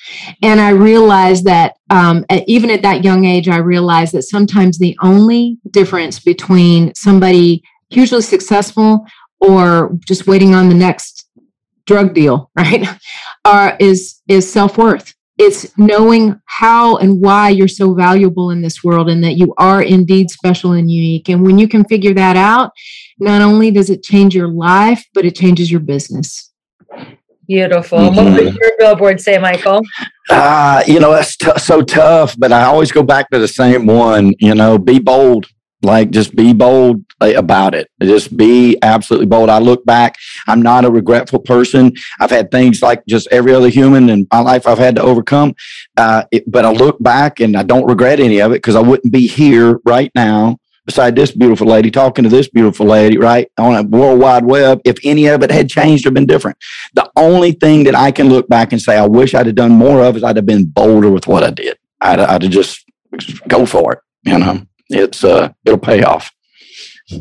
And 0.42 0.60
i 0.60 0.70
realized 0.70 1.46
that 1.46 1.76
um, 1.90 2.26
even 2.48 2.70
at 2.70 2.82
that 2.82 3.04
young 3.04 3.26
age 3.26 3.48
i 3.48 3.58
realized 3.58 4.14
that 4.14 4.24
sometimes 4.24 4.78
the 4.78 4.98
only 5.02 5.58
difference 5.72 6.20
between 6.20 6.94
somebody 6.96 7.64
hugely 7.90 8.22
successful 8.22 9.06
or 9.40 9.98
just 10.08 10.28
waiting 10.28 10.56
on 10.56 10.70
the 10.70 10.76
next 10.76 11.24
drug 11.86 12.14
deal 12.14 12.50
right 12.58 12.88
are 13.46 13.76
is 13.80 14.22
is 14.28 14.52
self-worth. 14.52 15.14
It's 15.38 15.76
knowing 15.78 16.40
how 16.46 16.98
and 16.98 17.20
why 17.20 17.50
you're 17.50 17.68
so 17.68 17.96
valuable 17.96 18.52
in 18.52 18.62
this 18.62 18.84
world 18.84 19.10
and 19.10 19.24
that 19.24 19.34
you 19.34 19.54
are 19.58 19.82
indeed 19.82 20.30
special 20.30 20.74
and 20.74 20.90
unique. 20.92 21.28
And 21.28 21.44
when 21.44 21.58
you 21.58 21.68
can 21.68 21.84
figure 21.86 22.14
that 22.14 22.38
out 22.38 22.72
not 23.24 23.42
only 23.42 23.72
does 23.72 23.90
it 23.90 24.04
change 24.04 24.36
your 24.36 24.48
life 24.50 25.04
but 25.14 25.26
it 25.26 25.36
changes 25.36 25.72
your 25.72 25.80
business 25.82 26.52
Beautiful. 27.48 28.00
What 28.00 28.14
Mhm. 28.16 28.34
would 28.36 28.56
your 28.56 28.72
billboard 28.80 29.20
say, 29.20 29.38
Michael? 29.38 29.82
Uh, 30.30 30.82
you 30.88 31.00
know, 31.02 31.12
that's 31.12 31.36
t- 31.36 31.52
so 31.58 31.82
tough, 31.82 32.36
but 32.40 32.54
I 32.54 32.64
always 32.64 32.92
go 32.92 33.04
back 33.04 33.30
to 33.32 33.40
the 33.40 33.48
same 33.50 33.86
one, 33.86 34.32
you 34.40 34.56
know, 34.56 34.78
be 34.78 34.98
bold. 35.00 35.48
Like, 35.82 36.12
just 36.12 36.34
be 36.34 36.54
bold 36.54 37.02
uh, 37.20 37.34
about 37.36 37.76
it. 37.76 37.90
Just 38.02 38.38
be 38.38 38.78
absolutely 38.82 39.26
bold. 39.26 39.50
I 39.50 39.60
look 39.60 39.84
back, 39.86 40.16
I'm 40.48 40.62
not 40.62 40.86
a 40.86 40.90
regretful 40.90 41.40
person. 41.40 41.92
I've 42.22 42.32
had 42.32 42.50
things 42.50 42.82
like 42.82 43.04
just 43.10 43.28
every 43.30 43.54
other 43.54 43.68
human 43.68 44.10
in 44.10 44.26
my 44.32 44.40
life 44.40 44.66
I've 44.66 44.78
had 44.80 44.96
to 44.96 45.02
overcome. 45.02 45.54
Uh, 45.98 46.24
it, 46.32 46.50
but 46.50 46.64
I 46.64 46.72
look 46.72 47.04
back 47.04 47.42
and 47.42 47.58
I 47.58 47.64
don't 47.64 47.86
regret 47.86 48.22
any 48.22 48.40
of 48.40 48.54
it 48.54 48.62
because 48.64 48.78
I 48.78 48.80
wouldn't 48.82 49.12
be 49.12 49.28
here 49.28 49.82
right 49.86 50.10
now 50.16 50.58
beside 50.86 51.16
this 51.16 51.32
beautiful 51.32 51.68
lady 51.68 51.90
talking 51.90 52.24
to 52.24 52.30
this 52.30 52.50
beautiful 52.50 52.86
lady, 52.86 53.18
right? 53.18 53.50
On 53.58 53.76
a 53.76 53.84
world 53.84 54.20
wide 54.20 54.46
web. 54.46 54.82
If 54.86 54.98
any 55.04 55.28
of 55.28 55.44
it 55.44 55.52
had 55.52 55.70
changed 55.70 56.06
or 56.06 56.12
been 56.12 56.26
different. 56.26 56.58
The 56.94 57.10
only 57.16 57.54
thing 57.54 57.84
that 57.86 57.96
I 57.96 58.12
can 58.12 58.30
look 58.30 58.48
back 58.48 58.72
and 58.72 58.82
say 58.82 58.98
I 58.98 59.06
wish 59.06 59.34
I'd 59.34 59.46
have 59.46 59.56
done 59.56 59.72
more 59.72 60.04
of 60.04 60.18
is 60.18 60.24
I'd 60.24 60.36
have 60.36 60.46
been 60.46 60.66
bolder 60.66 61.10
with 61.10 61.28
what 61.28 61.44
I 61.44 61.52
did. 61.52 61.78
I'd, 62.02 62.20
I'd 62.20 62.44
have 62.44 62.52
just 62.52 62.86
go 63.48 63.66
for 63.66 63.94
it. 63.94 64.00
You 64.24 64.40
know, 64.40 64.62
it's 64.90 65.24
uh, 65.24 65.52
it'll 65.66 65.78
pay 65.78 66.04
off. 66.04 66.32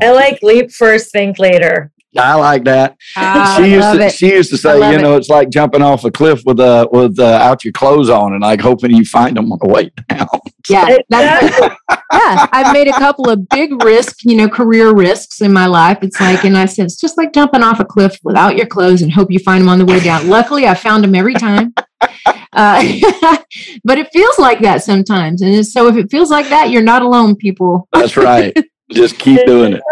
I 0.01 0.13
like 0.13 0.43
leap 0.43 0.71
first, 0.71 1.11
think 1.13 1.39
later. 1.39 1.91
I 2.19 2.35
like 2.35 2.65
that. 2.65 2.97
Ah, 3.17 3.55
she 3.57 3.63
I 3.65 3.67
used 3.67 3.93
to 3.93 4.01
it. 4.07 4.13
she 4.13 4.33
used 4.33 4.51
to 4.51 4.59
say, 4.59 4.75
love 4.79 4.93
you 4.93 4.99
it. 4.99 5.03
know, 5.03 5.17
it's 5.17 5.29
like 5.31 5.49
jumping 5.49 5.81
off 5.83 6.05
a 6.05 6.11
cliff 6.11 6.43
with 6.45 6.61
uh 6.61 6.87
with 6.93 7.19
uh, 7.19 7.25
out 7.25 7.65
your 7.65 7.73
clothes 7.73 8.11
on 8.11 8.33
and 8.35 8.43
like 8.43 8.61
hoping 8.61 8.91
you 8.95 9.05
find 9.05 9.37
them 9.37 9.51
on 9.51 9.59
the 9.63 9.69
way 9.69 9.91
down. 10.09 10.27
yeah 10.69 10.97
that's 11.09 11.43
Exactly. 11.45 11.77
yeah 12.13 12.47
i've 12.53 12.73
made 12.73 12.87
a 12.87 12.93
couple 12.93 13.29
of 13.29 13.49
big 13.49 13.83
risk 13.83 14.19
you 14.23 14.37
know 14.37 14.49
career 14.49 14.95
risks 14.95 15.41
in 15.41 15.53
my 15.53 15.67
life 15.67 15.99
it's 16.03 16.21
like 16.21 16.45
and 16.45 16.57
i 16.57 16.67
said 16.67 16.85
it's 16.85 17.01
just 17.01 17.19
like 17.19 17.33
jumping 17.33 17.65
off 17.65 17.81
a 17.81 17.85
cliff 17.85 18.17
without 18.23 18.57
your 18.57 18.67
clothes 18.67 19.03
and 19.03 19.11
hope 19.13 19.29
you 19.33 19.41
find 19.41 19.63
them 19.63 19.69
on 19.69 19.79
the 19.79 19.85
way 19.85 19.99
down 19.99 20.29
luckily 20.29 20.69
i 20.69 20.75
found 20.75 21.03
them 21.03 21.17
every 21.17 21.35
time 21.35 21.75
uh, 22.53 22.81
but 23.83 23.99
it 23.99 24.09
feels 24.13 24.39
like 24.39 24.61
that 24.61 24.85
sometimes 24.85 25.43
and 25.43 25.67
so 25.67 25.89
if 25.89 25.97
it 25.97 26.09
feels 26.13 26.31
like 26.31 26.49
that 26.49 26.71
you're 26.71 26.81
not 26.83 27.03
alone 27.03 27.35
people 27.35 27.89
That's 27.93 28.17
right. 28.17 28.57
Just 28.93 29.19
keep 29.19 29.45
doing 29.47 29.73
it. 29.73 29.83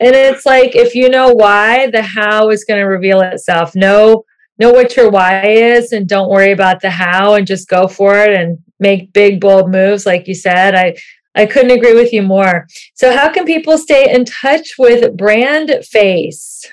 And 0.00 0.14
it's 0.14 0.44
like 0.44 0.74
if 0.74 0.94
you 0.94 1.08
know 1.08 1.32
why, 1.32 1.90
the 1.90 2.02
how 2.02 2.50
is 2.50 2.64
going 2.64 2.80
to 2.80 2.86
reveal 2.86 3.20
itself. 3.20 3.74
Know 3.74 4.24
know 4.58 4.70
what 4.70 4.96
your 4.96 5.10
why 5.10 5.46
is, 5.46 5.92
and 5.92 6.08
don't 6.08 6.30
worry 6.30 6.52
about 6.52 6.80
the 6.80 6.90
how, 6.90 7.34
and 7.34 7.46
just 7.46 7.68
go 7.68 7.86
for 7.88 8.18
it 8.18 8.32
and 8.32 8.58
make 8.78 9.12
big 9.12 9.40
bold 9.40 9.70
moves, 9.70 10.06
like 10.06 10.28
you 10.28 10.34
said. 10.34 10.74
I 10.74 10.96
I 11.34 11.46
couldn't 11.46 11.72
agree 11.72 11.94
with 11.94 12.12
you 12.12 12.22
more. 12.22 12.66
So, 12.94 13.16
how 13.16 13.32
can 13.32 13.44
people 13.44 13.78
stay 13.78 14.12
in 14.12 14.24
touch 14.24 14.74
with 14.78 15.16
Brand 15.16 15.72
Face? 15.84 16.64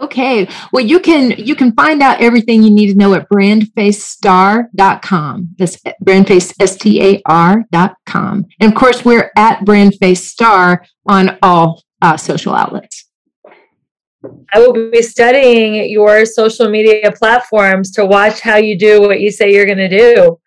Okay. 0.00 0.48
Well, 0.72 0.84
you 0.84 0.98
can 0.98 1.30
you 1.32 1.54
can 1.54 1.72
find 1.72 2.00
out 2.02 2.22
everything 2.22 2.62
you 2.62 2.70
need 2.70 2.92
to 2.92 2.98
know 2.98 3.12
at 3.14 3.28
brandfacestar.com. 3.28 5.48
That's 5.58 5.76
brandface 6.04 6.54
S 6.58 6.76
T 6.76 7.02
A 7.02 7.20
R.com. 7.26 8.46
And 8.60 8.72
of 8.72 8.78
course, 8.78 9.04
we're 9.04 9.30
at 9.36 9.60
brandface 9.60 10.22
star 10.22 10.86
on 11.06 11.38
all 11.42 11.84
uh, 12.02 12.16
social 12.16 12.54
outlets. 12.54 13.06
I 14.52 14.58
will 14.58 14.90
be 14.90 15.02
studying 15.02 15.88
your 15.90 16.26
social 16.26 16.68
media 16.68 17.10
platforms 17.12 17.90
to 17.92 18.04
watch 18.04 18.40
how 18.40 18.56
you 18.56 18.78
do 18.78 19.00
what 19.00 19.20
you 19.20 19.30
say 19.30 19.52
you're 19.52 19.66
going 19.66 19.78
to 19.78 19.88
do. 19.88 20.38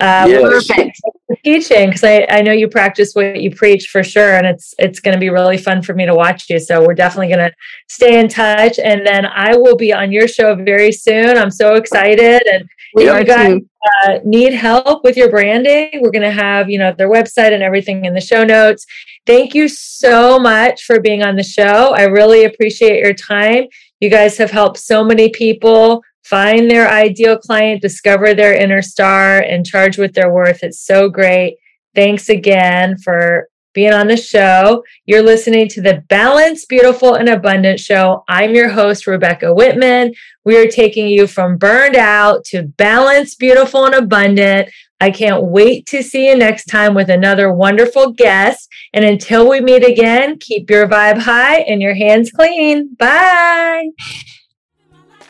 Uh, 0.00 0.26
Yes. 0.28 0.66
Perfect. 0.68 1.00
Teaching 1.48 1.88
because 1.88 2.04
I, 2.04 2.26
I 2.30 2.42
know 2.42 2.52
you 2.52 2.68
practice 2.68 3.14
what 3.14 3.40
you 3.40 3.54
preach 3.54 3.88
for 3.88 4.02
sure 4.02 4.34
and 4.36 4.46
it's 4.46 4.74
it's 4.78 5.00
going 5.00 5.14
to 5.14 5.20
be 5.20 5.30
really 5.30 5.56
fun 5.56 5.82
for 5.82 5.94
me 5.94 6.04
to 6.06 6.14
watch 6.14 6.50
you. 6.50 6.58
So 6.58 6.84
we're 6.84 6.94
definitely 6.94 7.28
going 7.28 7.48
to 7.48 7.54
stay 7.88 8.20
in 8.20 8.28
touch 8.28 8.78
and 8.78 9.06
then 9.06 9.24
i 9.26 9.56
will 9.56 9.76
be 9.76 9.92
on 9.92 10.12
your 10.12 10.28
show 10.28 10.54
very 10.54 10.92
soon. 10.92 11.38
I'm 11.38 11.50
so 11.50 11.74
excited 11.74 12.42
and 12.52 12.68
We 12.94 13.08
if 13.08 13.18
you 13.20 13.24
guys 13.24 13.60
uh, 14.02 14.18
need 14.24 14.52
help 14.52 15.04
with 15.04 15.16
your 15.16 15.30
branding 15.30 15.90
we're 16.00 16.16
going 16.18 16.30
to 16.34 16.42
have 16.46 16.68
you 16.68 16.78
know 16.78 16.92
their 16.98 17.10
website 17.10 17.52
and 17.52 17.62
everything 17.62 18.04
in 18.04 18.14
the 18.14 18.20
show 18.20 18.44
notes. 18.44 18.84
Thank 19.26 19.54
you 19.54 19.68
so 19.68 20.38
much 20.38 20.84
for 20.84 21.00
being 21.00 21.22
on 21.22 21.36
the 21.36 21.42
show. 21.42 21.94
I 21.94 22.04
really 22.04 22.44
appreciate 22.44 23.02
your 23.04 23.14
time. 23.14 23.64
You 24.00 24.10
guys 24.10 24.38
have 24.38 24.50
helped 24.50 24.78
so 24.78 25.04
many 25.04 25.28
people 25.30 26.02
find 26.24 26.70
their 26.70 26.88
ideal 26.88 27.38
client, 27.38 27.82
discover 27.82 28.34
their 28.34 28.54
inner 28.54 28.82
star, 28.82 29.40
and 29.40 29.64
charge 29.64 29.98
with 29.98 30.14
their 30.14 30.32
worth. 30.32 30.62
It's 30.62 30.84
so 30.84 31.08
great. 31.08 31.56
Thanks 31.94 32.28
again 32.28 32.96
for 32.98 33.48
being 33.74 33.92
on 33.92 34.08
the 34.08 34.16
show. 34.16 34.82
You're 35.06 35.22
listening 35.22 35.68
to 35.68 35.80
the 35.80 36.02
Balanced, 36.08 36.68
Beautiful, 36.68 37.14
and 37.14 37.28
Abundant 37.28 37.78
show. 37.78 38.24
I'm 38.28 38.54
your 38.54 38.68
host, 38.68 39.06
Rebecca 39.06 39.54
Whitman. 39.54 40.14
We 40.44 40.56
are 40.58 40.68
taking 40.68 41.06
you 41.08 41.26
from 41.26 41.58
burned 41.58 41.94
out 41.94 42.44
to 42.46 42.64
balanced, 42.64 43.38
beautiful, 43.38 43.84
and 43.84 43.94
abundant. 43.94 44.70
I 45.00 45.12
can't 45.12 45.44
wait 45.44 45.86
to 45.86 46.02
see 46.02 46.28
you 46.28 46.36
next 46.36 46.64
time 46.64 46.94
with 46.94 47.08
another 47.08 47.52
wonderful 47.52 48.12
guest. 48.12 48.68
And 48.92 49.04
until 49.04 49.48
we 49.48 49.60
meet 49.60 49.84
again, 49.84 50.38
keep 50.40 50.68
your 50.70 50.88
vibe 50.88 51.18
high 51.18 51.58
and 51.60 51.80
your 51.80 51.94
hands 51.94 52.32
clean. 52.32 52.94
Bye. 52.98 53.90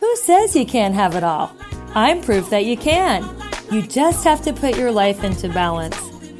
Who 0.01 0.15
says 0.15 0.55
you 0.55 0.65
can't 0.65 0.95
have 0.95 1.17
it 1.17 1.25
all? 1.25 1.51
I'm 1.93 2.21
proof 2.21 2.51
that 2.51 2.65
you 2.65 2.77
can. 2.77 3.29
You 3.73 3.83
just 3.83 4.23
have 4.23 4.41
to 4.43 4.53
put 4.53 4.79
your 4.79 4.93
life 4.93 5.25
into 5.25 5.49
balance. 5.49 5.97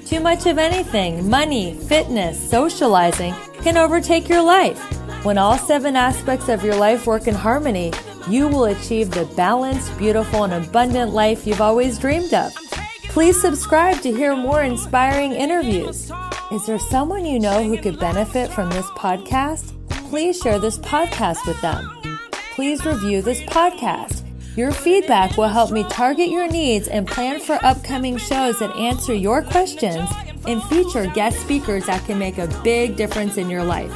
Too 0.09 0.21
much 0.21 0.47
of 0.47 0.59
anything, 0.59 1.29
money, 1.29 1.75
fitness, 1.75 2.39
socializing, 2.39 3.35
can 3.63 3.77
overtake 3.77 4.29
your 4.29 4.43
life. 4.43 4.79
When 5.25 5.39
all 5.39 5.59
seven 5.59 5.97
aspects 5.97 6.49
of 6.49 6.63
your 6.63 6.77
life 6.77 7.05
work 7.09 7.27
in 7.27 7.35
harmony, 7.35 7.93
you 8.29 8.47
will 8.47 8.67
achieve 8.67 9.11
the 9.11 9.25
balanced, 9.37 9.99
beautiful, 9.99 10.45
and 10.45 10.65
abundant 10.65 11.13
life 11.13 11.45
you've 11.45 11.61
always 11.61 11.99
dreamed 11.99 12.33
of. 12.35 12.55
Please 13.09 13.41
subscribe 13.41 14.01
to 14.03 14.13
hear 14.13 14.37
more 14.37 14.63
inspiring 14.63 15.33
interviews. 15.33 16.13
Is 16.53 16.65
there 16.67 16.79
someone 16.79 17.27
you 17.27 17.41
know 17.41 17.65
who 17.65 17.77
could 17.77 17.99
benefit 17.99 18.53
from 18.53 18.71
this 18.71 18.87
podcast? 18.91 19.73
Please 20.11 20.39
share 20.39 20.61
this 20.61 20.79
podcast 20.79 21.45
with 21.45 21.61
them 21.61 21.98
please 22.59 22.85
review 22.85 23.23
this 23.23 23.41
podcast. 23.43 24.25
Your 24.57 24.73
feedback 24.73 25.37
will 25.37 25.47
help 25.47 25.71
me 25.71 25.85
target 25.85 26.29
your 26.29 26.49
needs 26.49 26.89
and 26.89 27.07
plan 27.07 27.39
for 27.39 27.57
upcoming 27.65 28.17
shows 28.17 28.59
that 28.59 28.75
answer 28.75 29.15
your 29.15 29.43
questions 29.43 30.11
and 30.45 30.61
feature 30.65 31.07
guest 31.07 31.39
speakers 31.39 31.87
that 31.87 32.05
can 32.05 32.19
make 32.19 32.37
a 32.37 32.49
big 32.65 32.97
difference 32.97 33.37
in 33.37 33.49
your 33.49 33.63
life. 33.63 33.93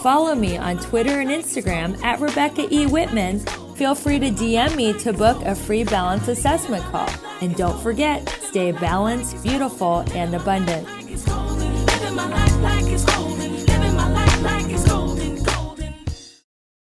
Follow 0.00 0.36
me 0.36 0.56
on 0.56 0.78
Twitter 0.78 1.18
and 1.18 1.28
Instagram 1.28 2.00
at 2.04 2.20
Rebecca 2.20 2.72
E. 2.72 2.86
Whitman. 2.86 3.40
Feel 3.74 3.96
free 3.96 4.20
to 4.20 4.30
DM 4.30 4.76
me 4.76 4.92
to 5.00 5.12
book 5.12 5.42
a 5.42 5.56
free 5.56 5.82
balance 5.82 6.28
assessment 6.28 6.84
call. 6.84 7.10
And 7.40 7.56
don't 7.56 7.82
forget, 7.82 8.28
stay 8.42 8.70
balanced, 8.70 9.42
beautiful, 9.42 10.04
and 10.14 10.36
abundant. 10.36 10.86